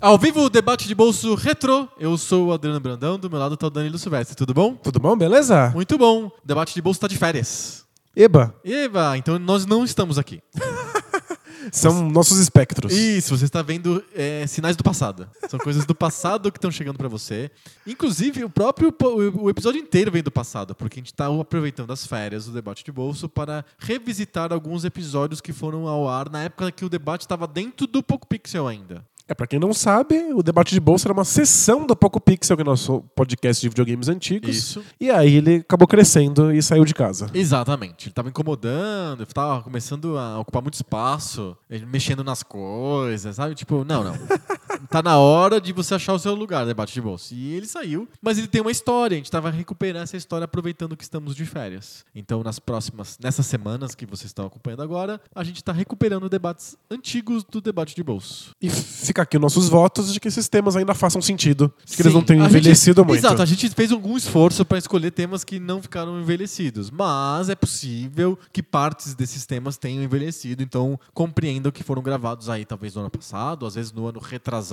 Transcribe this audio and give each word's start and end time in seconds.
Ao 0.00 0.16
vivo, 0.16 0.42
o 0.42 0.48
debate 0.48 0.88
de 0.88 0.94
bolso 0.94 1.34
retrô. 1.34 1.88
Eu 1.98 2.16
sou 2.16 2.46
o 2.46 2.52
Adriano 2.52 2.80
Brandão, 2.80 3.18
do 3.18 3.28
meu 3.28 3.38
lado 3.38 3.56
tá 3.56 3.66
o 3.66 3.70
Danilo 3.70 3.98
Silvestre. 3.98 4.36
Tudo 4.36 4.54
bom? 4.54 4.74
Tudo 4.74 4.98
bom, 4.98 5.14
beleza? 5.16 5.70
Muito 5.74 5.98
bom. 5.98 6.26
O 6.26 6.32
debate 6.42 6.72
de 6.72 6.80
bolso 6.80 7.00
tá 7.00 7.08
de 7.08 7.18
férias. 7.18 7.87
Eba, 8.18 8.52
Eva, 8.64 9.16
então 9.16 9.38
nós 9.38 9.64
não 9.64 9.84
estamos 9.84 10.18
aqui. 10.18 10.42
são 11.70 12.10
nossos 12.10 12.38
espectros. 12.38 12.92
Isso, 12.92 13.36
você 13.36 13.44
está 13.44 13.62
vendo 13.62 14.04
é, 14.12 14.44
sinais 14.44 14.74
do 14.74 14.82
passado. 14.82 15.30
São 15.48 15.56
coisas 15.60 15.86
do 15.86 15.94
passado 15.94 16.50
que 16.50 16.58
estão 16.58 16.68
chegando 16.68 16.96
pra 16.96 17.06
você. 17.06 17.48
Inclusive, 17.86 18.42
o 18.42 18.50
próprio 18.50 18.92
o 19.36 19.48
episódio 19.48 19.80
inteiro 19.80 20.10
vem 20.10 20.20
do 20.20 20.32
passado, 20.32 20.74
porque 20.74 20.98
a 20.98 21.00
gente 21.00 21.12
está 21.12 21.28
aproveitando 21.28 21.92
as 21.92 22.04
férias 22.04 22.46
do 22.46 22.52
debate 22.52 22.84
de 22.84 22.90
bolso 22.90 23.28
para 23.28 23.64
revisitar 23.78 24.52
alguns 24.52 24.84
episódios 24.84 25.40
que 25.40 25.52
foram 25.52 25.86
ao 25.86 26.08
ar 26.08 26.28
na 26.28 26.42
época 26.42 26.72
que 26.72 26.84
o 26.84 26.88
debate 26.88 27.20
estava 27.20 27.46
dentro 27.46 27.86
do 27.86 28.02
Poco 28.02 28.26
Pixel 28.26 28.66
ainda. 28.66 29.06
É, 29.28 29.34
pra 29.34 29.46
quem 29.46 29.58
não 29.58 29.74
sabe, 29.74 30.32
o 30.32 30.42
debate 30.42 30.72
de 30.72 30.80
bolsa 30.80 31.06
era 31.06 31.12
uma 31.12 31.24
sessão 31.24 31.86
do 31.86 31.94
Poco 31.94 32.18
Pixel, 32.18 32.56
que 32.56 32.62
é 32.62 32.64
o 32.64 32.66
nosso 32.66 33.02
podcast 33.14 33.60
de 33.60 33.68
videogames 33.68 34.08
antigos. 34.08 34.56
Isso. 34.56 34.82
E 34.98 35.10
aí 35.10 35.34
ele 35.34 35.56
acabou 35.56 35.86
crescendo 35.86 36.50
e 36.50 36.62
saiu 36.62 36.82
de 36.82 36.94
casa. 36.94 37.26
Exatamente. 37.34 38.06
Ele 38.06 38.14
tava 38.14 38.30
incomodando, 38.30 39.26
tava 39.26 39.62
começando 39.62 40.16
a 40.16 40.38
ocupar 40.40 40.62
muito 40.62 40.74
espaço, 40.74 41.54
mexendo 41.86 42.24
nas 42.24 42.42
coisas, 42.42 43.36
sabe? 43.36 43.54
Tipo, 43.54 43.84
não, 43.84 44.02
não. 44.02 44.14
tá 44.90 45.02
na 45.02 45.18
hora 45.18 45.60
de 45.60 45.72
você 45.72 45.94
achar 45.94 46.12
o 46.14 46.18
seu 46.18 46.34
lugar, 46.34 46.64
debate 46.66 46.92
de 46.94 47.00
bolso. 47.00 47.34
E 47.34 47.54
ele 47.54 47.66
saiu, 47.66 48.08
mas 48.22 48.38
ele 48.38 48.46
tem 48.46 48.60
uma 48.60 48.70
história. 48.70 49.14
A 49.14 49.18
gente 49.18 49.30
tava 49.30 49.50
recuperando 49.50 50.02
essa 50.02 50.16
história 50.16 50.44
aproveitando 50.44 50.96
que 50.96 51.02
estamos 51.02 51.34
de 51.34 51.44
férias. 51.44 52.04
Então, 52.14 52.42
nas 52.42 52.58
próximas, 52.58 53.18
nessas 53.22 53.46
semanas 53.46 53.94
que 53.94 54.06
vocês 54.06 54.26
estão 54.30 54.46
acompanhando 54.46 54.82
agora, 54.82 55.20
a 55.34 55.42
gente 55.44 55.62
tá 55.62 55.72
recuperando 55.72 56.28
debates 56.28 56.76
antigos 56.90 57.44
do 57.44 57.60
debate 57.60 57.94
de 57.94 58.02
bolso. 58.02 58.50
E 58.60 58.68
fica 58.70 59.22
aqui 59.22 59.38
nossos 59.38 59.68
votos 59.68 60.12
de 60.12 60.20
que 60.20 60.28
esses 60.28 60.48
temas 60.48 60.76
ainda 60.76 60.94
façam 60.94 61.20
sentido. 61.22 61.72
De 61.84 61.96
que 61.96 62.02
eles 62.02 62.12
Sim, 62.12 62.18
não 62.18 62.24
tenham 62.24 62.44
a 62.44 62.48
gente- 62.48 62.58
envelhecido 62.58 63.04
muito. 63.04 63.18
Exato, 63.20 63.42
a 63.42 63.46
gente 63.46 63.68
fez 63.70 63.92
algum 63.92 64.16
esforço 64.16 64.64
para 64.64 64.78
escolher 64.78 65.10
temas 65.10 65.44
que 65.44 65.58
não 65.58 65.80
ficaram 65.82 66.20
envelhecidos, 66.20 66.90
mas 66.90 67.48
é 67.48 67.54
possível 67.54 68.38
que 68.52 68.62
partes 68.62 69.14
desses 69.14 69.46
temas 69.46 69.76
tenham 69.76 70.02
envelhecido, 70.02 70.62
então 70.62 70.98
compreendam 71.14 71.70
que 71.72 71.82
foram 71.82 72.02
gravados 72.02 72.48
aí 72.48 72.64
talvez 72.64 72.94
no 72.94 73.00
ano 73.02 73.10
passado, 73.10 73.66
às 73.66 73.74
vezes 73.74 73.92
no 73.92 74.06
ano 74.06 74.18
retrasado, 74.20 74.67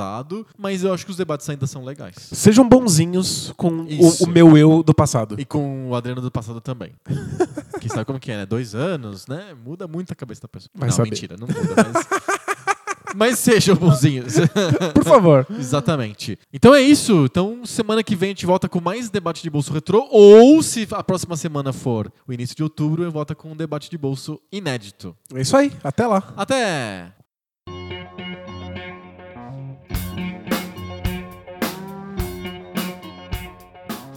mas 0.57 0.83
eu 0.83 0.93
acho 0.93 1.05
que 1.05 1.11
os 1.11 1.17
debates 1.17 1.49
ainda 1.49 1.67
são 1.67 1.83
legais. 1.83 2.15
Sejam 2.17 2.67
bonzinhos 2.67 3.53
com 3.57 3.69
o, 3.69 4.23
o 4.23 4.27
meu 4.27 4.57
eu 4.57 4.83
do 4.83 4.93
passado. 4.93 5.35
E 5.39 5.45
com 5.45 5.89
o 5.89 5.95
Adriano 5.95 6.21
do 6.21 6.31
passado 6.31 6.61
também. 6.61 6.91
que 7.79 7.89
sabe 7.89 8.05
como 8.05 8.19
que 8.19 8.31
é, 8.31 8.37
né? 8.37 8.45
Dois 8.45 8.75
anos, 8.75 9.27
né? 9.27 9.55
Muda 9.63 9.87
muito 9.87 10.11
a 10.11 10.15
cabeça 10.15 10.41
da 10.41 10.47
pessoa. 10.47 10.69
Vai 10.75 10.89
não, 10.89 10.95
saber. 10.95 11.09
mentira, 11.09 11.35
não 11.39 11.47
muda, 11.47 11.75
mas... 11.93 12.07
mas 13.15 13.39
sejam 13.39 13.75
bonzinhos. 13.75 14.35
Por 14.93 15.03
favor. 15.03 15.47
Exatamente. 15.57 16.37
Então 16.53 16.73
é 16.75 16.81
isso. 16.81 17.25
Então, 17.25 17.65
semana 17.65 18.03
que 18.03 18.15
vem 18.15 18.27
a 18.27 18.31
gente 18.31 18.45
volta 18.45 18.67
com 18.67 18.81
mais 18.81 19.09
debate 19.09 19.41
de 19.41 19.49
bolso 19.49 19.73
retrô. 19.73 20.07
Ou, 20.11 20.61
se 20.61 20.87
a 20.91 21.03
próxima 21.03 21.35
semana 21.37 21.71
for 21.71 22.11
o 22.27 22.33
início 22.33 22.55
de 22.55 22.63
outubro, 22.63 23.03
eu 23.03 23.11
volto 23.11 23.35
com 23.35 23.51
um 23.51 23.55
debate 23.55 23.89
de 23.89 23.97
bolso 23.97 24.39
inédito. 24.51 25.15
É 25.33 25.41
isso 25.41 25.55
aí. 25.55 25.71
Até 25.83 26.05
lá. 26.05 26.33
Até! 26.35 27.13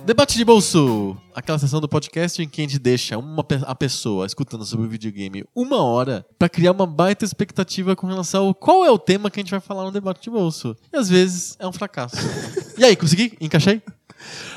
Debate 0.08 0.38
de 0.38 0.44
bolso, 0.46 1.18
aquela 1.34 1.58
sessão 1.58 1.82
do 1.82 1.86
podcast 1.86 2.40
em 2.42 2.48
que 2.48 2.62
a 2.62 2.64
gente 2.64 2.78
deixa 2.78 3.18
uma, 3.18 3.44
pe- 3.44 3.60
a 3.62 3.74
pessoa 3.74 4.24
escutando 4.24 4.64
sobre 4.64 4.86
o 4.86 4.88
videogame 4.88 5.44
uma 5.54 5.82
hora 5.82 6.24
pra 6.38 6.48
criar 6.48 6.72
uma 6.72 6.86
baita 6.86 7.26
expectativa 7.26 7.94
com 7.94 8.06
relação 8.06 8.46
ao 8.46 8.54
qual 8.54 8.86
é 8.86 8.90
o 8.90 8.98
tema 8.98 9.30
que 9.30 9.38
a 9.38 9.42
gente 9.42 9.50
vai 9.50 9.60
falar 9.60 9.84
no 9.84 9.92
debate 9.92 10.22
de 10.22 10.30
bolso. 10.30 10.74
E 10.90 10.96
às 10.96 11.10
vezes 11.10 11.56
é 11.58 11.68
um 11.68 11.72
fracasso. 11.74 12.16
e 12.78 12.84
aí, 12.86 12.96
consegui? 12.96 13.36
Encaixei? 13.38 13.82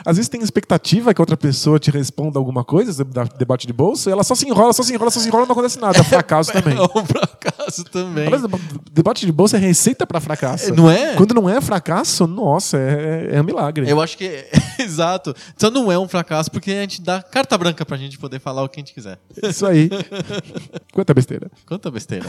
Às 0.05 0.17
vezes 0.17 0.29
tem 0.29 0.41
expectativa 0.41 1.13
que 1.13 1.22
outra 1.22 1.38
pessoa 1.38 1.79
te 1.79 1.91
responda 1.91 2.39
alguma 2.39 2.63
coisa 2.63 2.91
sobre 2.94 3.13
debate 3.38 3.67
de 3.67 3.73
bolsa 3.73 4.09
e 4.09 4.13
ela 4.13 4.23
só 4.23 4.35
se 4.35 4.47
enrola, 4.47 4.73
só 4.73 4.83
se 4.83 4.94
enrola, 4.94 5.11
só 5.11 5.19
se 5.19 5.27
enrola 5.27 5.44
e 5.44 5.47
não 5.47 5.53
acontece 5.53 5.79
nada. 5.79 5.99
É 5.99 6.03
fracasso 6.03 6.51
também. 6.51 6.77
É 6.77 6.81
um 6.81 7.05
fracasso 7.05 7.83
também. 7.85 8.27
Aliás, 8.27 8.44
debate 8.91 9.25
de 9.25 9.31
bolsa 9.31 9.57
é 9.57 9.59
receita 9.59 10.05
pra 10.05 10.19
fracasso. 10.19 10.73
Não 10.73 10.89
é? 10.89 11.16
Quando 11.16 11.33
não 11.33 11.49
é 11.49 11.61
fracasso, 11.61 12.27
nossa, 12.27 12.77
é, 12.77 13.35
é 13.35 13.41
um 13.41 13.44
milagre. 13.44 13.89
Eu 13.89 14.01
acho 14.01 14.17
que 14.17 14.25
é, 14.25 14.49
exato. 14.79 15.35
Só 15.57 15.69
não 15.69 15.91
é 15.91 15.97
um 15.97 16.07
fracasso 16.07 16.49
porque 16.51 16.72
a 16.72 16.81
gente 16.81 17.01
dá 17.01 17.22
carta 17.22 17.57
branca 17.57 17.85
pra 17.85 17.97
gente 17.97 18.17
poder 18.17 18.39
falar 18.39 18.63
o 18.63 18.69
que 18.69 18.79
a 18.79 18.81
gente 18.81 18.93
quiser. 18.93 19.19
Isso 19.43 19.66
aí. 19.66 19.89
Quanta 20.93 21.13
besteira. 21.13 21.51
Quanta 21.66 21.91
besteira. 21.91 22.28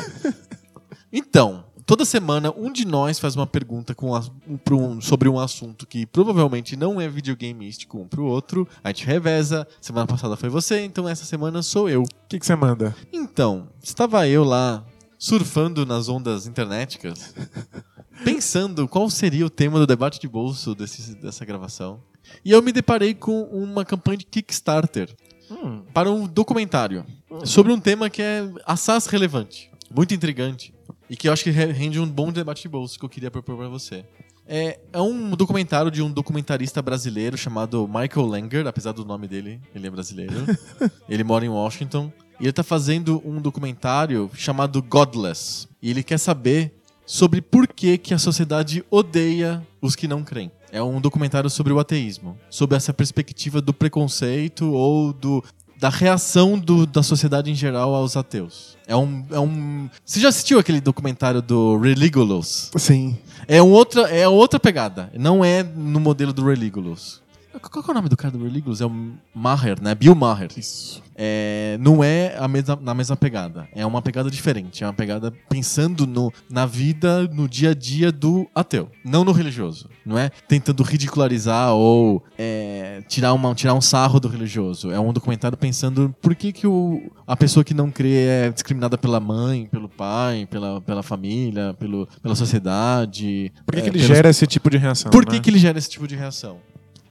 Então, 1.12 1.64
toda 1.86 2.04
semana 2.04 2.52
um 2.56 2.72
de 2.72 2.84
nós 2.86 3.18
faz 3.18 3.34
uma 3.36 3.46
pergunta 3.46 3.94
com 3.94 4.14
a- 4.14 4.24
um- 4.70 5.00
sobre 5.00 5.28
um 5.28 5.38
assunto 5.38 5.86
que 5.86 6.06
provavelmente 6.06 6.76
não 6.76 7.00
é 7.00 7.08
videogameístico 7.08 7.98
um 7.98 8.08
pro 8.08 8.24
outro. 8.24 8.66
A 8.82 8.88
gente 8.88 9.06
reveza. 9.06 9.66
Semana 9.80 10.06
passada 10.06 10.36
foi 10.36 10.48
você, 10.48 10.80
então 10.84 11.08
essa 11.08 11.24
semana 11.24 11.62
sou 11.62 11.88
eu. 11.88 12.02
O 12.02 12.06
que, 12.28 12.38
que 12.38 12.46
você 12.46 12.54
manda? 12.56 12.94
Então, 13.12 13.68
estava 13.82 14.26
eu 14.28 14.44
lá 14.44 14.84
surfando 15.18 15.86
nas 15.86 16.08
ondas 16.08 16.46
internéticas, 16.46 17.34
pensando 18.24 18.86
qual 18.88 19.08
seria 19.10 19.46
o 19.46 19.50
tema 19.50 19.78
do 19.78 19.86
debate 19.86 20.20
de 20.20 20.28
bolso 20.28 20.74
desse- 20.74 21.14
dessa 21.16 21.44
gravação. 21.44 22.00
E 22.44 22.50
eu 22.50 22.62
me 22.62 22.72
deparei 22.72 23.14
com 23.14 23.42
uma 23.44 23.84
campanha 23.84 24.18
de 24.18 24.26
Kickstarter 24.26 25.14
Hum, 25.50 25.82
para 25.92 26.10
um 26.10 26.26
documentário 26.26 27.04
sobre 27.44 27.72
um 27.72 27.78
tema 27.78 28.08
que 28.08 28.22
é 28.22 28.48
assaz 28.64 29.04
relevante, 29.06 29.70
muito 29.94 30.14
intrigante 30.14 30.72
e 31.12 31.16
que 31.16 31.28
eu 31.28 31.32
acho 31.34 31.44
que 31.44 31.50
re- 31.50 31.70
rende 31.72 32.00
um 32.00 32.08
bom 32.08 32.32
debate 32.32 32.62
de 32.62 32.70
bolso 32.70 32.98
que 32.98 33.04
eu 33.04 33.08
queria 33.08 33.30
propor 33.30 33.54
para 33.54 33.68
você. 33.68 34.02
É, 34.48 34.80
é 34.90 34.98
um 34.98 35.32
documentário 35.32 35.90
de 35.90 36.00
um 36.00 36.10
documentarista 36.10 36.80
brasileiro 36.80 37.36
chamado 37.36 37.86
Michael 37.86 38.26
Langer, 38.26 38.66
apesar 38.66 38.92
do 38.92 39.04
nome 39.04 39.28
dele, 39.28 39.60
ele 39.74 39.86
é 39.86 39.90
brasileiro. 39.90 40.32
ele 41.06 41.22
mora 41.22 41.44
em 41.44 41.50
Washington. 41.50 42.10
E 42.40 42.44
ele 42.44 42.52
tá 42.54 42.62
fazendo 42.62 43.20
um 43.26 43.42
documentário 43.42 44.30
chamado 44.32 44.82
Godless. 44.82 45.68
E 45.82 45.90
ele 45.90 46.02
quer 46.02 46.16
saber 46.16 46.72
sobre 47.04 47.42
por 47.42 47.68
que, 47.68 47.98
que 47.98 48.14
a 48.14 48.18
sociedade 48.18 48.82
odeia 48.90 49.62
os 49.82 49.94
que 49.94 50.08
não 50.08 50.24
creem. 50.24 50.50
É 50.70 50.82
um 50.82 50.98
documentário 50.98 51.50
sobre 51.50 51.74
o 51.74 51.78
ateísmo, 51.78 52.38
sobre 52.48 52.74
essa 52.74 52.94
perspectiva 52.94 53.60
do 53.60 53.74
preconceito 53.74 54.72
ou 54.72 55.12
do 55.12 55.44
da 55.82 55.88
reação 55.88 56.56
do- 56.56 56.86
da 56.86 57.02
sociedade 57.02 57.50
em 57.50 57.56
geral 57.56 57.92
aos 57.92 58.16
ateus. 58.16 58.76
É 58.86 58.94
um, 58.94 59.24
é 59.32 59.38
um. 59.40 59.90
Você 60.04 60.20
já 60.20 60.28
assistiu 60.28 60.60
aquele 60.60 60.80
documentário 60.80 61.42
do 61.42 61.76
Religulous? 61.76 62.70
sim. 62.76 63.18
É, 63.48 63.60
um 63.60 63.72
outra, 63.72 64.02
é 64.02 64.28
outra 64.28 64.60
pegada. 64.60 65.10
Não 65.18 65.44
é 65.44 65.64
no 65.64 65.98
modelo 65.98 66.32
do 66.32 66.44
Religulous. 66.46 67.20
Qual 67.60 67.84
é 67.86 67.90
o 67.90 67.94
nome 67.94 68.08
do 68.08 68.16
cara 68.16 68.36
do 68.36 68.44
Religulous? 68.44 68.80
É 68.80 68.86
o 68.86 69.12
Maher, 69.34 69.80
né? 69.80 69.94
Bill 69.94 70.14
Maher. 70.14 70.50
Isso. 70.56 71.02
É, 71.14 71.76
não 71.80 72.02
é 72.02 72.36
a 72.38 72.48
mesma, 72.48 72.78
na 72.80 72.94
mesma 72.94 73.16
pegada. 73.16 73.68
É 73.74 73.84
uma 73.84 74.00
pegada 74.00 74.30
diferente. 74.30 74.82
É 74.82 74.86
uma 74.86 74.92
pegada 74.92 75.30
pensando 75.48 76.06
no, 76.06 76.32
na 76.50 76.64
vida, 76.64 77.28
no 77.28 77.48
dia 77.48 77.70
a 77.70 77.74
dia 77.74 78.10
do 78.10 78.48
ateu. 78.54 78.90
Não 79.04 79.24
no 79.24 79.32
religioso. 79.32 79.88
Não 80.04 80.18
é 80.18 80.30
tentando 80.48 80.82
ridicularizar 80.82 81.72
ou 81.72 82.24
é, 82.38 83.02
tirar, 83.08 83.32
uma, 83.34 83.54
tirar 83.54 83.74
um 83.74 83.80
sarro 83.80 84.18
do 84.18 84.28
religioso. 84.28 84.90
É 84.90 84.98
um 84.98 85.12
documentário 85.12 85.56
pensando 85.56 86.14
por 86.20 86.34
que, 86.34 86.52
que 86.52 86.66
o, 86.66 87.10
a 87.26 87.36
pessoa 87.36 87.62
que 87.62 87.74
não 87.74 87.90
crê 87.90 88.26
é 88.26 88.50
discriminada 88.50 88.96
pela 88.96 89.20
mãe, 89.20 89.66
pelo 89.66 89.88
pai, 89.88 90.48
pela, 90.50 90.80
pela 90.80 91.02
família, 91.02 91.74
pelo, 91.78 92.08
pela 92.22 92.34
sociedade. 92.34 93.52
Por 93.66 93.74
que, 93.74 93.80
é, 93.80 93.82
que 93.82 93.88
ele 93.90 93.98
pelos 93.98 94.16
gera 94.16 94.30
esse 94.30 94.46
tipo 94.46 94.70
de 94.70 94.78
reação? 94.78 95.10
por 95.10 95.26
que, 95.26 95.34
né? 95.34 95.40
que 95.40 95.50
ele 95.50 95.58
gera 95.58 95.78
esse 95.78 95.90
tipo 95.90 96.06
de 96.08 96.16
reação? 96.16 96.58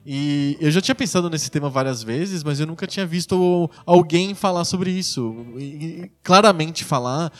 E 0.04 0.56
eu 0.60 0.70
já 0.70 0.80
tinha 0.80 0.94
pensado 0.94 1.30
nesse 1.30 1.50
tema 1.50 1.68
várias 1.68 2.02
vezes, 2.02 2.42
mas 2.42 2.58
eu 2.58 2.66
nunca 2.66 2.86
tinha 2.86 3.06
visto 3.06 3.70
alguém 3.86 4.34
falar 4.34 4.64
sobre 4.64 4.90
isso. 4.90 5.34
E, 5.58 6.10
claramente 6.22 6.84
falar 6.84 7.32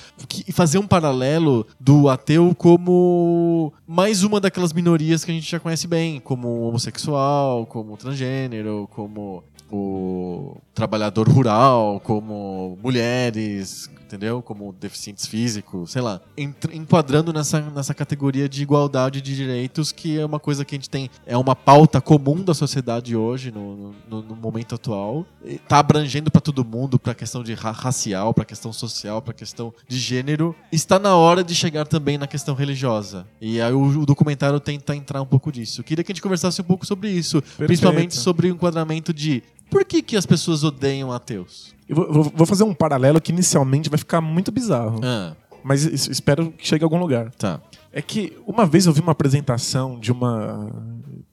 e 0.47 0.53
fazer 0.53 0.79
um 0.79 0.87
paralelo 0.87 1.67
do 1.81 2.09
ateu 2.09 2.55
como 2.56 3.73
mais 3.87 4.23
uma 4.23 4.41
daquelas 4.41 4.73
minorias 4.73 5.25
que 5.25 5.31
a 5.31 5.35
gente 5.35 5.50
já 5.50 5.59
conhece 5.59 5.87
bem, 5.87 6.20
como 6.20 6.62
homossexual, 6.62 7.67
como 7.67 7.97
transgênero, 7.97 8.88
como 8.93 9.43
o 9.70 10.56
trabalhador 10.75 11.29
rural, 11.29 12.00
como 12.05 12.79
mulheres 12.82 13.91
entendeu? 14.12 14.43
Como 14.43 14.75
deficientes 14.79 15.26
físicos, 15.26 15.93
sei 15.93 16.03
lá. 16.03 16.20
Enquadrando 16.37 17.32
nessa, 17.32 17.61
nessa 17.61 17.94
categoria 17.94 18.49
de 18.49 18.62
igualdade 18.62 19.20
de 19.20 19.35
direitos, 19.35 19.91
que 19.91 20.19
é 20.19 20.25
uma 20.25 20.38
coisa 20.38 20.64
que 20.64 20.75
a 20.75 20.79
gente 20.79 20.91
tem, 20.91 21.11
é 21.26 21.37
uma 21.37 21.56
pauta 21.56 22.00
comum 22.00 22.43
da 22.43 22.53
sociedade 22.53 23.17
hoje, 23.17 23.50
no, 23.50 23.94
no, 24.09 24.23
no 24.23 24.37
momento 24.37 24.75
atual. 24.75 25.26
E 25.44 25.56
tá 25.56 25.79
abrangendo 25.79 26.31
pra 26.31 26.41
todo 26.41 26.64
mundo, 26.64 26.99
pra 26.99 27.14
questão 27.14 27.43
de 27.43 27.55
ra 27.55 27.70
racial, 27.70 28.35
pra 28.35 28.44
questão 28.44 28.73
social, 28.73 29.23
pra 29.23 29.32
questão 29.32 29.73
de 29.88 29.99
gênero. 29.99 30.55
Está 30.70 30.99
na 30.99 31.17
hora 31.17 31.43
de 31.43 31.55
chegar 31.55 31.87
também 31.87 32.19
na 32.19 32.26
questão 32.26 32.55
religiosa. 32.55 33.26
E 33.41 33.61
aí 33.61 33.73
o, 33.73 34.00
o 34.00 34.06
documentário 34.06 34.61
tenta 34.61 34.94
entrar 34.94 35.23
um 35.23 35.26
pouco 35.26 35.50
disso. 35.50 35.81
Eu 35.81 35.85
queria 35.85 36.05
que 36.05 36.12
a 36.12 36.15
gente 36.15 36.23
conversasse 36.23 36.61
um 36.61 36.65
pouco 36.65 36.85
sobre 36.85 37.11
isso, 37.11 37.43
principalmente 37.56 38.15
sobre 38.15 38.49
o 38.49 38.50
enquadramento 38.50 39.12
de 39.12 39.43
por 39.73 39.87
que, 39.87 40.03
que 40.03 40.19
as 40.19 40.26
pessoas 40.26 40.62
odeiam 40.65 41.11
ateus? 41.11 41.75
Eu 41.93 42.12
vou, 42.12 42.25
vou- 42.35 42.47
fazer 42.47 42.65
um 42.65 42.75
paralelo 42.75 43.21
que 43.21 43.33
inicialmente 43.33 43.89
vai 43.91 43.99
ficar 43.99 44.21
muito 44.21 44.50
bizarro. 44.50 45.00
Ah, 45.05 45.35
Mas 45.65 45.85
es- 45.85 46.09
espero 46.09 46.50
que 46.53 46.67
chegue 46.67 46.83
a 46.85 46.87
algum 46.87 46.99
lugar. 46.99 47.31
tá. 47.39 47.61
É 47.94 48.00
que 48.00 48.33
uma 48.47 48.65
vez 48.65 48.87
eu 48.87 48.93
vi 48.93 49.00
uma 49.03 49.12
apresentação 49.12 50.00
de 50.00 50.11
uma 50.11 50.71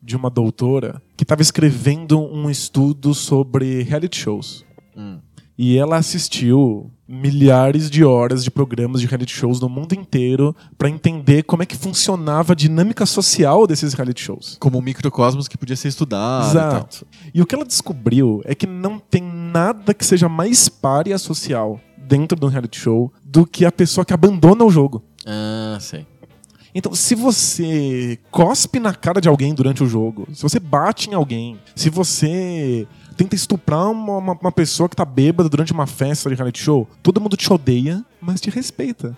de 0.01 0.15
uma 0.15 0.29
doutora 0.29 1.01
que 1.15 1.23
estava 1.23 1.41
escrevendo 1.41 2.19
um 2.19 2.49
estudo 2.49 3.13
sobre 3.13 3.83
reality 3.83 4.17
shows. 4.17 4.65
Hum. 4.97 5.19
E 5.57 5.77
ela 5.77 5.97
assistiu 5.97 6.89
milhares 7.07 7.89
de 7.89 8.03
horas 8.03 8.43
de 8.43 8.49
programas 8.51 9.01
de 9.01 9.07
reality 9.07 9.33
shows 9.33 9.59
no 9.59 9.67
mundo 9.67 9.93
inteiro 9.93 10.55
para 10.77 10.89
entender 10.89 11.43
como 11.43 11.61
é 11.63 11.65
que 11.65 11.75
funcionava 11.75 12.53
a 12.53 12.55
dinâmica 12.55 13.05
social 13.05 13.65
desses 13.67 13.93
reality 13.93 14.21
shows. 14.21 14.57
Como 14.59 14.77
um 14.77 14.81
microcosmos 14.81 15.47
que 15.47 15.57
podia 15.57 15.75
ser 15.75 15.87
estudado. 15.89 16.49
Exato. 16.51 17.05
E 17.33 17.41
o 17.41 17.45
que 17.45 17.55
ela 17.55 17.65
descobriu 17.65 18.41
é 18.45 18.53
que 18.55 18.65
não 18.67 18.99
tem 18.99 19.21
nada 19.51 19.93
que 19.93 20.05
seja 20.05 20.27
mais 20.29 20.69
párea 20.69 21.17
social 21.17 21.79
dentro 21.97 22.39
de 22.39 22.45
um 22.45 22.49
reality 22.49 22.79
show 22.79 23.11
do 23.23 23.45
que 23.45 23.65
a 23.65 23.71
pessoa 23.71 24.03
que 24.05 24.13
abandona 24.13 24.63
o 24.63 24.69
jogo. 24.69 25.03
Ah, 25.25 25.77
sei. 25.79 26.05
Então, 26.73 26.93
se 26.93 27.15
você 27.15 28.19
cospe 28.29 28.79
na 28.79 28.93
cara 28.93 29.19
de 29.19 29.27
alguém 29.27 29.53
durante 29.55 29.83
o 29.83 29.87
jogo, 29.87 30.27
se 30.33 30.41
você 30.43 30.59
bate 30.59 31.09
em 31.09 31.13
alguém, 31.15 31.59
se 31.75 31.89
você 31.89 32.87
tenta 33.17 33.35
estuprar 33.35 33.89
uma, 33.91 34.17
uma- 34.17 34.37
uma 34.39 34.51
pessoa 34.51 34.87
que 34.87 34.95
tá 34.95 35.03
bêbada 35.03 35.49
durante 35.49 35.73
uma 35.73 35.87
festa 35.87 36.29
de 36.29 36.35
reality 36.35 36.61
show, 36.61 36.87
todo 37.01 37.19
mundo 37.19 37.35
te 37.35 37.51
odeia, 37.51 38.05
mas 38.21 38.39
te 38.39 38.49
respeita. 38.51 39.17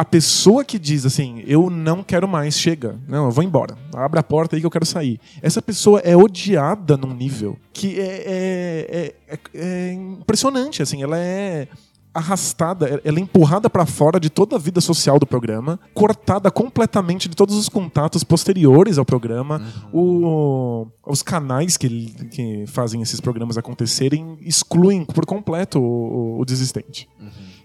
A 0.00 0.04
pessoa 0.04 0.64
que 0.64 0.78
diz 0.78 1.04
assim, 1.04 1.42
eu 1.44 1.68
não 1.68 2.04
quero 2.04 2.28
mais, 2.28 2.56
chega, 2.56 2.96
não, 3.08 3.24
eu 3.24 3.30
vou 3.32 3.42
embora, 3.42 3.76
abre 3.92 4.20
a 4.20 4.22
porta 4.22 4.54
aí 4.54 4.60
que 4.60 4.66
eu 4.66 4.70
quero 4.70 4.86
sair. 4.86 5.18
Essa 5.42 5.60
pessoa 5.60 5.98
é 6.00 6.16
odiada 6.16 6.96
num 6.96 7.12
nível 7.12 7.56
que 7.72 7.98
é, 7.98 8.04
é- 8.26 9.14
é- 9.28 9.34
é- 9.34 9.38
é 9.54 9.92
impressionante, 9.94 10.82
assim, 10.82 11.02
ela 11.02 11.18
é 11.18 11.66
arrastada, 12.14 13.00
ela 13.04 13.18
é 13.18 13.20
empurrada 13.22 13.68
pra 13.68 13.86
fora 13.86 14.18
de 14.18 14.30
toda 14.30 14.56
a 14.56 14.58
vida 14.58 14.80
social 14.80 15.18
do 15.18 15.26
programa, 15.26 15.78
cortada 15.94 16.50
completamente 16.50 17.28
de 17.28 17.36
todos 17.36 17.56
os 17.56 17.68
contatos 17.68 18.24
posteriores 18.24 18.98
ao 18.98 19.04
programa. 19.04 19.60
O- 19.92 20.86
os 21.06 21.22
canais 21.22 21.76
que, 21.76 21.88
que 22.30 22.64
fazem 22.66 23.02
esses 23.02 23.20
programas 23.20 23.58
acontecerem 23.58 24.38
excluem 24.42 25.04
por 25.04 25.26
completo 25.26 25.80
o, 25.80 26.40
o 26.40 26.44
desistente. 26.44 27.08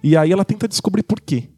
E 0.03 0.17
aí 0.17 0.31
ela 0.31 0.43
tenta 0.45 0.67
descobrir 0.67 1.03
por 1.03 1.19
quê. 1.21 1.49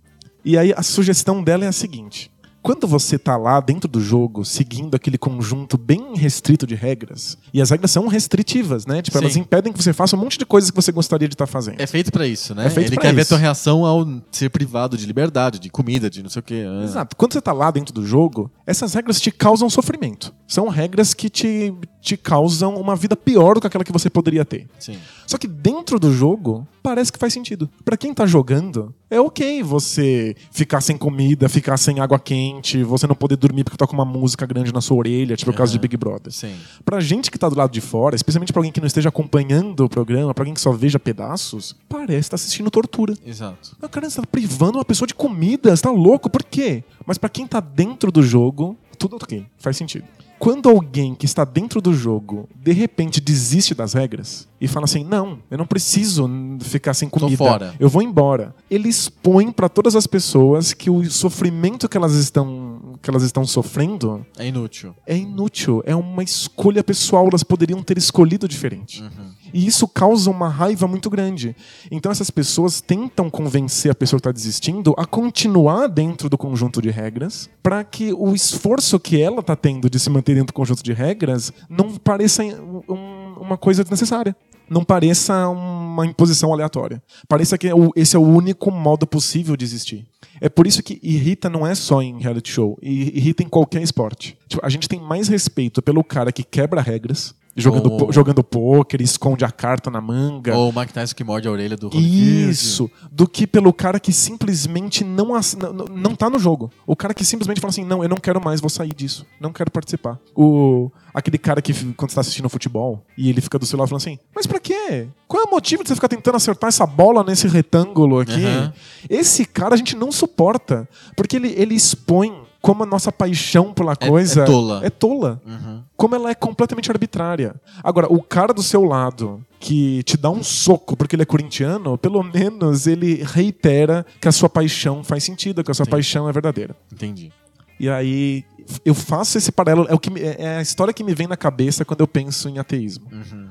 E 0.45 0.57
aí 0.57 0.73
a 0.77 0.83
sugestão 0.83 1.43
dela 1.43 1.65
é 1.65 1.67
a 1.67 1.71
seguinte: 1.71 2.31
quando 2.65 2.87
você 2.87 3.19
tá 3.19 3.37
lá 3.37 3.59
dentro 3.59 3.87
do 3.87 4.01
jogo, 4.01 4.43
seguindo 4.43 4.95
aquele 4.95 5.19
conjunto 5.19 5.77
bem 5.77 6.15
restrito 6.15 6.65
de 6.65 6.73
regras, 6.73 7.37
e 7.53 7.61
as 7.61 7.69
regras 7.69 7.91
são 7.91 8.07
restritivas, 8.07 8.87
né? 8.87 9.03
Tipo, 9.03 9.19
elas 9.19 9.33
Sim. 9.33 9.41
impedem 9.41 9.71
que 9.71 9.81
você 9.81 9.93
faça 9.93 10.15
um 10.15 10.19
monte 10.19 10.39
de 10.39 10.47
coisas 10.47 10.71
que 10.71 10.75
você 10.75 10.91
gostaria 10.91 11.27
de 11.27 11.35
estar 11.35 11.45
fazendo. 11.45 11.79
É 11.79 11.85
feito 11.85 12.11
pra 12.11 12.25
isso, 12.25 12.55
né? 12.55 12.65
É 12.65 12.69
feito 12.71 12.89
Ele 12.89 12.97
quer 12.97 13.13
ver 13.13 13.19
a 13.19 13.21
isso. 13.21 13.29
tua 13.29 13.37
reação 13.37 13.85
ao 13.85 14.07
ser 14.31 14.49
privado 14.49 14.97
de 14.97 15.05
liberdade, 15.05 15.59
de 15.59 15.69
comida, 15.69 16.09
de 16.09 16.23
não 16.23 16.29
sei 16.31 16.39
o 16.39 16.43
quê. 16.43 16.65
Ah. 16.67 16.83
Exato. 16.83 17.15
Quando 17.15 17.33
você 17.33 17.41
tá 17.41 17.53
lá 17.53 17.69
dentro 17.69 17.93
do 17.93 18.03
jogo, 18.03 18.49
essas 18.65 18.95
regras 18.95 19.21
te 19.21 19.29
causam 19.29 19.69
sofrimento. 19.69 20.33
São 20.47 20.67
regras 20.67 21.13
que 21.13 21.29
te, 21.29 21.71
te 22.01 22.17
causam 22.17 22.77
uma 22.77 22.95
vida 22.95 23.15
pior 23.15 23.53
do 23.53 23.61
que 23.61 23.67
aquela 23.67 23.83
que 23.83 23.91
você 23.91 24.09
poderia 24.09 24.43
ter. 24.43 24.67
Sim. 24.79 24.97
Só 25.27 25.37
que 25.37 25.47
dentro 25.47 25.99
do 25.99 26.11
jogo, 26.11 26.67
parece 26.81 27.11
que 27.11 27.19
faz 27.19 27.31
sentido. 27.31 27.69
Pra 27.83 27.95
quem 27.95 28.11
tá 28.11 28.25
jogando, 28.25 28.91
é 29.09 29.19
ok 29.19 29.61
você 29.63 30.35
ficar 30.51 30.81
sem 30.81 30.97
comida, 30.97 31.47
ficar 31.47 31.77
sem 31.77 31.99
água 31.99 32.19
quente, 32.19 32.83
você 32.83 33.07
não 33.07 33.15
poder 33.15 33.35
dormir 33.35 33.63
porque 33.63 33.77
toca 33.77 33.93
uma 33.93 34.05
música 34.05 34.45
grande 34.45 34.73
na 34.73 34.81
sua 34.81 34.97
orelha, 34.97 35.35
tipo 35.35 35.51
o 35.51 35.53
caso 35.53 35.71
de 35.71 35.77
Aham. 35.77 35.81
Big 35.81 35.97
Brother. 35.97 36.31
Sim. 36.31 36.55
Pra 36.83 36.99
gente 36.99 37.29
que 37.29 37.37
tá 37.37 37.47
do 37.49 37.55
lado 37.57 37.71
de 37.71 37.81
fora, 37.81 38.15
especialmente 38.15 38.51
pra 38.51 38.59
alguém 38.59 38.71
que 38.71 38.79
não 38.79 38.87
esteja 38.87 39.09
acompanhando 39.09 39.85
o 39.85 39.89
programa, 39.89 40.33
pra 40.33 40.41
alguém 40.41 40.53
que 40.53 40.61
só 40.61 40.71
veja 40.71 40.99
pedaços, 40.99 41.75
parece 41.87 42.19
estar 42.19 42.35
assistindo 42.35 42.69
tortura. 42.71 43.13
Exato. 43.25 43.75
Ah, 43.81 43.87
cara, 43.87 44.09
você 44.09 44.19
tá 44.21 44.27
privando 44.27 44.77
uma 44.77 44.85
pessoa 44.85 45.07
de 45.07 45.13
comida, 45.13 45.75
você 45.75 45.83
tá 45.83 45.91
louco, 45.91 46.29
por 46.29 46.43
quê? 46.43 46.83
Mas 47.05 47.17
pra 47.17 47.29
quem 47.29 47.45
tá 47.47 47.59
dentro 47.59 48.11
do 48.11 48.23
jogo, 48.23 48.77
tudo 48.97 49.15
ok, 49.17 49.45
faz 49.57 49.77
sentido. 49.77 50.05
Quando 50.45 50.69
alguém 50.69 51.15
que 51.15 51.25
está 51.25 51.43
dentro 51.43 51.81
do 51.81 51.91
jogo, 51.91 52.47
de 52.55 52.71
repente 52.71 53.19
desiste 53.19 53.73
das 53.73 53.93
regras 53.93 54.47
e 54.61 54.67
fala 54.67 54.83
assim: 54.83 55.03
"Não, 55.03 55.39
eu 55.49 55.57
não 55.57 55.65
preciso 55.65 56.29
ficar 56.61 56.93
sem 56.93 57.09
comida. 57.09 57.35
fora." 57.35 57.73
Eu 57.79 57.89
vou 57.89 57.99
embora." 58.03 58.53
Ele 58.69 58.87
expõe 58.87 59.51
pra 59.51 59.67
todas 59.67 59.95
as 59.95 60.05
pessoas 60.05 60.71
que 60.71 60.87
o 60.87 61.03
sofrimento 61.09 61.89
que 61.89 61.97
elas 61.97 62.13
estão 62.13 62.93
que 63.01 63.09
elas 63.09 63.23
estão 63.23 63.43
sofrendo 63.43 64.23
É 64.37 64.45
inútil. 64.47 64.93
é 65.07 65.17
inútil, 65.17 65.81
é 65.83 65.95
uma 65.95 66.21
escolha 66.21 66.83
pessoal, 66.83 67.27
elas 67.27 67.41
poderiam 67.43 67.81
ter 67.81 67.97
escolhido 67.97 68.47
diferente. 68.47 69.01
Uhum. 69.01 69.31
E 69.55 69.65
isso 69.65 69.87
causa 69.87 70.29
uma 70.29 70.49
raiva 70.49 70.85
muito 70.85 71.09
grande. 71.09 71.55
Então 71.89 72.11
essas 72.11 72.29
pessoas 72.29 72.81
tentam 72.81 73.29
convencer 73.29 73.89
a 73.89 73.95
pessoa 73.95 74.17
que 74.19 74.27
está 74.27 74.31
desistindo 74.33 74.93
a 74.97 75.05
continuar 75.05 75.87
dentro 75.87 76.29
do 76.29 76.37
conjunto 76.37 76.81
de 76.81 76.89
regras, 76.89 77.49
para 77.63 77.81
que 77.81 78.11
o 78.11 78.35
esforço 78.35 78.99
que 78.99 79.21
ela 79.21 79.39
está 79.39 79.55
tendo 79.55 79.89
de 79.89 79.97
se 79.97 80.09
manter 80.09 80.33
dentro 80.33 80.47
do 80.47 80.53
conjunto 80.53 80.83
de 80.83 80.91
regras 80.91 81.53
não 81.69 81.95
pareça 81.95 82.43
um- 82.43 83.35
uma 83.39 83.57
coisa 83.57 83.81
desnecessária. 83.81 84.35
Não 84.69 84.83
pareça 84.83 85.47
uma 85.47 86.05
imposição 86.05 86.51
aleatória. 86.51 87.01
Pareça 87.27 87.57
que 87.57 87.67
é 87.69 87.71
esse 87.95 88.15
é 88.15 88.19
o 88.19 88.23
único 88.23 88.69
modo 88.71 89.07
possível 89.07 89.55
de 89.55 89.63
existir. 89.63 90.05
É 90.41 90.49
por 90.49 90.67
isso 90.67 90.83
que 90.83 90.99
irrita 91.01 91.49
não 91.49 91.65
é 91.65 91.73
só 91.75 92.01
em 92.01 92.19
reality 92.19 92.51
show, 92.51 92.77
irrita 92.81 93.43
em 93.43 93.47
qualquer 93.49 93.81
esporte. 93.81 94.37
Tipo, 94.47 94.65
a 94.65 94.69
gente 94.69 94.87
tem 94.87 94.99
mais 94.99 95.27
respeito 95.27 95.81
pelo 95.81 96.03
cara 96.03 96.31
que 96.31 96.43
quebra 96.43 96.81
regras, 96.81 97.33
jogando, 97.55 98.05
Oh. 98.07 98.11
jogando 98.11 98.43
pôquer, 98.43 98.99
esconde 99.01 99.45
a 99.45 99.51
carta 99.51 99.89
na 99.89 100.01
manga. 100.01 100.53
Ou 100.57 100.69
o 100.71 100.77
Mike 100.77 100.91
Tyson 100.93 101.15
que 101.15 101.23
morde 101.23 101.47
a 101.47 101.51
orelha 101.51 101.77
do 101.77 101.87
Holyfield. 101.87 102.49
Isso, 102.51 102.91
do 103.11 103.27
que 103.27 103.47
pelo 103.47 103.71
cara 103.71 103.97
que 103.99 104.11
simplesmente 104.11 105.03
não, 105.05 105.27
não- 105.27 105.85
não 105.95 106.15
tá 106.15 106.29
no 106.29 106.37
jogo. 106.37 106.69
O 106.85 106.95
cara 106.95 107.13
que 107.13 107.23
simplesmente 107.23 107.61
fala 107.61 107.69
assim: 107.71 107.85
não, 107.85 108.03
eu 108.03 108.09
não 108.09 108.17
quero 108.17 108.43
mais, 108.43 108.59
vou 108.59 108.69
sair 108.69 108.93
disso. 108.93 109.25
Não 109.39 109.53
quero 109.53 109.71
participar. 109.71 110.19
O, 110.35 110.91
aquele 111.15 111.37
cara 111.37 111.61
que, 111.61 111.73
quando 111.93 112.09
você 112.11 112.15
tá 112.15 112.21
assistindo 112.21 112.49
futebol, 112.49 113.03
e 113.17 113.29
ele 113.29 113.39
fica 113.41 113.57
do 113.57 113.65
seu 113.65 113.79
lado 113.79 113.87
falando 113.87 114.01
assim: 114.01 114.19
mas 114.35 114.45
pra 114.45 114.59
quê? 114.59 115.07
Qual 115.27 115.41
é 115.43 115.47
o 115.47 115.49
motivo 115.51 115.81
de 115.83 115.89
você 115.89 115.95
ficar 115.95 116.07
tentando 116.09 116.35
acertar 116.35 116.67
essa 116.67 116.85
bola 116.85 117.23
nesse 117.23 117.47
retângulo 117.47 118.19
aqui? 118.19 118.43
Aham. 118.45 118.73
Esse 119.09 119.45
cara 119.45 119.73
a 119.73 119.77
gente 119.77 119.95
não 119.95 120.11
suporta, 120.11 120.87
porque 121.15 121.37
ele, 121.37 121.53
ele 121.57 121.73
expõe 121.73 122.43
como 122.61 122.83
a 122.83 122.85
nossa 122.85 123.11
paixão 123.11 123.71
pela 123.73 123.93
É- 123.99 124.07
coisa 124.07 124.41
é 124.41 124.45
tola. 124.45 124.81
É 124.83 124.89
tola 124.89 125.41
Uhum. 125.45 125.83
como 125.95 126.15
ela 126.15 126.31
é 126.31 126.35
completamente 126.35 126.89
arbitrária. 126.91 127.55
Agora, 127.83 128.11
o 128.11 128.21
cara 128.23 128.53
do 128.53 128.63
seu 128.63 128.83
lado 128.83 129.43
que 129.59 130.01
te 130.03 130.17
dá 130.17 130.29
um 130.31 130.43
soco 130.43 130.97
porque 130.97 131.15
ele 131.15 131.21
é 131.23 131.25
corintiano, 131.27 131.95
pelo 131.97 132.21
menos 132.23 132.87
ele 132.87 133.23
reitera 133.23 134.03
que 134.19 134.27
a 134.27 134.31
sua 134.31 134.49
paixão 134.49 135.03
faz 135.03 135.23
sentido, 135.23 135.63
que 135.63 135.69
a 135.69 135.73
sua 135.75 135.85
Sim. 135.85 135.91
paixão 135.91 136.27
é 136.27 136.31
verdadeira. 136.31 136.75
Entendi. 136.91 137.31
E 137.79 137.87
aí 137.89 138.43
eu 138.83 138.93
faço 138.95 139.37
esse 139.37 139.51
paralelo, 139.51 139.87
é, 139.89 139.93
o 139.93 139.99
que 139.99 140.09
me- 140.09 140.21
é 140.21 140.57
a 140.57 140.61
história 140.61 140.93
que 140.93 141.03
me 141.03 141.13
vem 141.13 141.27
na 141.27 141.37
cabeça 141.37 141.83
quando 141.85 142.01
eu 142.01 142.07
penso 142.07 142.49
em 142.49 142.57
ateísmo. 142.59 143.07
Uhum. 143.11 143.49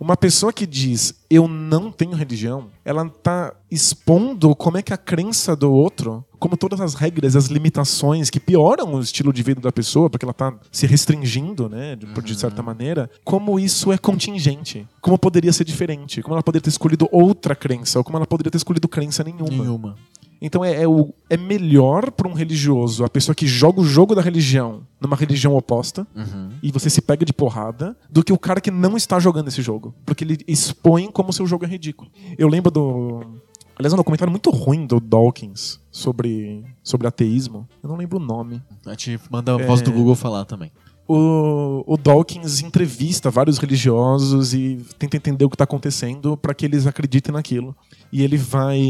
Uma 0.00 0.16
pessoa 0.16 0.52
que 0.52 0.66
diz 0.66 1.14
eu 1.30 1.46
não 1.46 1.92
tenho 1.92 2.12
religião, 2.16 2.70
ela 2.84 3.08
tá 3.08 3.54
expondo 3.70 4.54
como 4.56 4.76
é 4.76 4.82
que 4.82 4.92
a 4.92 4.96
crença 4.96 5.54
do 5.54 5.72
outro, 5.72 6.24
como 6.40 6.56
todas 6.56 6.80
as 6.80 6.94
regras, 6.94 7.36
as 7.36 7.46
limitações 7.46 8.28
que 8.28 8.40
pioram 8.40 8.94
o 8.94 9.00
estilo 9.00 9.32
de 9.32 9.42
vida 9.44 9.60
da 9.60 9.70
pessoa, 9.70 10.10
porque 10.10 10.24
ela 10.24 10.32
tá 10.34 10.52
se 10.72 10.86
restringindo, 10.86 11.68
né, 11.68 11.94
de, 11.94 12.06
por- 12.06 12.22
de 12.24 12.34
certa 12.34 12.62
maneira, 12.62 13.08
como 13.22 13.60
isso 13.60 13.92
é 13.92 13.98
contingente, 13.98 14.88
como 15.00 15.16
poderia 15.16 15.52
ser 15.52 15.64
diferente, 15.64 16.20
como 16.20 16.34
ela 16.34 16.42
poderia 16.42 16.62
ter 16.64 16.70
escolhido 16.70 17.08
outra 17.12 17.54
crença, 17.54 17.98
ou 17.98 18.04
como 18.04 18.16
ela 18.16 18.26
poderia 18.26 18.50
ter 18.50 18.56
escolhido 18.58 18.88
crença 18.88 19.22
nenhuma. 19.22 19.50
Nenhuma. 19.50 19.96
Então 20.44 20.64
é, 20.64 20.82
é, 20.82 20.88
o, 20.88 21.14
é 21.30 21.36
melhor 21.36 22.10
para 22.10 22.28
um 22.28 22.32
religioso, 22.32 23.04
a 23.04 23.08
pessoa 23.08 23.32
que 23.34 23.46
joga 23.46 23.80
o 23.80 23.84
jogo 23.84 24.14
da 24.14 24.20
religião 24.20 24.82
numa 25.00 25.14
religião 25.16 25.54
oposta, 25.54 26.06
Uhum. 26.14 26.50
e 26.62 26.70
você 26.72 26.90
se 26.90 27.00
pega 27.00 27.24
de 27.24 27.32
porrada 27.32 27.96
do 28.10 28.24
que 28.24 28.32
o 28.32 28.38
cara 28.38 28.60
que 28.60 28.70
não 28.70 28.96
está 28.96 29.18
jogando 29.20 29.48
esse 29.48 29.62
jogo. 29.62 29.94
Porque 30.04 30.24
ele 30.24 30.38
expõe 30.48 31.10
como 31.10 31.32
seu 31.32 31.46
jogo 31.46 31.64
é 31.64 31.68
ridículo. 31.68 32.10
Eu 32.36 32.48
lembro 32.48 32.70
do. 32.70 33.40
Aliás, 33.78 33.92
um 33.94 33.96
documentário 33.96 34.30
muito 34.30 34.50
ruim 34.50 34.86
do 34.86 35.00
Dawkins 35.00 35.80
sobre, 35.90 36.62
sobre 36.82 37.06
ateísmo. 37.06 37.66
Eu 37.82 37.88
não 37.88 37.96
lembro 37.96 38.18
o 38.18 38.20
nome. 38.20 38.60
A 38.84 38.90
gente 38.90 39.18
manda 39.30 39.54
a 39.54 39.56
voz 39.66 39.80
É. 39.80 39.84
do 39.84 39.92
Google 39.92 40.14
falar 40.14 40.44
também. 40.44 40.70
O, 41.08 41.84
o 41.86 41.96
Dawkins 41.96 42.62
entrevista 42.62 43.30
vários 43.30 43.58
religiosos 43.58 44.54
e 44.54 44.78
tenta 44.98 45.16
entender 45.16 45.44
o 45.44 45.50
que 45.50 45.56
está 45.56 45.64
acontecendo 45.64 46.36
para 46.36 46.54
que 46.54 46.64
eles 46.64 46.86
acreditem 46.86 47.34
naquilo. 47.34 47.76
E 48.12 48.22
ele 48.22 48.36
vai 48.36 48.80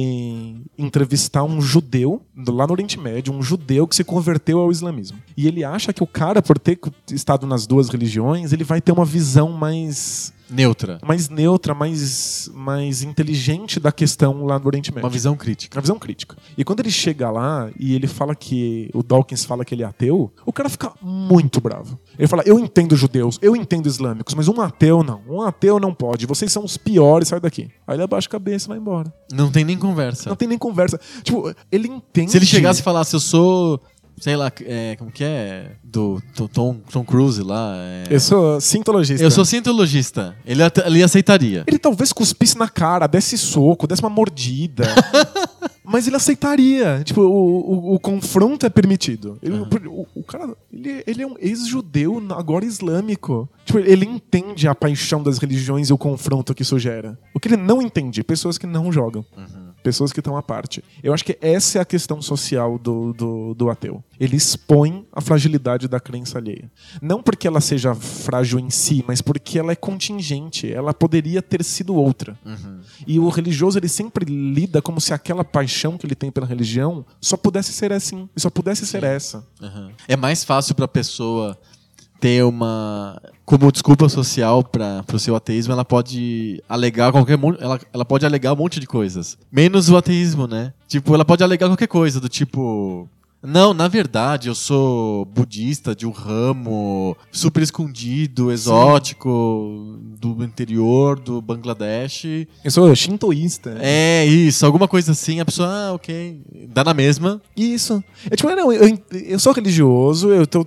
entrevistar 0.76 1.44
um 1.44 1.60
judeu 1.60 2.22
lá 2.48 2.66
no 2.66 2.72
Oriente 2.72 2.98
Médio, 2.98 3.32
um 3.32 3.42
judeu 3.42 3.86
que 3.86 3.96
se 3.96 4.04
converteu 4.04 4.58
ao 4.58 4.70
islamismo. 4.70 5.18
E 5.36 5.46
ele 5.46 5.64
acha 5.64 5.92
que 5.92 6.02
o 6.02 6.06
cara, 6.06 6.42
por 6.42 6.58
ter 6.58 6.78
estado 7.10 7.46
nas 7.46 7.66
duas 7.66 7.88
religiões, 7.88 8.52
ele 8.52 8.64
vai 8.64 8.80
ter 8.80 8.92
uma 8.92 9.04
visão 9.04 9.50
mais 9.52 10.32
Neutra. 10.52 10.98
mais 11.06 11.28
neutra, 11.28 11.74
mais, 11.74 12.50
mais 12.54 13.02
inteligente 13.02 13.80
da 13.80 13.90
questão 13.90 14.44
lá 14.44 14.58
no 14.58 14.66
Oriente 14.66 14.90
Médio. 14.90 15.04
Uma 15.04 15.10
visão 15.10 15.36
crítica. 15.36 15.76
Uma 15.76 15.82
visão 15.82 15.98
crítica. 15.98 16.36
E 16.56 16.64
quando 16.64 16.80
ele 16.80 16.90
chega 16.90 17.30
lá 17.30 17.70
e 17.78 17.94
ele 17.94 18.06
fala 18.06 18.34
que. 18.34 18.90
O 18.94 19.02
Dawkins 19.02 19.44
fala 19.44 19.64
que 19.64 19.74
ele 19.74 19.82
é 19.82 19.86
ateu, 19.86 20.32
o 20.44 20.52
cara 20.52 20.68
fica 20.68 20.92
muito 21.00 21.60
bravo. 21.60 21.98
Ele 22.18 22.28
fala: 22.28 22.42
Eu 22.46 22.58
entendo 22.58 22.96
judeus, 22.96 23.38
eu 23.42 23.56
entendo 23.56 23.86
islâmicos, 23.86 24.34
mas 24.34 24.48
um 24.48 24.60
ateu 24.60 25.02
não. 25.02 25.22
Um 25.28 25.42
ateu 25.42 25.80
não 25.80 25.94
pode. 25.94 26.26
Vocês 26.26 26.52
são 26.52 26.64
os 26.64 26.76
piores, 26.76 27.28
sai 27.28 27.40
daqui. 27.40 27.70
Aí 27.86 27.96
ele 27.96 28.02
abaixa 28.02 28.28
a 28.28 28.30
cabeça 28.30 28.66
e 28.66 28.68
vai 28.68 28.78
embora. 28.78 29.12
Não 29.32 29.50
tem 29.50 29.64
nem 29.64 29.78
conversa. 29.78 30.28
Não 30.28 30.36
tem 30.36 30.48
nem 30.48 30.58
conversa. 30.58 31.00
Tipo, 31.22 31.54
ele 31.70 31.88
entende. 31.88 32.30
Se 32.30 32.38
ele 32.38 32.46
chegasse 32.46 32.80
e 32.80 32.82
falasse, 32.84 33.14
eu 33.14 33.20
sou. 33.20 33.80
Sei 34.22 34.36
lá, 34.36 34.52
é, 34.64 34.94
como 34.94 35.10
que 35.10 35.24
é? 35.24 35.72
Do, 35.82 36.22
do 36.36 36.46
Tom, 36.46 36.76
Tom 36.92 37.02
Cruise 37.04 37.42
lá. 37.42 37.74
é- 37.76 38.04
Eu 38.14 38.20
sou 38.20 38.60
sintologista. 38.60 39.24
Eu 39.24 39.32
sou 39.32 39.44
cientologista. 39.44 40.36
Ele, 40.46 40.62
ele 40.86 41.02
aceitaria. 41.02 41.64
Ele 41.66 41.76
talvez 41.76 42.12
cuspisse 42.12 42.56
na 42.56 42.68
cara, 42.68 43.08
desse 43.08 43.36
soco, 43.36 43.84
desse 43.84 44.00
uma 44.00 44.08
mordida. 44.08 44.84
mas 45.84 46.06
ele 46.06 46.14
aceitaria. 46.14 47.02
Tipo, 47.04 47.22
o, 47.22 47.90
o, 47.90 47.94
o 47.94 47.98
confronto 47.98 48.64
é 48.64 48.70
permitido. 48.70 49.38
Ele- 49.42 49.56
o, 49.88 50.06
o 50.14 50.22
cara, 50.22 50.54
ele, 50.72 51.02
ele 51.04 51.22
é 51.22 51.26
um 51.26 51.34
ex-judeu, 51.40 52.22
agora 52.30 52.64
islâmico. 52.64 53.48
Tipo, 53.64 53.80
ele 53.80 54.06
entende 54.06 54.68
a 54.68 54.74
paixão 54.74 55.20
das 55.20 55.38
religiões 55.38 55.90
e 55.90 55.92
o 55.92 55.98
confronto 55.98 56.54
que 56.54 56.62
isso 56.62 56.78
gera. 56.78 57.18
O 57.34 57.40
que 57.40 57.48
ele 57.48 57.56
não 57.56 57.82
entende, 57.82 58.22
pessoas 58.22 58.56
que 58.56 58.68
não 58.68 58.92
jogam. 58.92 59.24
Pessoas 59.82 60.12
que 60.12 60.20
estão 60.20 60.36
à 60.36 60.42
parte. 60.42 60.82
Eu 61.02 61.12
acho 61.12 61.24
que 61.24 61.36
essa 61.40 61.78
é 61.78 61.80
a 61.80 61.84
questão 61.84 62.22
social 62.22 62.78
do, 62.78 63.12
do, 63.12 63.54
do 63.54 63.70
ateu. 63.70 64.02
Ele 64.18 64.36
expõe 64.36 65.06
a 65.12 65.20
fragilidade 65.20 65.88
da 65.88 65.98
crença 65.98 66.38
alheia. 66.38 66.70
Não 67.00 67.22
porque 67.22 67.46
ela 67.46 67.60
seja 67.60 67.94
frágil 67.94 68.58
em 68.58 68.70
si, 68.70 69.04
mas 69.06 69.20
porque 69.20 69.58
ela 69.58 69.72
é 69.72 69.76
contingente. 69.76 70.72
Ela 70.72 70.94
poderia 70.94 71.42
ter 71.42 71.64
sido 71.64 71.94
outra. 71.94 72.38
E 73.06 73.18
o 73.18 73.28
religioso, 73.28 73.78
ele 73.78 73.88
sempre 73.88 74.24
lida 74.24 74.80
como 74.80 75.00
se 75.00 75.12
aquela 75.12 75.44
paixão 75.44 75.98
que 75.98 76.06
ele 76.06 76.14
tem 76.14 76.30
pela 76.30 76.46
religião 76.46 77.04
só 77.20 77.36
pudesse 77.36 77.72
ser 77.72 77.92
assim. 77.92 78.28
E 78.36 78.40
só 78.40 78.50
pudesse 78.50 78.86
ser 78.86 79.02
essa. 79.02 79.46
Aham. 79.60 79.90
É 80.06 80.16
mais 80.16 80.44
fácil 80.44 80.74
pra 80.74 80.86
pessoa 80.86 81.58
ter 82.22 82.44
uma. 82.44 83.20
Como 83.44 83.72
desculpa 83.72 84.08
social 84.08 84.62
para 84.62 85.04
o 85.12 85.18
seu 85.18 85.34
ateísmo, 85.34 85.72
ela 85.72 85.84
pode 85.84 86.62
alegar 86.68 87.10
qualquer. 87.10 87.36
Ela, 87.58 87.80
ela 87.92 88.04
pode 88.04 88.24
alegar 88.24 88.52
um 88.52 88.56
monte 88.56 88.78
de 88.78 88.86
coisas. 88.86 89.36
Menos 89.50 89.90
o 89.90 89.96
ateísmo, 89.96 90.46
né? 90.46 90.72
Tipo, 90.86 91.14
ela 91.14 91.24
pode 91.24 91.42
alegar 91.42 91.66
qualquer 91.66 91.88
coisa, 91.88 92.20
do 92.20 92.28
tipo. 92.28 93.08
Não, 93.44 93.74
na 93.74 93.88
verdade, 93.88 94.46
eu 94.46 94.54
sou 94.54 95.24
budista 95.24 95.96
de 95.96 96.06
um 96.06 96.12
ramo 96.12 97.16
super 97.32 97.60
escondido, 97.60 98.52
exótico, 98.52 99.98
do 100.20 100.44
interior 100.44 101.18
do 101.18 101.42
Bangladesh. 101.42 102.46
Eu 102.64 102.70
sou 102.70 102.94
shintoísta. 102.94 103.76
É 103.80 104.24
isso, 104.24 104.64
alguma 104.64 104.86
coisa 104.86 105.10
assim, 105.10 105.40
a 105.40 105.44
pessoa, 105.44 105.68
ah, 105.68 105.92
ok. 105.92 106.40
Dá 106.68 106.84
na 106.84 106.94
mesma. 106.94 107.42
Isso. 107.56 108.02
É 108.30 108.36
tipo, 108.36 108.48
não, 108.54 108.72
eu, 108.72 108.96
eu 109.10 109.38
sou 109.40 109.52
religioso, 109.52 110.30
eu 110.30 110.46
tô 110.46 110.64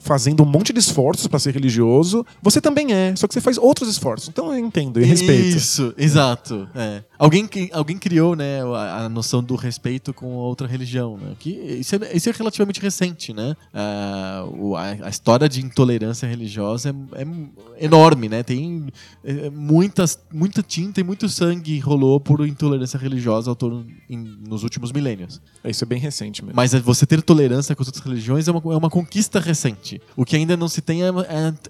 fazendo 0.00 0.42
um 0.42 0.46
monte 0.46 0.72
de 0.72 0.80
esforços 0.80 1.26
pra 1.28 1.38
ser 1.38 1.52
religioso. 1.54 2.26
Você 2.42 2.60
também 2.60 2.92
é, 2.92 3.14
só 3.14 3.28
que 3.28 3.34
você 3.34 3.40
faz 3.40 3.56
outros 3.58 3.88
esforços. 3.88 4.28
Então 4.28 4.52
eu 4.52 4.58
entendo 4.58 5.00
e 5.00 5.04
respeito. 5.04 5.56
Isso, 5.56 5.94
exato. 5.96 6.68
É. 6.74 7.04
Alguém, 7.18 7.48
alguém 7.72 7.98
criou 7.98 8.34
né, 8.34 8.62
a, 8.64 9.04
a 9.04 9.08
noção 9.08 9.42
do 9.42 9.54
respeito 9.54 10.12
com 10.14 10.28
outra 10.34 10.66
religião. 10.66 11.16
Né? 11.18 11.34
Que 11.38 11.50
isso, 11.50 11.94
é, 11.96 12.16
isso 12.16 12.28
é 12.28 12.32
relativamente 12.32 12.80
recente. 12.80 13.32
Né? 13.32 13.54
Ah, 13.74 14.44
o- 14.52 14.74
a, 14.76 14.84
a 15.02 15.08
história 15.08 15.48
de 15.48 15.60
intolerância 15.64 16.26
religiosa 16.26 16.94
é, 17.14 17.22
é 17.22 17.84
enorme. 17.84 18.28
Né? 18.28 18.42
Tem 18.42 18.86
é, 19.22 19.50
muitas, 19.50 20.18
muita 20.32 20.62
tinta 20.62 21.00
e 21.00 21.04
muito 21.04 21.28
sangue 21.28 21.78
rolou 21.78 22.18
por 22.18 22.46
intolerância 22.46 22.98
religiosa 22.98 23.50
ao 23.50 23.54
torno, 23.56 23.86
em- 24.08 24.38
nos 24.48 24.62
últimos 24.62 24.90
milênios. 24.92 25.40
Isso 25.64 25.84
é 25.84 25.86
bem 25.86 25.98
recente 26.00 26.42
mesmo. 26.42 26.56
Mas 26.56 26.72
você 26.72 27.04
ter 27.04 27.20
tolerância 27.22 27.76
com 27.76 27.82
as 27.82 27.88
outras 27.88 28.04
religiões 28.04 28.48
é 28.48 28.50
uma, 28.52 28.72
é 28.72 28.76
uma 28.76 28.88
conquista 28.90 29.38
recente. 29.40 29.89
O 30.16 30.24
que 30.24 30.36
ainda 30.36 30.56
não 30.56 30.68
se 30.68 30.80
tem 30.82 31.02
é, 31.02 31.08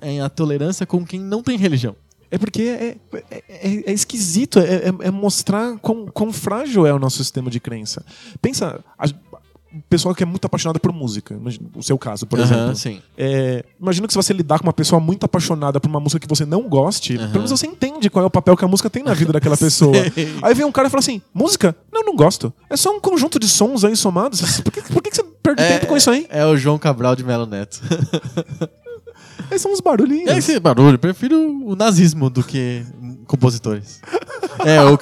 é- 0.03 0.17
é 0.17 0.21
a 0.21 0.29
tolerância 0.29 0.85
com 0.87 1.05
quem 1.05 1.21
não 1.21 1.43
tem 1.43 1.57
religião. 1.57 1.95
É 2.31 2.39
porque 2.39 2.63
é, 2.63 2.97
é, 3.13 3.43
é- 3.51 3.91
é 3.91 3.93
esquisito, 3.93 4.59
é, 4.61 4.63
é- 4.89 5.09
é 5.09 5.11
mostrar 5.11 5.77
quão, 5.79 6.07
quão 6.07 6.33
frágil 6.33 6.87
é 6.87 6.93
o 6.93 6.99
nosso 6.99 7.17
sistema 7.19 7.51
de 7.51 7.59
crença. 7.59 8.05
Pensa, 8.41 8.79
a, 8.99 9.07
o 9.73 9.83
pessoal 9.89 10.15
que 10.15 10.23
é 10.23 10.27
muito 10.27 10.45
apaixonado 10.45 10.79
por 10.81 10.93
música, 10.93 11.37
o 11.77 11.83
seu 11.83 11.97
caso, 11.99 12.27
por 12.27 12.39
Aham, 12.41 12.47
exemplo. 12.55 12.77
sim. 12.77 13.01
É, 13.19 13.65
imagina 13.81 14.07
que 14.07 14.13
se 14.13 14.17
você 14.17 14.33
lidar 14.33 14.59
com 14.59 14.65
uma 14.67 14.73
pessoa 14.73 15.01
muito 15.01 15.25
apaixonada 15.25 15.81
por 15.81 15.89
uma 15.89 15.99
música 16.01 16.21
que 16.21 16.29
você 16.29 16.45
não 16.45 16.69
goste, 16.69 17.15
Aham. 17.17 17.27
pelo 17.27 17.35
menos 17.45 17.51
você 17.51 17.67
entende 17.67 18.09
qual 18.11 18.25
é 18.25 18.27
o 18.27 18.31
papel 18.31 18.57
que 18.57 18.65
a 18.65 18.69
música 18.69 18.89
tem 18.91 19.03
na 19.03 19.15
vida 19.15 19.33
daquela 19.33 19.57
pessoa. 19.59 19.95
Aí 20.43 20.55
vem 20.55 20.65
um 20.67 20.73
cara 20.73 20.87
e 20.89 20.91
fala 20.91 21.01
assim: 21.01 21.21
música? 21.35 21.75
Não, 21.93 22.03
não 22.05 22.15
gosto. 22.17 22.53
É 22.69 22.77
só 22.77 22.91
um 22.97 23.01
conjunto 23.01 23.39
de 23.41 23.49
sons 23.49 23.85
aí 23.85 23.95
somados. 23.97 24.61
Por 24.61 24.73
que, 24.73 24.83
por 24.83 25.03
que 25.03 25.11
que 25.11 25.17
você 25.17 25.25
perde 25.43 25.67
tempo 25.67 25.87
com 25.87 25.97
isso 25.97 26.11
aí? 26.11 26.27
É 26.29 26.45
o 26.45 26.57
João 26.57 26.79
Cabral 26.79 27.17
de 27.17 27.25
Melo 27.25 27.47
Neto. 27.47 27.81
Esses 29.51 29.63
são 29.63 29.73
uns 29.73 29.81
barulhinhos. 29.81 30.31
É 30.31 30.39
esse 30.39 30.61
barulho, 30.61 30.95
eu 30.95 30.99
prefiro 30.99 31.37
o 31.65 31.75
nazismo 31.75 32.31
do 32.31 32.43
que 32.43 32.85
compositores. 33.27 34.01
É, 34.65 34.81
o, 34.83 34.95
o 34.95 34.99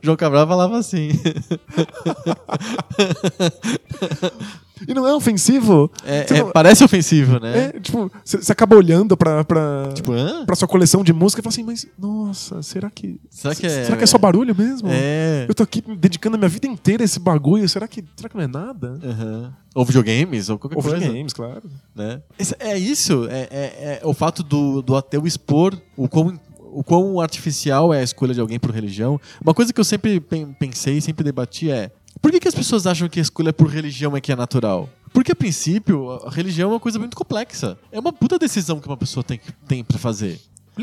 João 0.00 0.16
Cabral 0.16 0.46
falava 0.46 0.78
assim. 0.78 1.10
E 4.86 4.94
não 4.94 5.06
é 5.06 5.14
ofensivo? 5.14 5.90
É, 6.04 6.20
é, 6.20 6.24
fala- 6.26 6.52
parece 6.52 6.84
ofensivo, 6.84 7.40
né? 7.40 7.72
É, 7.74 7.80
tipo, 7.80 8.10
você 8.24 8.52
acaba 8.52 8.76
olhando 8.76 9.16
pra, 9.16 9.42
pra, 9.44 9.90
Tipo, 9.94 10.12
hã? 10.12 10.44
pra 10.46 10.54
sua 10.56 10.68
coleção 10.68 11.02
de 11.02 11.12
música 11.12 11.40
e 11.40 11.42
fala 11.42 11.52
assim, 11.52 11.62
mas, 11.64 11.86
nossa, 11.98 12.62
será 12.62 12.90
que. 12.90 13.20
Será 13.30 13.54
que 13.54 13.66
é- 13.66 13.84
será 13.84 13.96
que 13.96 14.04
é 14.04 14.06
só 14.06 14.18
barulho 14.18 14.54
mesmo? 14.54 14.88
É. 14.90 15.46
Eu 15.48 15.54
tô 15.54 15.62
aqui 15.62 15.82
dedicando 15.96 16.36
a 16.36 16.38
minha 16.38 16.48
vida 16.48 16.66
inteira 16.66 17.02
a 17.02 17.06
esse 17.06 17.18
bagulho. 17.18 17.68
Será 17.68 17.88
que, 17.88 18.04
será 18.16 18.28
que 18.28 18.36
não 18.36 18.44
é 18.44 18.46
nada? 18.46 18.98
Aham. 19.02 19.52
Ou 19.74 19.84
videogames, 19.84 20.48
ou 20.48 20.58
qualquer 20.58 20.76
Ou 20.76 20.82
coisa. 20.82 20.98
videogames, 20.98 21.32
claro. 21.32 21.62
né? 21.94 22.20
É 22.58 22.76
isso, 22.78 23.26
é, 23.30 23.48
é- 23.50 24.00
é 24.02 24.06
o 24.06 24.12
fato 24.12 24.42
do, 24.42 24.82
do 24.82 24.96
ateu 24.96 25.26
expor 25.26 25.76
o 25.96 26.08
quão, 26.08 26.38
o 26.72 26.82
quão 26.82 27.20
artificial 27.20 27.92
é 27.94 28.00
a 28.00 28.02
escolha 28.02 28.34
de 28.34 28.40
alguém 28.40 28.58
por 28.58 28.70
religião. 28.70 29.20
Uma 29.40 29.54
coisa 29.54 29.72
que 29.72 29.78
eu 29.80 29.84
sempre 29.84 30.18
pen- 30.20 30.54
pensei, 30.58 31.00
sempre 31.00 31.22
debati 31.24 31.70
é 31.70 31.90
por 32.20 32.30
que, 32.30 32.40
que 32.40 32.48
as 32.48 32.54
pessoas 32.54 32.86
acham 32.86 33.08
que 33.08 33.18
a 33.18 33.22
escolha 33.22 33.52
por 33.52 33.68
religião 33.68 34.16
é 34.16 34.20
que 34.20 34.32
é 34.32 34.36
natural? 34.36 34.88
Porque, 35.12 35.32
a 35.32 35.36
princípio, 35.36 36.10
a 36.26 36.30
religião 36.30 36.70
é 36.70 36.72
uma 36.74 36.80
coisa 36.80 36.98
muito 36.98 37.16
complexa. 37.16 37.78
É 37.90 37.98
uma 37.98 38.12
puta 38.12 38.38
decisão 38.38 38.78
que 38.80 38.86
uma 38.86 38.96
pessoa 38.96 39.24
tem, 39.24 39.40
tem 39.66 39.82
pra 39.82 39.98
fazer. 39.98 40.40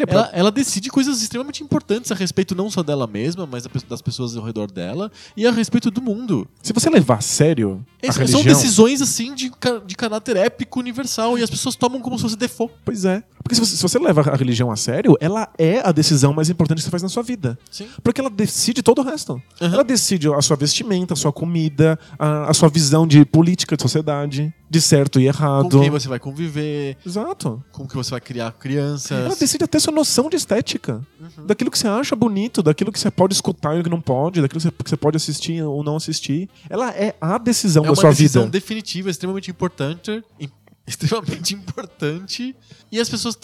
Ela, 0.07 0.29
ela 0.33 0.51
decide 0.51 0.89
coisas 0.89 1.21
extremamente 1.21 1.63
importantes 1.63 2.11
a 2.11 2.15
respeito 2.15 2.53
não 2.55 2.69
só 2.69 2.83
dela 2.83 3.07
mesma, 3.07 3.45
mas 3.45 3.65
das 3.87 4.01
pessoas 4.01 4.35
ao 4.35 4.43
redor 4.43 4.71
dela 4.71 5.11
e 5.35 5.45
a 5.47 5.51
respeito 5.51 5.89
do 5.89 6.01
mundo. 6.01 6.47
Se 6.61 6.73
você 6.73 6.89
levar 6.89 7.17
a 7.17 7.21
sério 7.21 7.85
a 8.03 8.07
Esse- 8.07 8.17
religião... 8.19 8.41
São 8.41 8.51
decisões, 8.51 9.01
assim, 9.01 9.33
de, 9.33 9.51
de 9.85 9.95
caráter 9.95 10.35
épico 10.37 10.79
universal 10.79 11.37
e 11.37 11.43
as 11.43 11.49
pessoas 11.49 11.75
tomam 11.75 12.01
como 12.01 12.17
se 12.17 12.23
fosse 12.23 12.35
default. 12.35 12.73
Pois 12.83 13.05
é. 13.05 13.23
Porque 13.41 13.53
se 13.55 13.61
você, 13.61 13.75
se 13.75 13.81
você 13.81 13.99
leva 13.99 14.21
a 14.21 14.35
religião 14.35 14.71
a 14.71 14.75
sério, 14.75 15.15
ela 15.21 15.47
é 15.57 15.79
a 15.87 15.91
decisão 15.91 16.33
mais 16.33 16.49
importante 16.49 16.79
que 16.79 16.83
você 16.83 16.89
faz 16.89 17.03
na 17.03 17.09
sua 17.09 17.21
vida. 17.21 17.57
Sim. 17.69 17.87
Porque 18.03 18.19
ela 18.19 18.29
decide 18.29 18.81
todo 18.81 18.99
o 18.99 19.03
resto. 19.03 19.33
Uhum. 19.33 19.41
Ela 19.59 19.83
decide 19.83 20.27
a 20.33 20.41
sua 20.41 20.57
vestimenta, 20.57 21.13
a 21.13 21.17
sua 21.17 21.31
comida, 21.31 21.99
a, 22.17 22.49
a 22.49 22.53
sua 22.55 22.69
visão 22.69 23.05
de 23.05 23.23
política 23.23 23.75
de 23.75 23.83
sociedade, 23.83 24.51
de 24.69 24.81
certo 24.81 25.19
e 25.19 25.27
errado. 25.27 25.69
Com 25.69 25.81
quem 25.81 25.89
você 25.89 26.07
vai 26.07 26.19
conviver, 26.19 26.97
Exato. 27.05 27.63
com 27.71 27.87
que 27.87 27.95
você 27.95 28.11
vai 28.11 28.19
criar 28.21 28.45
Ela 28.45 28.51
crianças. 28.53 29.37
decide 29.37 29.63
até 29.63 29.77
sua 29.79 29.93
noção 29.93 30.29
de 30.29 30.35
estética. 30.35 31.01
Uhum. 31.19 31.45
Daquilo 31.45 31.69
que 31.71 31.77
você 31.77 31.87
acha 31.87 32.15
bonito, 32.15 32.63
daquilo 32.63 32.91
que 32.91 32.99
você 32.99 33.11
pode 33.11 33.33
escutar 33.33 33.75
e 33.77 33.79
o 33.79 33.83
que 33.83 33.89
não 33.89 34.01
pode, 34.01 34.41
daquilo 34.41 34.59
que 34.59 34.89
você, 34.89 34.97
pode 34.97 35.17
assistir 35.17 35.61
ou 35.63 35.83
não 35.83 35.95
assistir. 35.95 36.49
Ela 36.69 36.91
é 36.91 37.15
a 37.21 37.37
decisão 37.37 37.83
É 37.83 37.85
da 37.85 37.89
uma 37.91 37.95
sua 37.95 38.09
decisão 38.09 38.43
vida. 38.43 38.51
definitiva, 38.51 39.09
extremamente 39.09 39.51
importante. 39.51 40.23
im- 40.39 40.49
Extremamente 40.87 41.53
importante. 41.55 42.55
E 42.91 42.99
as 42.99 43.09
pessoas 43.09 43.35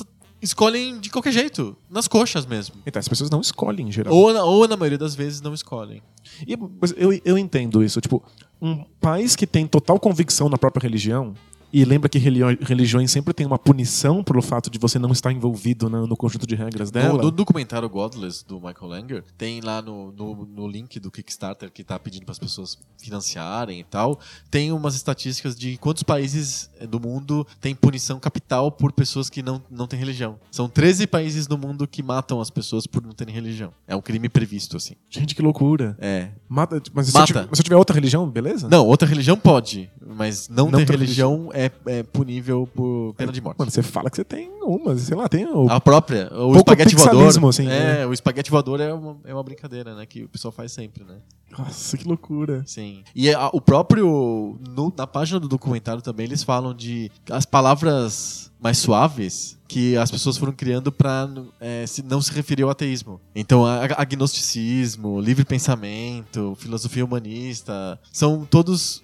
escolhem 0.42 1.00
de 1.00 1.10
qualquer 1.10 1.32
jeito, 1.32 1.76
nas 1.90 2.08
coxas 2.08 2.46
mesmo. 2.46 2.76
Então, 2.86 3.00
as 3.00 3.08
pessoas 3.08 3.30
não 3.30 3.42
escolhem 3.42 3.88
em 3.88 3.92
geral. 3.92 4.14
Ou 4.14 4.34
na, 4.34 4.44
ou 4.44 4.68
na 4.68 4.76
maioria 4.78 4.98
das 4.98 5.14
vezes 5.16 5.42
não 5.42 5.54
escolhem. 5.54 6.02
E, 6.48 6.56
mas 6.80 6.94
eu, 6.98 7.12
eu 7.26 7.38
entendo 7.38 7.84
isso. 7.84 8.00
Tipo, 8.02 8.24
um 8.62 8.84
país 9.00 9.36
que 9.36 9.48
tem 9.48 9.66
total 9.66 10.00
convicção 10.00 10.48
na 10.48 10.58
própria 10.58 10.84
religião, 10.84 11.34
E 11.74 11.86
lembra 11.86 12.10
que 12.10 12.18
religiões 12.20 13.12
sempre 13.12 13.34
tem 13.34 13.46
uma 13.46 13.58
punição 13.60 14.24
pelo 14.24 14.42
fato 14.42 14.70
de 14.70 14.78
você 14.78 15.00
não 15.00 15.12
estar 15.12 15.32
envolvido 15.32 15.90
na- 15.90 16.06
no 16.06 16.18
conjunto 16.18 16.46
de 16.46 16.56
regras 16.56 16.92
dela. 16.92 17.18
No, 17.18 17.24
no 17.26 17.32
documentário 17.32 17.88
Godless, 17.90 18.46
do 18.46 18.56
Michael 18.56 18.88
Langer, 18.88 19.24
tem 19.38 19.62
lá 19.62 19.82
no, 19.82 20.12
no, 20.12 20.46
no 20.46 20.68
link 20.68 21.00
do 21.00 21.10
Kickstarter 21.12 21.72
que 21.72 21.84
tá 21.84 21.98
pedindo 21.98 22.24
para 22.26 22.34
as 22.34 22.40
pessoas 22.40 22.78
financiarem 22.98 23.80
e 23.80 23.84
tal, 23.84 24.20
tem 24.50 24.72
umas 24.72 24.96
estatísticas 24.96 25.56
de 25.56 25.78
quantos 25.78 26.04
países 26.04 26.70
eh, 26.80 26.86
do 26.88 27.00
mundo 27.00 27.46
tem 27.60 27.74
punição 27.76 28.20
capital 28.20 28.72
por 28.72 28.92
pessoas 28.92 29.30
que 29.30 29.42
não, 29.42 29.62
não 29.70 29.88
têm 29.88 30.00
religião. 30.00 30.38
São 30.52 30.70
13 30.70 31.08
países 31.08 31.48
no 31.48 31.58
mundo 31.58 31.88
que 31.88 32.04
matam 32.04 32.40
as 32.40 32.50
pessoas 32.50 32.86
por 32.88 33.02
não 33.04 33.12
terem 33.12 33.34
religião. 33.34 33.74
É 33.88 33.96
um 33.96 34.02
crime 34.02 34.30
previsto, 34.30 34.78
assim. 34.78 34.96
Gente, 35.10 35.34
que 35.36 35.42
loucura. 35.42 35.96
É. 36.00 36.30
Mata, 36.48 36.82
mas 36.94 37.08
se. 37.08 37.18
Eu 37.18 37.26
tiver, 37.26 37.44
se 37.44 37.60
eu 37.60 37.64
tiver 37.64 37.76
outra 37.76 37.94
religião, 37.94 38.30
beleza? 38.30 38.68
Não, 38.70 38.86
outra 38.86 39.08
religião 39.08 39.38
pode, 39.38 39.90
mas 40.06 40.48
não, 40.48 40.70
Não 40.70 40.80
ter 40.80 40.86
ter 40.86 40.94
religião 40.94 41.50
é, 41.54 41.61
é 41.86 42.04
punível 42.04 42.68
por 42.74 43.14
pena 43.16 43.32
de 43.32 43.42
morte. 43.42 43.58
Mano, 43.60 43.70
você 43.70 43.84
fala 43.84 44.10
que 44.10 44.16
você 44.16 44.24
tem 44.24 44.50
uma, 44.62 44.96
sei 44.98 45.16
lá, 45.18 45.28
tem 45.28 45.46
o. 45.46 45.70
A 45.70 45.80
própria, 45.82 46.28
o 46.28 46.54
Pouco 46.54 46.58
espaguete 46.58 46.96
voador. 46.96 47.50
assim, 47.50 47.68
é, 47.68 47.68
né? 48.00 48.06
o 48.08 48.14
espaguete 48.14 48.50
voador 48.50 48.80
é 48.80 48.94
uma, 48.94 49.18
é 49.26 49.34
uma 49.34 49.44
brincadeira, 49.44 49.94
né? 49.96 50.06
Que 50.06 50.24
o 50.24 50.30
pessoal 50.30 50.52
faz 50.52 50.72
sempre, 50.72 51.04
né? 51.04 51.16
Nossa, 51.58 51.98
que 51.98 52.08
loucura. 52.08 52.64
Sim. 52.66 53.04
E 53.14 53.30
a- 53.34 53.50
o 53.52 53.60
próprio. 53.60 54.58
no- 54.76 54.94
na 54.96 55.06
página 55.06 55.40
do 55.40 55.48
documentário 55.50 56.02
também 56.02 56.26
eles 56.26 56.44
falam 56.44 56.74
de 56.74 57.12
as 57.30 57.46
palavras 57.46 58.50
mais 58.62 58.78
suaves 58.78 59.58
que 59.68 59.98
as 59.98 60.12
pessoas 60.12 60.38
foram 60.38 60.54
criando 60.54 60.92
pra 60.92 61.28
é, 61.60 61.86
se, 61.88 62.04
não 62.04 62.22
se 62.22 62.32
referir 62.32 62.64
ao 62.64 62.70
ateísmo. 62.70 63.20
Então, 63.36 63.66
agnosticismo, 63.66 65.20
livre 65.20 65.44
pensamento, 65.44 66.56
filosofia 66.58 67.04
humanista, 67.04 68.00
são 68.12 68.46
todos 68.46 69.02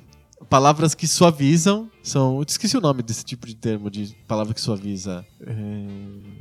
palavras 0.49 0.93
que 0.93 1.07
suavizam. 1.07 1.89
São. 2.03 2.37
Eu 2.37 2.45
esqueci 2.47 2.77
o 2.77 2.81
nome 2.81 3.03
desse 3.03 3.23
tipo 3.23 3.45
de 3.47 3.55
termo, 3.55 3.89
de 3.89 4.15
palavra 4.27 4.53
que 4.53 4.61
suaviza. 4.61 5.25
É, 5.41 5.53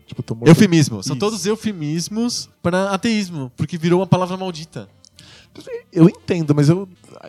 tipo, 0.07 0.23
morto. 0.35 0.49
Eufemismo. 0.49 1.03
São 1.03 1.15
Isso. 1.15 1.21
todos 1.21 1.47
eufemismos 1.47 2.49
para 2.63 2.91
ateísmo, 2.91 3.51
porque 3.57 3.77
virou 3.77 4.01
uma 4.01 4.07
palavra 4.07 4.37
maldita. 4.37 4.89
Eu 5.91 6.07
entendo, 6.07 6.55
mas 6.55 6.69
eu, 6.69 6.87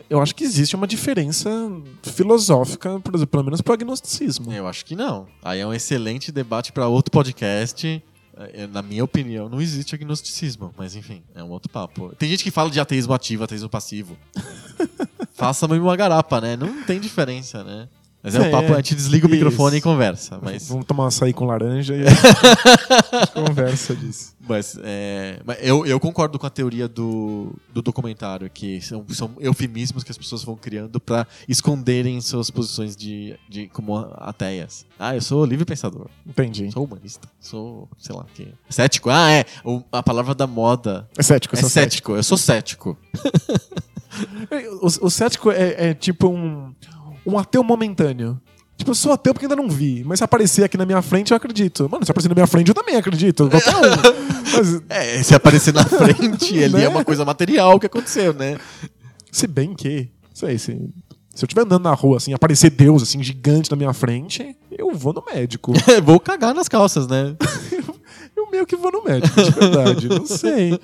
eu 0.10 0.22
acho 0.22 0.36
que 0.36 0.44
existe 0.44 0.76
uma 0.76 0.86
diferença 0.86 1.50
filosófica, 2.04 3.00
por 3.00 3.16
exemplo, 3.16 3.32
pelo 3.32 3.44
menos 3.46 3.62
pro 3.62 3.74
agnosticismo. 3.74 4.52
Eu 4.52 4.68
acho 4.68 4.84
que 4.86 4.96
não. 4.96 5.28
Aí 5.42 5.62
é 5.62 5.68
um 5.68 5.74
excelente 5.74 6.30
debate 6.32 6.74
para 6.74 6.88
outro 6.88 7.12
podcast. 7.12 8.04
É, 8.54 8.68
Na 8.68 8.82
minha 8.82 9.04
opinião, 9.04 9.50
não 9.50 9.60
existe 9.62 9.96
agnosticismo, 9.96 10.74
mas 10.78 10.96
enfim, 10.96 11.24
é 11.34 11.44
um 11.44 11.50
outro 11.50 11.70
papo. 11.72 12.16
Tem 12.18 12.30
gente 12.30 12.44
que 12.44 12.52
fala 12.52 12.70
de 12.70 12.80
ateísmo 12.80 13.14
ativo, 13.14 13.44
ateísmo 13.44 13.70
passivo. 13.70 14.18
Faça-me 15.34 15.78
uma 15.78 15.96
garapa, 15.96 16.42
né? 16.42 16.56
Não 16.56 16.84
tem 16.84 17.00
diferença, 17.00 17.64
né? 17.64 17.88
Mas 18.28 18.36
é, 18.36 18.40
um 18.40 18.44
É, 18.44 18.50
papo, 18.52 18.74
a 18.74 18.76
gente 18.78 18.94
desliga 18.96 19.26
o 19.26 19.30
isso. 19.30 19.36
microfone 19.36 19.78
e 19.78 19.82
conversa. 19.82 20.38
Mas, 20.42 20.68
Vamos 20.68 20.86
tomar 20.86 21.06
um 21.06 21.08
açaí 21.08 21.32
com 21.34 21.46
laranja 21.46 21.96
e 21.96 22.04
a 22.06 22.10
gente 22.10 23.32
conversa 23.34 23.96
disso. 23.96 24.34
mas, 24.48 24.78
é, 24.84 25.40
mas 25.46 25.58
eu, 25.62 25.86
eu 25.86 26.00
concordo 26.00 26.38
com 26.38 26.46
a 26.46 26.50
teoria 26.50 26.88
do, 26.88 27.54
do 27.74 27.82
documentário, 27.82 28.50
que 28.50 28.82
são, 28.82 29.06
são 29.10 29.32
eufemismos 29.40 30.04
que 30.04 30.12
as 30.12 30.18
pessoas 30.18 30.44
vão 30.44 30.56
criando 30.56 31.00
para 31.00 31.26
esconderem 31.48 32.20
suas 32.22 32.50
posições 32.50 32.96
de, 32.96 33.38
de 33.48 33.68
como 33.70 33.98
ateias. 34.18 34.86
Ah, 35.00 35.16
eu 35.16 35.22
sou 35.22 35.46
livre 35.46 35.64
pensador. 35.66 36.08
Entendi. 36.26 36.70
Sou 36.72 36.84
humanista. 36.84 37.28
Sou, 37.40 37.88
sei 37.98 38.16
lá, 38.16 38.26
que. 38.34 38.48
Cético? 38.70 39.10
Ah, 39.10 39.32
é. 39.32 39.46
O- 39.64 39.82
a 39.92 40.04
palavra 40.04 40.36
da 40.36 40.46
moda. 40.48 41.08
É 41.18 41.24
cético, 41.24 41.56
É 41.56 41.60
sou 41.60 41.70
cético. 41.70 42.16
Eu 42.16 42.24
sou 42.24 42.38
cético. 42.38 42.98
O, 44.82 44.88
o 45.08 45.10
cético 45.12 45.52
é, 45.52 45.90
é 45.90 45.94
tipo 45.94 46.28
um, 46.30 46.74
um 47.28 47.38
ateu 47.38 47.64
momentâneo. 47.64 48.40
Tipo, 48.78 48.92
eu 48.92 48.96
sou 48.96 49.12
ateu 49.12 49.34
porque 49.34 49.46
ainda 49.46 49.56
não 49.56 49.68
vi. 49.68 50.04
Mas 50.06 50.20
se 50.20 50.24
aparecer 50.24 50.64
aqui 50.64 50.78
na 50.78 50.86
minha 50.86 51.02
frente, 51.02 51.32
eu 51.32 51.38
acredito. 51.38 51.90
Mano, 51.90 52.06
se 52.06 52.12
aparecer 52.12 52.30
na 52.30 52.36
minha 52.36 52.46
frente, 52.48 52.68
eu 52.70 52.76
também 52.76 52.96
acredito. 52.96 53.50
Qualquer 53.50 53.76
um. 53.76 53.82
Mas, 54.56 54.82
É, 54.90 55.24
se 55.24 55.34
aparecer 55.36 55.74
na 55.74 55.84
frente, 55.84 56.54
ele 56.58 56.76
Né? 56.78 56.84
é 56.84 56.90
uma 56.90 57.04
coisa 57.04 57.26
material 57.26 57.80
que 57.80 57.88
aconteceu, 57.88 58.34
né? 58.34 58.58
se 59.32 59.46
bem 59.48 59.74
que, 59.76 60.10
sei, 60.34 60.58
se, 60.58 60.72
se 61.36 61.44
eu 61.44 61.48
estiver 61.48 61.62
andando 61.64 61.84
na 61.84 61.94
rua, 61.94 62.18
assim, 62.18 62.34
aparecer 62.34 62.70
Deus, 62.72 63.04
assim, 63.04 63.22
gigante 63.22 63.70
na 63.70 63.78
minha 63.78 63.94
frente, 63.94 64.56
eu 64.72 64.94
vou 64.94 65.12
no 65.14 65.24
médico. 65.32 65.74
Vou 66.04 66.20
cagar 66.20 66.54
nas 66.56 66.68
calças, 66.68 67.08
né? 67.08 67.36
Eu 68.48 68.52
meio 68.52 68.66
que 68.66 68.76
vou 68.76 68.92
no 68.92 69.04
médico, 69.04 69.44
de 69.44 69.52
verdade. 69.52 70.08
não 70.10 70.26
sei. 70.26 70.80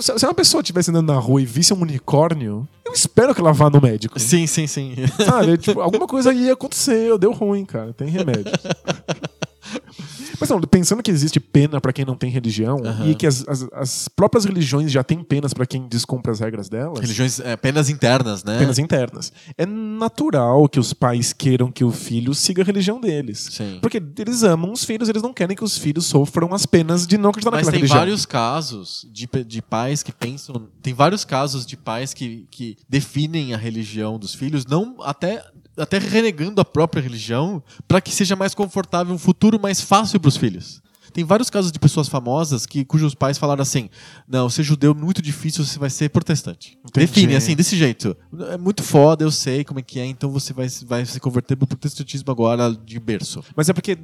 Se 0.00 0.18
se 0.18 0.26
uma 0.26 0.34
pessoa 0.34 0.60
estivesse 0.60 0.90
andando 0.90 1.12
na 1.12 1.18
rua 1.18 1.42
e 1.42 1.46
visse 1.46 1.72
um 1.74 1.80
unicórnio, 1.80 2.66
eu 2.84 2.92
espero 2.92 3.34
que 3.34 3.40
ela 3.40 3.52
vá 3.52 3.68
no 3.68 3.80
médico. 3.80 4.18
Sim, 4.18 4.46
sim, 4.46 4.66
sim. 4.66 4.94
Sabe? 5.24 5.56
Tipo, 5.58 5.80
alguma 5.80 6.06
coisa 6.06 6.32
ia 6.32 6.52
acontecer, 6.54 7.16
deu 7.18 7.32
ruim, 7.32 7.64
cara. 7.64 7.92
Tem 7.92 8.08
remédio. 8.08 8.52
Mas 10.40 10.48
não, 10.48 10.60
pensando 10.60 11.02
que 11.02 11.10
existe 11.10 11.38
pena 11.40 11.80
pra 11.80 11.92
quem 11.92 12.04
não 12.04 12.16
tem 12.16 12.30
religião 12.30 12.78
Aham. 12.84 13.08
e 13.08 13.14
que 13.14 13.26
as, 13.26 13.46
as- 13.48 13.68
as 13.72 14.08
próprias 14.08 14.44
religiões 14.44 14.90
já 14.90 15.02
têm 15.04 15.22
penas 15.22 15.52
pra 15.52 15.66
quem 15.66 15.86
descumpre 15.88 16.30
as 16.30 16.40
regras 16.40 16.68
delas. 16.68 16.98
Religiões 17.00 17.40
é, 17.40 17.56
penas 17.56 17.88
internas, 17.90 18.42
né? 18.44 18.58
Penas 18.58 18.78
internas. 18.78 19.32
É 19.58 19.66
natural 19.66 20.68
que 20.68 20.78
os 20.80 20.92
pais 20.92 21.32
queiram 21.32 21.70
que 21.70 21.84
o 21.84 21.90
filho 21.90 22.34
siga 22.34 22.62
a 22.62 22.64
religião 22.64 23.00
deles. 23.00 23.48
Sim. 23.52 23.78
Porque 23.80 24.02
eles 24.18 24.42
amam 24.42 24.72
os 24.72 24.84
filhos, 24.84 25.08
eles 25.08 25.22
não 25.22 25.32
querem 25.32 25.56
que 25.56 25.64
os 25.64 25.76
filhos 25.78 26.06
sofram 26.06 26.52
as 26.54 26.64
penas 26.66 27.06
de 27.06 27.18
não 27.18 27.30
acreditar 27.30 27.50
Mas 27.50 27.58
naquela 27.66 27.72
tem 27.72 27.80
religião. 27.80 27.98
vários 27.98 28.26
casos 28.26 29.06
de, 29.12 29.28
de 29.44 29.62
pais 29.62 30.02
que 30.02 30.12
pensam. 30.12 30.68
Tem 30.82 30.94
vários 30.94 31.24
casos 31.24 31.66
de 31.66 31.76
pais 31.76 32.14
que, 32.14 32.46
que 32.50 32.76
definem 32.88 33.54
a 33.54 33.56
religião 33.56 34.18
dos 34.18 34.34
filhos, 34.34 34.64
não 34.66 34.96
até, 35.02 35.44
até 35.80 35.98
renegando 35.98 36.60
a 36.60 36.64
própria 36.64 37.02
religião, 37.02 37.62
para 37.88 38.00
que 38.00 38.12
seja 38.12 38.36
mais 38.36 38.54
confortável, 38.54 39.14
um 39.14 39.18
futuro 39.18 39.60
mais 39.60 39.80
fácil 39.80 40.20
para 40.20 40.28
os 40.28 40.36
filhos. 40.36 40.82
Tem 41.12 41.24
vários 41.24 41.50
casos 41.50 41.72
de 41.72 41.78
pessoas 41.78 42.08
famosas 42.08 42.66
que, 42.66 42.84
cujos 42.84 43.14
pais 43.14 43.36
falaram 43.36 43.62
assim: 43.62 43.90
não, 44.28 44.48
ser 44.48 44.62
judeu 44.62 44.92
é 44.92 44.94
muito 44.94 45.20
difícil, 45.20 45.64
você 45.64 45.78
vai 45.78 45.90
ser 45.90 46.08
protestante. 46.08 46.78
Entendi. 46.84 47.06
Define, 47.06 47.36
assim, 47.36 47.56
desse 47.56 47.76
jeito. 47.76 48.16
É 48.50 48.56
muito 48.56 48.82
foda, 48.82 49.24
eu 49.24 49.30
sei 49.30 49.64
como 49.64 49.80
é 49.80 49.82
que 49.82 49.98
é, 49.98 50.06
então 50.06 50.30
você 50.30 50.52
vai, 50.52 50.68
vai 50.86 51.04
se 51.04 51.18
converter 51.18 51.56
pro 51.56 51.66
protestantismo 51.66 52.30
agora 52.30 52.72
de 52.72 52.98
berço. 53.00 53.42
Mas 53.56 53.68
é 53.68 53.72
porque 53.72 53.98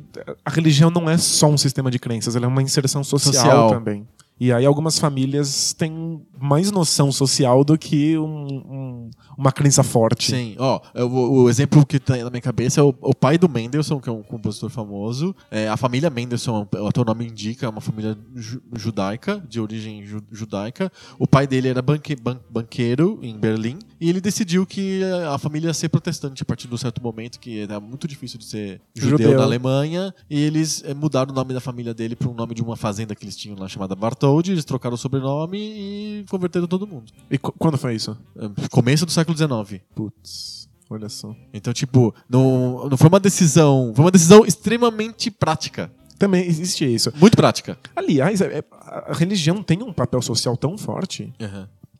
a 0.45 0.51
religião 0.51 0.91
não 0.91 1.09
é 1.09 1.17
só 1.17 1.49
um 1.49 1.59
sistema 1.59 1.91
de 1.91 1.99
crenças, 1.99 2.35
ela 2.35 2.45
é 2.45 2.49
uma 2.49 2.63
inserção 2.63 3.05
social, 3.05 3.33
Social. 3.33 3.71
também. 3.71 4.07
E 4.39 4.53
aí 4.53 4.67
algumas 4.67 4.99
famílias 4.99 5.73
têm 5.73 6.21
mais 6.39 6.71
noção 6.71 7.11
social 7.11 7.65
do 7.65 7.79
que 7.79 8.19
um- 8.19 8.47
um- 8.49 9.11
uma 9.39 9.51
crença 9.51 9.83
forte. 9.83 10.31
Sim, 10.31 10.55
ó, 10.59 10.81
eu- 10.95 11.09
o, 11.11 11.45
o 11.45 11.49
exemplo 11.51 11.85
que 11.87 11.99
tá 11.99 12.17
na 12.19 12.29
minha 12.31 12.41
cabeça 12.43 12.81
é 12.81 12.85
o, 12.85 12.95
o 13.01 13.15
pai 13.15 13.39
do 13.39 13.49
Mendelssohn, 13.49 13.99
que 14.01 14.09
é 14.09 14.13
um 14.13 14.23
compositor 14.23 14.69
famoso. 14.69 15.35
É, 15.51 15.69
a 15.69 15.77
família 15.77 16.11
Mendelssohn, 16.11 16.67
o 16.71 16.93
teu 16.93 17.05
nome 17.05 17.27
indica, 17.27 17.65
é 17.65 17.69
uma 17.69 17.81
família 17.81 18.17
ju- 18.35 18.61
judaica, 18.75 19.43
de 19.49 19.61
origem 19.61 20.05
ju- 20.05 20.23
judaica. 20.31 20.93
O 21.19 21.27
pai 21.27 21.47
dele 21.47 21.69
era 21.69 21.81
banque, 21.81 22.15
ban- 22.15 22.41
banqueiro 22.51 23.19
em 23.23 23.39
Berlim 23.39 23.79
e 24.01 24.11
ele 24.11 24.21
decidiu 24.21 24.67
que 24.67 25.01
a 25.33 25.39
família 25.39 25.69
ia 25.69 25.75
ser 25.75 25.89
protestante 25.89 26.43
a 26.43 26.47
partir 26.47 26.69
de 26.69 26.75
um 26.75 26.79
certo 26.79 27.03
momento, 27.03 27.41
que 27.41 27.61
era 27.61 27.81
muito 27.81 28.07
difícil 28.07 28.39
de 28.39 28.45
ser 28.45 28.81
judeu, 28.95 29.19
Judeu. 29.19 29.39
na 29.39 29.45
Alemanha. 29.45 30.15
E 30.29 30.39
eles 30.41 30.83
é, 30.85 30.93
mudaram 30.93 31.33
o 31.33 31.35
nome 31.35 31.55
da 31.55 31.61
família 31.61 31.95
dele 31.95 32.15
para 32.15 32.29
um 32.29 32.35
nome 32.35 32.55
de 32.55 32.63
uma 32.63 32.77
fazenda 32.77 33.15
que 33.15 33.25
eles 33.25 33.37
tinham 33.37 33.57
lá 33.59 33.67
chamada 33.69 33.97
Bartholdi. 34.27 34.53
Eles 34.53 34.65
trocaram 34.65 34.95
o 34.95 34.99
sobrenome 34.99 35.59
e 35.59 36.25
converteram 36.29 36.67
todo 36.67 36.87
mundo. 36.87 37.13
E 37.31 37.39
qu- 37.39 37.53
quando 37.59 37.79
foi 37.79 37.95
isso? 37.95 38.17
É, 38.37 38.69
Começo 38.71 39.07
do 39.07 39.13
século 39.13 39.37
XIX. 39.37 39.81
Putz, 39.95 40.69
olha 40.91 41.09
só. 41.09 41.35
Então, 41.53 41.73
tipo, 41.73 42.15
não, 42.29 42.89
não 42.89 42.97
foi 42.97 43.09
uma 43.09 43.21
decisão. 43.21 43.93
Foi 43.95 44.05
uma 44.05 44.11
decisão 44.11 44.45
extremamente 44.45 45.31
prática. 45.31 45.91
Também 46.19 46.47
existe 46.47 46.85
isso. 46.85 47.13
Muito 47.17 47.37
prática. 47.37 47.79
Aliás, 47.95 48.41
é- 48.41 48.59
é- 48.59 48.65
a 48.81 49.13
religião 49.13 49.63
tem 49.63 49.83
um 49.83 49.93
papel 49.93 50.23
social 50.23 50.57
tão 50.57 50.77
forte 50.79 51.33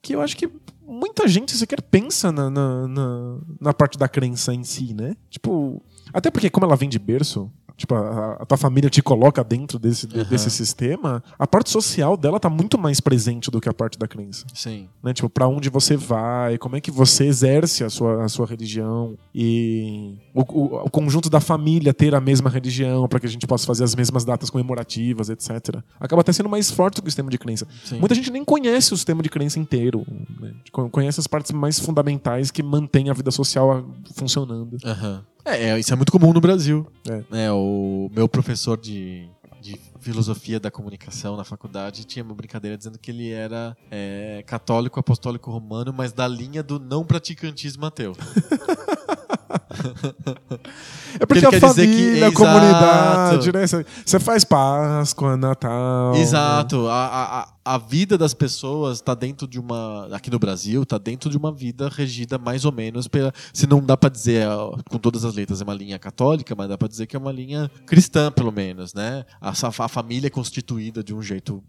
que 0.03 0.15
eu 0.15 0.21
acho 0.23 0.37
que 0.37 0.49
muita 0.87 1.27
gente 1.29 1.53
sequer 1.57 1.83
pensa 1.83 2.31
na, 2.33 2.49
na, 2.49 2.89
na, 2.89 3.39
na 3.61 3.75
parte 3.75 3.99
da 3.99 4.09
crença 4.09 4.55
em 4.55 4.63
si, 4.65 4.95
né? 4.95 5.17
Tipo, 5.29 5.83
até 6.15 6.31
porque 6.31 6.49
como 6.49 6.65
ela 6.65 6.77
vem 6.77 6.89
de 6.89 6.99
berço, 6.99 7.51
tipo, 7.77 7.95
a, 7.95 8.35
a 8.41 8.47
tua 8.47 8.57
família 8.57 8.89
te 8.89 9.03
coloca 9.03 9.45
dentro 9.45 9.79
desse, 9.79 10.07
Aham. 10.15 10.25
desse 10.25 10.51
sistema, 10.51 11.23
a 11.39 11.47
parte 11.47 11.71
social 11.71 12.17
dela 12.17 12.41
tá 12.41 12.49
muito 12.49 12.79
mais 12.79 13.01
presente 13.01 13.51
do 13.51 13.61
que 13.61 13.69
a 13.69 13.75
parte 13.75 13.99
da 13.99 14.09
crença. 14.09 14.47
Sim. 14.55 14.89
Né? 15.03 15.13
Tipo, 15.13 15.29
pra 15.29 15.47
onde 15.47 15.69
você 15.69 15.97
vai, 15.97 16.57
como 16.59 16.77
é 16.77 16.81
que 16.81 16.91
você 16.91 17.27
exerce 17.27 17.85
a 17.85 17.91
sua, 17.91 18.25
a 18.25 18.29
sua 18.29 18.47
religião 18.47 19.17
e 19.35 20.15
o, 20.35 20.41
o- 20.41 20.77
o 20.87 20.91
conjunto 20.91 21.29
da 21.29 21.41
família 21.41 21.93
ter 21.93 22.15
a 22.15 22.21
mesma 22.21 22.49
religião 22.51 23.07
para 23.09 23.21
que 23.21 23.27
a 23.27 23.29
gente 23.29 23.47
possa 23.47 23.67
fazer 23.67 23.85
as 23.85 23.95
mesmas 23.95 24.25
datas 24.25 24.49
comemorativas, 24.51 25.29
etc. 25.29 25.77
Acaba 26.01 26.21
até 26.23 26.33
sendo 26.33 26.49
mais 26.49 26.71
forte 26.71 26.97
do 26.97 27.03
que 27.03 27.09
o 27.09 27.11
sistema 27.11 27.31
de 27.31 27.39
crença. 27.39 27.67
Sim. 27.85 27.99
Muita 27.99 28.15
gente 28.15 28.31
nem 28.31 28.45
conhece 28.45 28.93
o 28.93 28.97
sistema 28.97 29.23
de 29.23 29.29
crença 29.29 29.59
inteiro. 29.59 30.05
né? 30.41 30.53
Con- 30.73 30.89
Conhece 30.91 31.21
as 31.21 31.27
partes 31.27 31.53
mais 31.53 31.79
fundamentais 31.79 32.51
que 32.51 32.63
mantêm 32.63 33.11
a 33.11 33.13
vida 33.13 33.31
social 33.31 33.71
ah, 33.73 33.85
funcionando. 34.15 34.77
Aham. 34.85 35.23
É, 35.23 35.36
é, 35.47 35.79
isso 35.79 35.93
é 35.93 35.97
muito 35.97 36.13
comum 36.13 36.33
no 36.33 36.41
Brasil. 36.41 36.87
É. 37.09 37.25
Né, 37.31 37.53
o 37.53 38.11
meu 38.13 38.29
professor 38.29 38.77
de, 38.77 39.29
de 39.61 39.81
filosofia 40.01 40.61
da 40.61 40.71
comunicação 40.71 41.37
na 41.37 41.45
faculdade 41.45 42.05
tinha 42.05 42.25
uma 42.25 42.35
brincadeira 42.35 42.77
dizendo 42.77 42.99
que 42.99 43.11
ele 43.11 43.31
era 43.31 43.77
é, 43.91 44.43
católico 44.47 45.01
apostólico 45.01 45.51
romano, 45.51 45.93
mas 45.93 46.13
da 46.13 46.29
linha 46.29 46.63
do 46.63 46.79
não 46.79 47.05
praticantismo 47.05 47.87
ateu. 47.87 48.13
É 51.19 51.25
porque 51.25 51.47
ele 51.47 51.57
a 51.57 51.59
dizer 51.61 51.87
que- 51.87 51.93
família, 51.97 52.29
a 52.29 52.33
comunidade, 52.33 53.53
né? 53.53 53.67
Você- 54.05 54.19
faz 54.21 54.45
Páscoa, 54.45 55.37
Natal. 55.37 56.13
né? 56.13 56.21
Exato. 56.21 56.87
A, 56.89 57.07
a, 57.07 57.41
a- 57.41 57.49
a 57.65 57.79
vida 57.79 58.19
das 58.19 58.35
pessoas 58.35 59.01
tá 59.01 59.15
dentro 59.15 59.47
de 59.49 59.59
uma. 59.59 60.09
Aqui 60.13 60.31
no 60.31 60.39
Brasil, 60.39 60.85
tá 60.85 60.99
dentro 60.99 61.31
de 61.31 61.37
uma 61.37 61.51
vida 61.53 61.89
regida 61.89 62.39
mais 62.39 62.65
ou 62.65 62.73
menos 62.73 63.09
pela. 63.09 63.33
Se 63.53 63.67
não 63.67 63.81
dá 63.81 63.97
pra 63.97 64.11
dizer 64.11 64.47
ó, 64.49 64.77
com 64.91 64.99
todas 64.99 65.25
as 65.25 65.35
letras 65.35 65.61
é 65.61 65.65
uma 65.65 65.75
linha 65.75 65.99
católica, 65.99 66.55
mas 66.57 66.69
dá 66.69 66.77
pra 66.77 66.87
dizer 66.89 67.07
que 67.07 67.17
é 67.17 67.19
uma 67.19 67.33
linha 67.33 67.71
cristã, 67.87 68.31
pelo 68.31 68.53
menos, 68.53 68.93
né? 68.95 69.25
A, 69.41 69.51
a 69.51 69.89
família 69.89 70.27
é 70.27 70.31
constituída 70.31 71.03
de 71.03 71.15
um 71.15 71.23
jeito. 71.23 71.63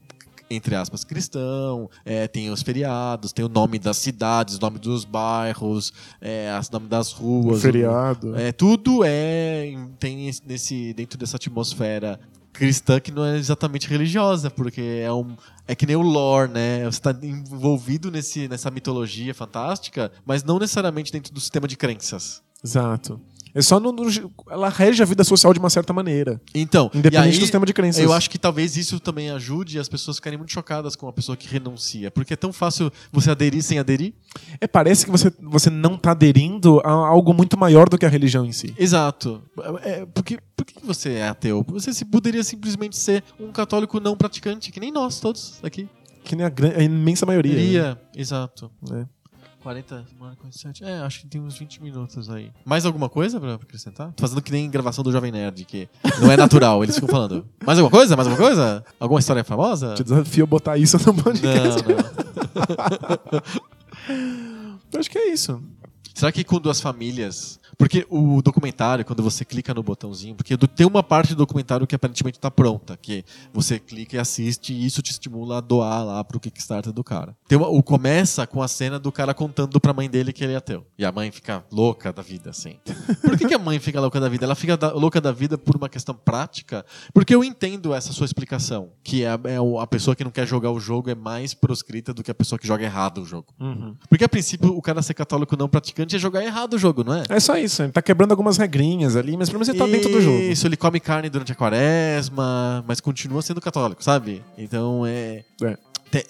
Entre 0.49 0.75
aspas, 0.75 1.03
cristão, 1.03 1.89
é, 2.05 2.27
tem 2.27 2.49
os 2.49 2.62
feriados, 2.62 3.33
tem 3.33 3.43
o 3.43 3.49
nome 3.49 3.77
das 3.77 3.97
cidades, 3.97 4.55
o 4.57 4.62
nome 4.62 4.79
dos 4.79 5.03
bairros, 5.03 5.91
é, 6.21 6.49
o 6.69 6.73
nome 6.73 6.88
das 6.88 7.12
ruas. 7.12 7.57
o- 7.57 7.62
Feriado. 7.62 8.36
é, 8.36 8.51
tudo 8.51 9.01
é 9.03 9.73
tem 9.99 10.27
esse- 10.29 10.41
nesse 10.45 10.93
dentro 10.93 11.17
dessa 11.17 11.36
atmosfera 11.36 12.19
cristã 12.53 12.99
que 12.99 13.12
não 13.12 13.23
é 13.25 13.38
exatamente 13.38 13.88
religiosa, 13.88 14.49
porque 14.49 14.81
é 15.03 15.12
um 15.12 15.36
é 15.67 15.75
que 15.75 15.86
nem 15.86 15.95
o 15.97 16.01
lore, 16.01 16.49
né? 16.51 16.86
Você 16.86 16.97
está 16.97 17.12
envolvido 17.21 18.10
nesse, 18.10 18.47
nessa 18.47 18.71
mitologia 18.71 19.33
fantástica, 19.33 20.12
mas 20.25 20.43
não 20.43 20.57
necessariamente 20.57 21.12
dentro 21.12 21.33
do 21.33 21.39
sistema 21.41 21.67
de 21.67 21.75
crenças. 21.75 22.41
Exato. 22.63 23.19
É 23.58 23.62
só 23.62 23.80
no- 23.80 23.96
ela 24.50 24.70
rege 24.70 25.02
a 25.02 25.06
vida 25.06 25.24
social 25.24 25.52
de 25.54 25.60
uma 25.60 25.70
certa 25.70 25.91
maneira. 25.91 26.39
Então, 26.54 26.91
Independente 26.93 27.30
aí, 27.34 27.38
do 27.38 27.41
sistema 27.41 27.65
de 27.65 27.74
crenças. 27.74 28.04
Eu 28.04 28.13
acho 28.13 28.30
que 28.30 28.38
talvez 28.38 28.78
isso 28.78 29.00
também 29.00 29.32
ajude 29.32 29.80
as 29.80 29.89
pessoas 29.89 30.17
ficarem 30.17 30.38
muito 30.38 30.52
chocadas 30.52 30.96
com 30.96 31.08
a 31.08 31.13
pessoa 31.13 31.36
que 31.36 31.48
renuncia, 31.48 32.12
porque 32.12 32.34
é 32.34 32.38
tão 32.38 32.54
fácil 32.54 32.91
você 33.12 33.32
aderir 33.32 33.63
sem 33.63 33.80
aderir. 33.80 34.13
É, 34.62 34.67
parece 34.67 35.06
que 35.06 35.12
você, 35.12 35.32
você 35.41 35.70
não 35.70 35.98
tá 35.98 36.12
aderindo 36.12 36.80
a 36.86 36.91
algo 36.91 37.34
muito 37.34 37.58
maior 37.58 37.89
do 37.89 37.98
que 37.98 38.06
a 38.06 38.10
religião 38.10 38.46
em 38.46 38.52
si. 38.52 38.74
Exato. 38.78 39.41
É, 39.84 40.06
porque, 40.06 40.38
por 40.56 40.65
que 40.65 40.76
você 40.86 41.13
é 41.13 41.28
ateu? 41.28 41.65
Você 41.70 41.91
se- 41.93 42.06
poderia 42.06 42.43
simplesmente 42.43 42.96
ser 42.96 43.24
um 43.39 43.52
católico 43.52 44.00
não 44.00 44.15
praticante, 44.15 44.72
que 44.72 44.80
nem 44.80 44.91
nós 44.91 45.20
todos 45.20 45.60
aqui. 45.63 45.89
Que 46.24 46.36
nem 46.36 46.46
a, 46.46 46.50
gran- 46.50 46.74
a 46.76 46.84
imensa 46.84 47.26
maioria. 47.26 47.54
né? 47.56 47.62
Iria, 47.62 48.02
exato. 48.15 48.70
É. 48.91 49.06
40, 49.63 50.06
47. 50.17 50.84
É, 50.84 51.00
acho 51.00 51.22
que 51.22 51.28
tem 51.28 51.41
uns 51.41 51.58
20 51.58 51.82
minutos 51.82 52.30
aí. 52.30 52.52
Mais 52.65 52.86
alguma 52.86 53.10
coisa 53.10 53.39
pra 53.39 53.56
acrescentar? 53.56 54.13
Tô 54.13 54.22
fazendo 54.22 54.41
que 54.41 54.52
nem 54.52 54.70
gravação 54.70 55.04
do 55.04 55.12
Jovem 55.12 55.32
Nerd, 55.32 55.65
que 55.65 55.89
não 56.22 56.32
é 56.32 56.38
natural. 56.38 56.84
Eles 56.84 56.96
ficam 56.96 57.10
falando. 57.10 57.46
Mais 57.65 57.78
alguma 57.80 57.91
coisa? 57.91 58.15
Mais 58.15 58.28
alguma 58.28 58.48
coisa? 58.48 58.86
Alguma 59.00 59.20
história 59.20 59.43
famosa? 59.43 59.93
Te 59.96 60.04
desafio 60.04 60.43
a 60.43 60.48
botar 60.48 60.78
isso 60.78 60.98
no 61.06 61.13
podcast. 61.13 61.84
Não, 61.88 61.96
não. 61.96 62.08
Acho 65.00 65.10
que 65.10 65.17
é 65.17 65.32
isso. 65.32 65.62
Será 66.13 66.32
que 66.32 66.43
com 66.43 66.60
duas 66.60 66.82
famílias. 66.82 67.60
Porque 67.78 68.08
o 68.10 68.42
documentário, 68.42 69.06
quando 69.06 69.22
você 69.22 69.46
clica 69.46 69.72
no 69.74 69.84
botãozinho, 69.84 70.34
porque 70.36 70.58
tem 70.58 70.88
uma 70.88 71.04
parte 71.04 71.30
do 71.30 71.38
documentário 71.38 71.86
que 71.86 71.94
aparentemente 71.94 72.38
está 72.40 72.50
pronta, 72.50 72.98
que 72.98 73.24
você 73.54 73.78
clica 73.80 74.16
e 74.16 74.20
assiste 74.20 74.74
e 74.74 74.86
isso 74.86 75.02
te 75.02 75.12
estimula 75.12 75.60
a 75.60 75.62
doar 75.62 76.04
lá 76.04 76.24
pro 76.24 76.40
Kickstarter 76.40 76.92
do 76.92 77.04
cara. 77.04 77.38
Tem 77.48 77.56
uma, 77.58 77.68
o 77.68 77.84
começa 77.84 78.48
com 78.48 78.63
a 78.63 78.68
cena 78.68 78.98
do 79.00 79.12
cara 79.12 79.32
contando 79.34 79.80
pra 79.80 79.94
mãe 79.94 80.10
dele 80.10 80.34
que 80.34 80.44
ele 80.44 80.54
é 80.54 80.56
ateu. 80.56 80.86
E 80.98 81.06
a 81.06 81.12
mãe 81.12 81.30
fica 81.32 81.63
louca 81.72 82.12
da 82.12 82.24
vida, 82.24 82.50
assim. 82.50 82.80
Por 83.22 83.38
que, 83.38 83.48
que 83.48 83.54
a 83.54 83.60
mãe 83.60 83.78
fica 83.80 84.02
louca 84.02 84.20
da 84.20 84.28
vida? 84.28 84.46
Ela 84.46 84.56
fica 84.56 84.76
da- 84.76 84.92
louca 84.94 85.22
da 85.22 85.32
vida 85.32 85.56
por 85.56 85.76
uma 85.76 85.88
questão 85.88 86.16
prática, 86.16 86.84
porque 87.13 87.36
eu 87.36 87.44
entendo 87.44 87.94
essa 87.94 88.12
sua 88.12 88.26
explicação, 88.26 88.90
que 89.04 89.24
é, 89.24 89.28
é 89.30 89.58
a 89.80 89.86
pessoa 89.88 90.16
que 90.16 90.24
não 90.24 90.32
quer 90.32 90.48
jogar 90.48 90.72
o 90.72 90.80
jogo 90.80 91.12
é 91.12 91.16
mais 91.16 91.54
proscrita 91.54 92.12
do 92.12 92.24
que 92.24 92.32
a 92.32 92.36
pessoa 92.36 92.58
que 92.58 92.66
joga 92.68 92.84
errado 92.84 93.22
o 93.22 93.26
jogo. 93.26 93.54
Porque 94.10 94.24
a 94.24 94.30
princípio 94.30 94.76
o 94.76 94.82
cara 94.82 95.02
ser 95.04 95.13
católico 95.13 95.56
não 95.56 95.70
praticante 95.70 96.16
é 96.16 96.20
jogar 96.20 96.44
errado 96.44 96.74
o 96.74 96.78
jogo, 96.80 97.04
não 97.04 97.13
é? 97.13 97.24
É 97.30 97.40
só 97.40 97.56
isso. 97.56 97.66
Ele 97.80 97.91
tá 97.91 98.01
quebrando 98.01 98.32
algumas 98.32 98.58
regrinhas 98.58 99.15
ali, 99.15 99.36
mas 99.38 99.49
pelo 99.49 99.60
menos 99.60 99.69
ele 99.69 99.77
tá 99.77 99.86
dentro 99.86 100.10
do 100.10 100.21
jogo. 100.21 100.38
Isso, 100.38 100.65
ele 100.67 100.77
come 100.77 100.99
carne 100.99 101.30
durante 101.30 101.51
a 101.51 101.56
quaresma, 101.56 102.84
mas 102.88 102.99
continua 102.99 103.41
sendo 103.41 103.62
católico, 103.62 104.03
sabe? 104.03 104.43
Então 104.58 105.06
é. 105.06 105.43
É. 105.63 105.77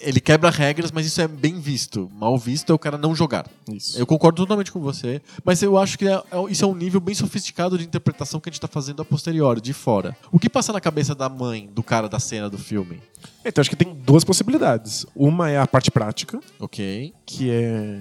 Ele 0.00 0.20
quebra 0.20 0.50
regras, 0.50 0.90
mas 0.90 1.06
isso 1.06 1.20
é 1.20 1.28
bem 1.28 1.60
visto. 1.60 2.10
Mal 2.12 2.36
visto 2.36 2.70
é 2.72 2.74
o 2.74 2.78
cara 2.78 2.98
não 2.98 3.14
jogar. 3.14 3.46
Isso. 3.72 3.96
Eu 3.96 4.04
concordo 4.06 4.42
totalmente 4.42 4.72
com 4.72 4.80
você, 4.80 5.22
mas 5.44 5.62
eu 5.62 5.78
acho 5.78 5.96
que 5.96 6.06
é- 6.08 6.14
é- 6.14 6.50
isso 6.50 6.64
é 6.64 6.68
um 6.68 6.74
nível 6.74 7.00
bem 7.00 7.14
sofisticado 7.14 7.78
de 7.78 7.84
interpretação 7.84 8.40
que 8.40 8.48
a 8.48 8.52
gente 8.52 8.60
tá 8.60 8.66
fazendo 8.66 9.00
a 9.02 9.04
posteriori, 9.04 9.60
de 9.60 9.72
fora. 9.72 10.16
O 10.32 10.38
que 10.38 10.50
passa 10.50 10.72
na 10.72 10.80
cabeça 10.80 11.14
da 11.14 11.28
mãe 11.28 11.70
do 11.72 11.82
cara 11.84 12.08
da 12.08 12.18
cena 12.18 12.50
do 12.50 12.58
filme? 12.58 13.00
Então 13.44 13.60
acho 13.62 13.70
que 13.70 13.76
tem 13.76 13.94
duas 13.94 14.24
possibilidades. 14.24 15.06
Uma 15.14 15.48
é 15.48 15.58
a 15.60 15.66
parte 15.66 15.92
prática, 15.92 16.40
Ok. 16.58 17.14
que 17.24 17.48
é 17.48 18.00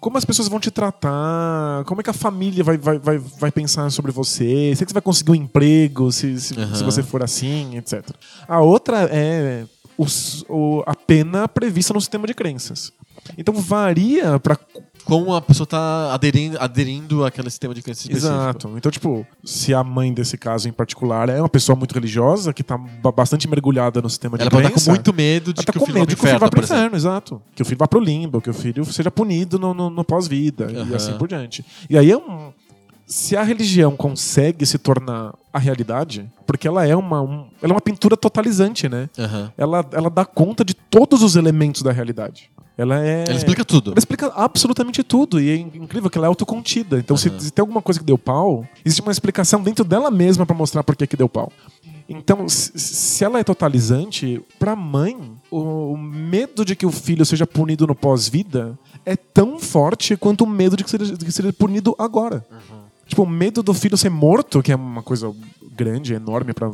como 0.00 0.18
as 0.18 0.24
pessoas 0.24 0.48
vão 0.48 0.60
te 0.60 0.70
tratar, 0.70 1.84
como 1.84 2.00
é 2.00 2.04
que 2.04 2.10
a 2.10 2.12
família 2.12 2.62
vai, 2.62 2.76
vai, 2.76 2.98
vai, 2.98 3.18
vai 3.18 3.50
pensar 3.50 3.90
sobre 3.90 4.12
você, 4.12 4.72
se 4.76 4.82
é 4.82 4.86
que 4.86 4.90
você 4.90 4.94
vai 4.94 5.02
conseguir 5.02 5.32
um 5.32 5.34
emprego, 5.34 6.10
se, 6.12 6.38
se, 6.40 6.58
Aham. 6.58 6.74
se 6.74 6.84
você 6.84 7.02
for 7.02 7.22
assim, 7.22 7.76
etc. 7.76 8.10
A 8.46 8.60
outra 8.60 9.08
é 9.10 9.64
os- 9.98 10.44
o- 10.48 10.82
a 10.86 10.94
pena 10.94 11.48
prevista 11.48 11.92
no 11.94 12.00
sistema 12.00 12.26
de 12.26 12.34
crenças. 12.34 12.92
Então 13.36 13.54
varia 13.54 14.38
para 14.38 14.56
Como 15.06 15.34
a 15.34 15.40
pessoa 15.40 15.66
tá 15.66 16.12
aderindo, 16.12 16.58
aderindo 16.60 17.24
àquele 17.24 17.48
sistema 17.48 17.72
de 17.72 17.80
crença 17.80 18.00
específico. 18.02 18.26
Exato. 18.34 18.72
Então, 18.76 18.90
tipo, 18.90 19.24
se 19.44 19.72
a 19.72 19.82
mãe 19.84 20.12
desse 20.12 20.36
caso 20.36 20.68
em 20.68 20.72
particular 20.72 21.28
é 21.28 21.40
uma 21.40 21.48
pessoa 21.48 21.76
muito 21.76 21.92
religiosa, 21.94 22.52
que 22.52 22.62
tá 22.62 22.76
ba- 22.76 23.12
bastante 23.12 23.48
mergulhada 23.48 24.02
no 24.02 24.10
sistema 24.10 24.36
de 24.36 24.42
Ela 24.42 24.50
pode 24.50 24.62
estar 24.64 24.72
crença, 24.72 24.84
com 24.90 24.90
muito 24.90 25.14
medo 25.14 25.52
de 25.54 25.60
ela 25.60 25.64
tá 25.64 25.72
que 25.72 25.78
o 25.78 25.80
com 25.80 25.86
filho 25.86 25.98
medo 26.00 26.08
de 26.08 26.16
que 26.16 26.22
o 26.22 26.26
filho 26.26 26.38
vá 26.40 26.48
pro 26.50 26.62
inferno, 26.62 26.96
exato. 26.96 27.40
Que 27.54 27.62
o 27.62 27.64
filho 27.64 27.78
vá 27.78 27.86
pro 27.86 28.00
limbo, 28.00 28.40
que 28.40 28.50
o 28.50 28.54
filho 28.54 28.84
seja 28.84 29.10
punido 29.10 29.58
no, 29.58 29.72
no- 29.72 29.90
no 29.90 30.04
pós-vida 30.04 30.66
e 30.72 30.76
Aham. 30.76 30.96
assim 30.96 31.12
por 31.16 31.28
diante. 31.28 31.64
E 31.88 31.96
aí 31.96 32.10
é 32.10 32.16
um. 32.16 32.50
Se 33.06 33.36
a 33.36 33.44
religião 33.44 33.94
consegue 33.96 34.66
se 34.66 34.78
tornar 34.78 35.32
a 35.52 35.60
realidade, 35.60 36.28
porque 36.44 36.66
ela 36.66 36.84
é 36.84 36.96
uma, 36.96 37.22
um- 37.22 37.46
ela 37.62 37.72
é 37.72 37.74
uma 37.74 37.80
pintura 37.80 38.16
totalizante, 38.16 38.88
né? 38.88 39.08
Aham. 39.16 39.52
Ela, 39.56 39.86
ela 39.92 40.10
dá 40.10 40.24
conta 40.24 40.64
de 40.64 40.74
todos 40.74 41.22
os 41.22 41.36
elementos 41.36 41.82
da 41.82 41.92
realidade. 41.92 42.50
Ela 42.78 43.02
é. 43.04 43.24
Ela 43.26 43.36
explica 43.36 43.64
tudo. 43.64 43.90
Ela 43.92 43.98
explica 43.98 44.26
absolutamente 44.34 45.02
tudo. 45.02 45.40
E 45.40 45.48
é 45.50 45.56
in- 45.56 45.70
incrível 45.74 46.10
que 46.10 46.18
ela 46.18 46.26
é 46.26 46.28
autocontida. 46.28 46.98
Então, 46.98 47.16
se, 47.16 47.28
Aham. 47.28 47.40
se 47.40 47.50
tem 47.50 47.62
alguma 47.62 47.80
coisa 47.80 47.98
que 48.00 48.04
deu 48.06 48.18
pau, 48.18 48.66
existe 48.84 49.00
uma 49.00 49.10
explicação 49.12 49.62
dentro 49.62 49.84
dela 49.84 50.10
mesma 50.10 50.44
pra 50.44 50.54
mostrar 50.54 50.82
por 50.84 50.94
que, 50.94 51.06
que 51.06 51.16
deu 51.16 51.28
pau. 51.28 51.50
Então, 52.08 52.48
se, 52.48 53.24
ela 53.24 53.40
é 53.40 53.44
totalizante, 53.44 54.40
pra 54.58 54.76
mãe, 54.76 55.16
o, 55.50 55.96
medo 55.96 56.64
de 56.64 56.76
que 56.76 56.86
o 56.86 56.92
filho 56.92 57.24
seja 57.24 57.46
punido 57.46 57.86
no 57.86 57.94
pós-vida 57.96 58.78
é 59.04 59.16
tão 59.16 59.58
forte 59.58 60.16
quanto 60.16 60.44
o 60.44 60.46
medo 60.46 60.76
de 60.76 60.84
que 60.84 60.90
seja, 60.90 61.16
de 61.16 61.24
que 61.24 61.32
seja 61.32 61.52
punido 61.52 61.96
agora. 61.98 62.46
Tipo, 63.06 63.22
o 63.22 63.26
medo 63.28 63.62
do 63.62 63.72
filho 63.74 63.96
ser 63.96 64.10
morto, 64.10 64.62
que 64.62 64.70
é 64.70 64.76
uma 64.76 65.02
coisa 65.02 65.32
grande, 65.72 66.14
enorme 66.14 66.52
pra 66.52 66.68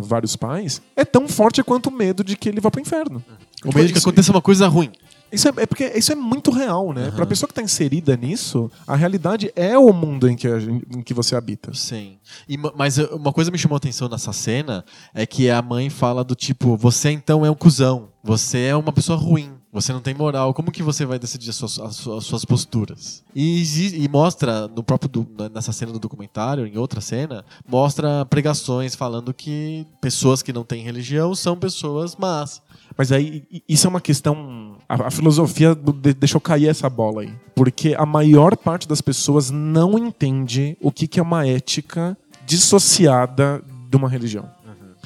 vários 0.00 0.36
pais, 0.36 0.80
é 0.94 1.04
tão 1.04 1.26
forte 1.28 1.62
quanto 1.64 1.88
o 1.88 1.92
medo 1.92 2.22
de 2.22 2.36
que 2.36 2.48
ele 2.48 2.60
vá 2.60 2.70
pro 2.70 2.80
inferno. 2.80 3.22
O 3.64 3.68
medo 3.68 3.86
de 3.86 3.92
que 3.92 3.98
Isso- 3.98 4.08
aconteça 4.08 4.30
uma 4.32 4.42
coisa 4.42 4.66
ruim. 4.68 4.90
Isso 5.32 5.48
é, 5.48 5.52
é 5.56 5.66
porque 5.66 5.84
isso 5.96 6.12
é 6.12 6.14
muito 6.14 6.50
real, 6.50 6.92
né? 6.92 7.10
Pra 7.10 7.26
pessoa 7.26 7.48
que 7.48 7.54
tá 7.54 7.62
inserida 7.62 8.16
nisso, 8.16 8.70
a 8.86 8.94
realidade 8.94 9.50
é 9.56 9.76
o 9.78 9.92
mundo 9.92 10.28
em 10.28 10.36
que, 10.36 10.46
a 10.46 10.58
em 10.60 11.02
que 11.02 11.14
você 11.14 11.34
habita. 11.34 11.72
Sim. 11.74 12.18
E 12.48 12.56
ma- 12.56 12.72
mas 12.76 12.98
uma 12.98 13.32
coisa 13.32 13.50
me 13.50 13.58
chamou 13.58 13.76
a 13.76 13.78
atenção 13.78 14.08
nessa 14.08 14.32
cena 14.32 14.84
é 15.14 15.24
que 15.26 15.50
a 15.50 15.60
mãe 15.62 15.88
fala 15.90 16.22
do 16.22 16.34
tipo: 16.34 16.76
você 16.76 17.10
então 17.10 17.44
é 17.46 17.50
um 17.50 17.54
cuzão. 17.54 18.08
Você 18.24 18.58
é 18.66 18.76
uma 18.76 18.92
pessoa 18.92 19.18
ruim. 19.18 19.50
Você 19.72 19.90
não 19.92 20.00
tem 20.00 20.12
moral. 20.14 20.52
Como 20.52 20.70
que 20.70 20.82
você 20.82 21.06
vai 21.06 21.18
decidir 21.18 21.48
as 21.48 21.56
suas, 21.56 21.78
as 21.80 21.96
suas- 21.96 22.18
as 22.18 22.24
suas 22.26 22.44
posturas? 22.44 23.24
E, 23.34 23.64
e 24.04 24.06
mostra 24.08 24.68
no 24.68 24.82
próprio 24.82 25.08
do- 25.08 25.50
nessa 25.52 25.72
cena 25.72 25.90
do 25.92 25.98
documentário, 25.98 26.66
em 26.66 26.76
outra 26.76 27.00
cena, 27.00 27.42
mostra 27.66 28.24
pregações 28.26 28.94
falando 28.94 29.32
que 29.32 29.86
pessoas 30.00 30.42
que 30.42 30.52
não 30.52 30.62
têm 30.62 30.82
religião 30.84 31.34
são 31.34 31.56
pessoas 31.56 32.14
más. 32.16 32.60
Mas 32.96 33.10
aí, 33.12 33.44
isso 33.68 33.86
é 33.86 33.90
uma 33.90 34.00
questão. 34.00 34.76
A, 34.88 35.06
a 35.08 35.10
filosofia 35.10 35.74
de- 35.74 36.14
deixou 36.14 36.40
cair 36.40 36.68
essa 36.68 36.88
bola 36.90 37.22
aí. 37.22 37.32
Porque 37.54 37.94
a 37.96 38.04
maior 38.06 38.56
parte 38.56 38.86
das 38.88 39.00
pessoas 39.00 39.50
não 39.50 39.98
entende 39.98 40.76
o 40.80 40.90
que, 40.92 41.06
que 41.06 41.18
é 41.18 41.22
uma 41.22 41.46
ética 41.46 42.16
dissociada 42.46 43.62
de 43.90 43.96
uma 43.96 44.08
religião. 44.08 44.48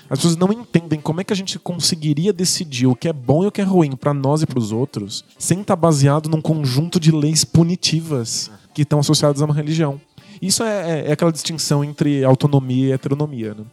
As 0.09 0.19
pessoas 0.21 0.37
não 0.37 0.53
entendem 0.53 1.01
como 1.01 1.21
é 1.21 1.25
que 1.25 1.33
a 1.33 1.37
gente 1.37 1.59
conseguiria 1.59 2.33
decidir 2.33 2.87
o 2.87 2.95
que 2.95 3.09
é 3.09 3.13
bom 3.13 3.43
e 3.43 3.47
o 3.49 3.51
que 3.53 3.61
é 3.61 3.65
ruim 3.65 3.97
pra 3.97 4.15
nós 4.15 4.41
e 4.43 4.47
pros 4.47 4.71
outros 4.71 5.25
sem 5.37 5.61
estar 5.63 5.75
baseado 5.75 6.29
num 6.29 6.41
conjunto 6.41 7.01
de 7.01 7.11
leis 7.11 7.45
punitivas 7.45 8.51
que 8.73 8.83
estão 8.83 9.01
associadas 9.01 9.43
a 9.43 9.45
uma 9.47 9.55
religião. 9.55 10.01
Isso 10.41 10.63
é, 10.63 10.91
é- 11.01 11.09
é 11.09 11.13
aquela 11.13 11.33
distinção 11.33 11.83
entre 11.83 12.23
autonomia 12.25 12.89
e 12.89 12.93
heteronomia. 12.93 13.55
Né? 13.55 13.65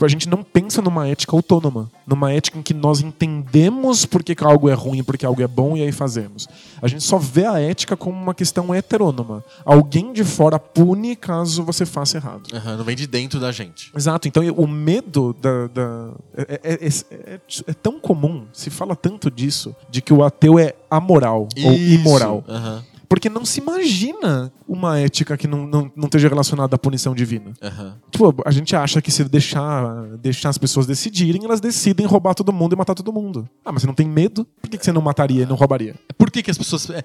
Tipo, 0.00 0.06
a 0.06 0.08
gente 0.08 0.30
não 0.30 0.42
pensa 0.42 0.80
numa 0.80 1.06
ética 1.06 1.36
autônoma, 1.36 1.90
numa 2.06 2.32
ética 2.32 2.58
em 2.58 2.62
que 2.62 2.72
nós 2.72 3.02
entendemos 3.02 4.06
por 4.06 4.22
que 4.22 4.34
algo 4.42 4.70
é 4.70 4.72
ruim 4.72 5.00
e 5.00 5.02
por 5.02 5.18
que 5.18 5.26
algo 5.26 5.42
é 5.42 5.46
bom 5.46 5.76
e 5.76 5.82
aí 5.82 5.92
fazemos. 5.92 6.48
A 6.80 6.88
gente 6.88 7.04
só 7.04 7.18
vê 7.18 7.44
a 7.44 7.60
ética 7.60 7.94
como 7.98 8.16
uma 8.16 8.32
questão 8.32 8.74
heterônoma. 8.74 9.44
Alguém 9.62 10.10
de 10.14 10.24
fora 10.24 10.58
pune 10.58 11.14
caso 11.14 11.62
você 11.62 11.84
faça 11.84 12.16
errado. 12.16 12.44
Aham, 12.50 12.78
não 12.78 12.84
vem 12.84 12.96
de 12.96 13.06
dentro 13.06 13.38
da 13.38 13.52
gente. 13.52 13.92
Exato, 13.94 14.26
então 14.26 14.42
o 14.56 14.66
medo 14.66 15.34
da. 15.38 15.66
da- 15.66 16.10
é, 16.34 16.60
é- 16.64 16.86
é- 16.86 17.34
é- 17.34 17.40
é 17.66 17.74
tão 17.74 18.00
comum, 18.00 18.46
se 18.54 18.70
fala 18.70 18.96
tanto 18.96 19.30
disso, 19.30 19.76
de 19.90 20.00
que 20.00 20.14
o 20.14 20.24
ateu 20.24 20.58
é 20.58 20.72
amoral 20.90 21.46
ou 21.62 21.72
Isso. 21.74 21.94
imoral. 22.00 22.42
Aham. 22.48 22.82
Porque 23.10 23.28
não 23.28 23.44
se 23.44 23.58
imagina 23.58 24.52
uma 24.68 25.00
ética 25.00 25.36
que 25.36 25.48
não, 25.48 25.66
não, 25.66 25.90
não 25.96 26.04
esteja 26.04 26.28
relacionada 26.28 26.76
à 26.76 26.78
punição 26.78 27.12
divina. 27.12 27.52
Aham. 27.60 27.96
Tipo, 28.08 28.40
a 28.46 28.52
gente 28.52 28.76
acha 28.76 29.02
que 29.02 29.10
se 29.10 29.24
deixar, 29.24 30.16
deixar 30.18 30.48
as 30.48 30.56
pessoas 30.56 30.86
decidirem, 30.86 31.44
elas 31.44 31.60
decidem 31.60 32.06
roubar 32.06 32.34
todo 32.36 32.52
mundo 32.52 32.72
e 32.72 32.76
matar 32.78 32.94
todo 32.94 33.12
mundo. 33.12 33.50
Ah, 33.64 33.72
mas 33.72 33.82
você 33.82 33.88
não 33.88 33.94
tem 33.94 34.08
medo? 34.08 34.46
Por 34.62 34.70
que 34.70 34.78
que 34.78 34.84
você 34.84 34.92
não 34.92 35.02
mataria 35.02 35.42
e 35.42 35.46
não 35.46 35.56
roubaria? 35.56 35.96
Por 36.16 36.30
que, 36.30 36.40
que 36.40 36.52
as 36.52 36.56
pessoas. 36.56 36.88
é, 36.88 36.98
é, 36.98 37.04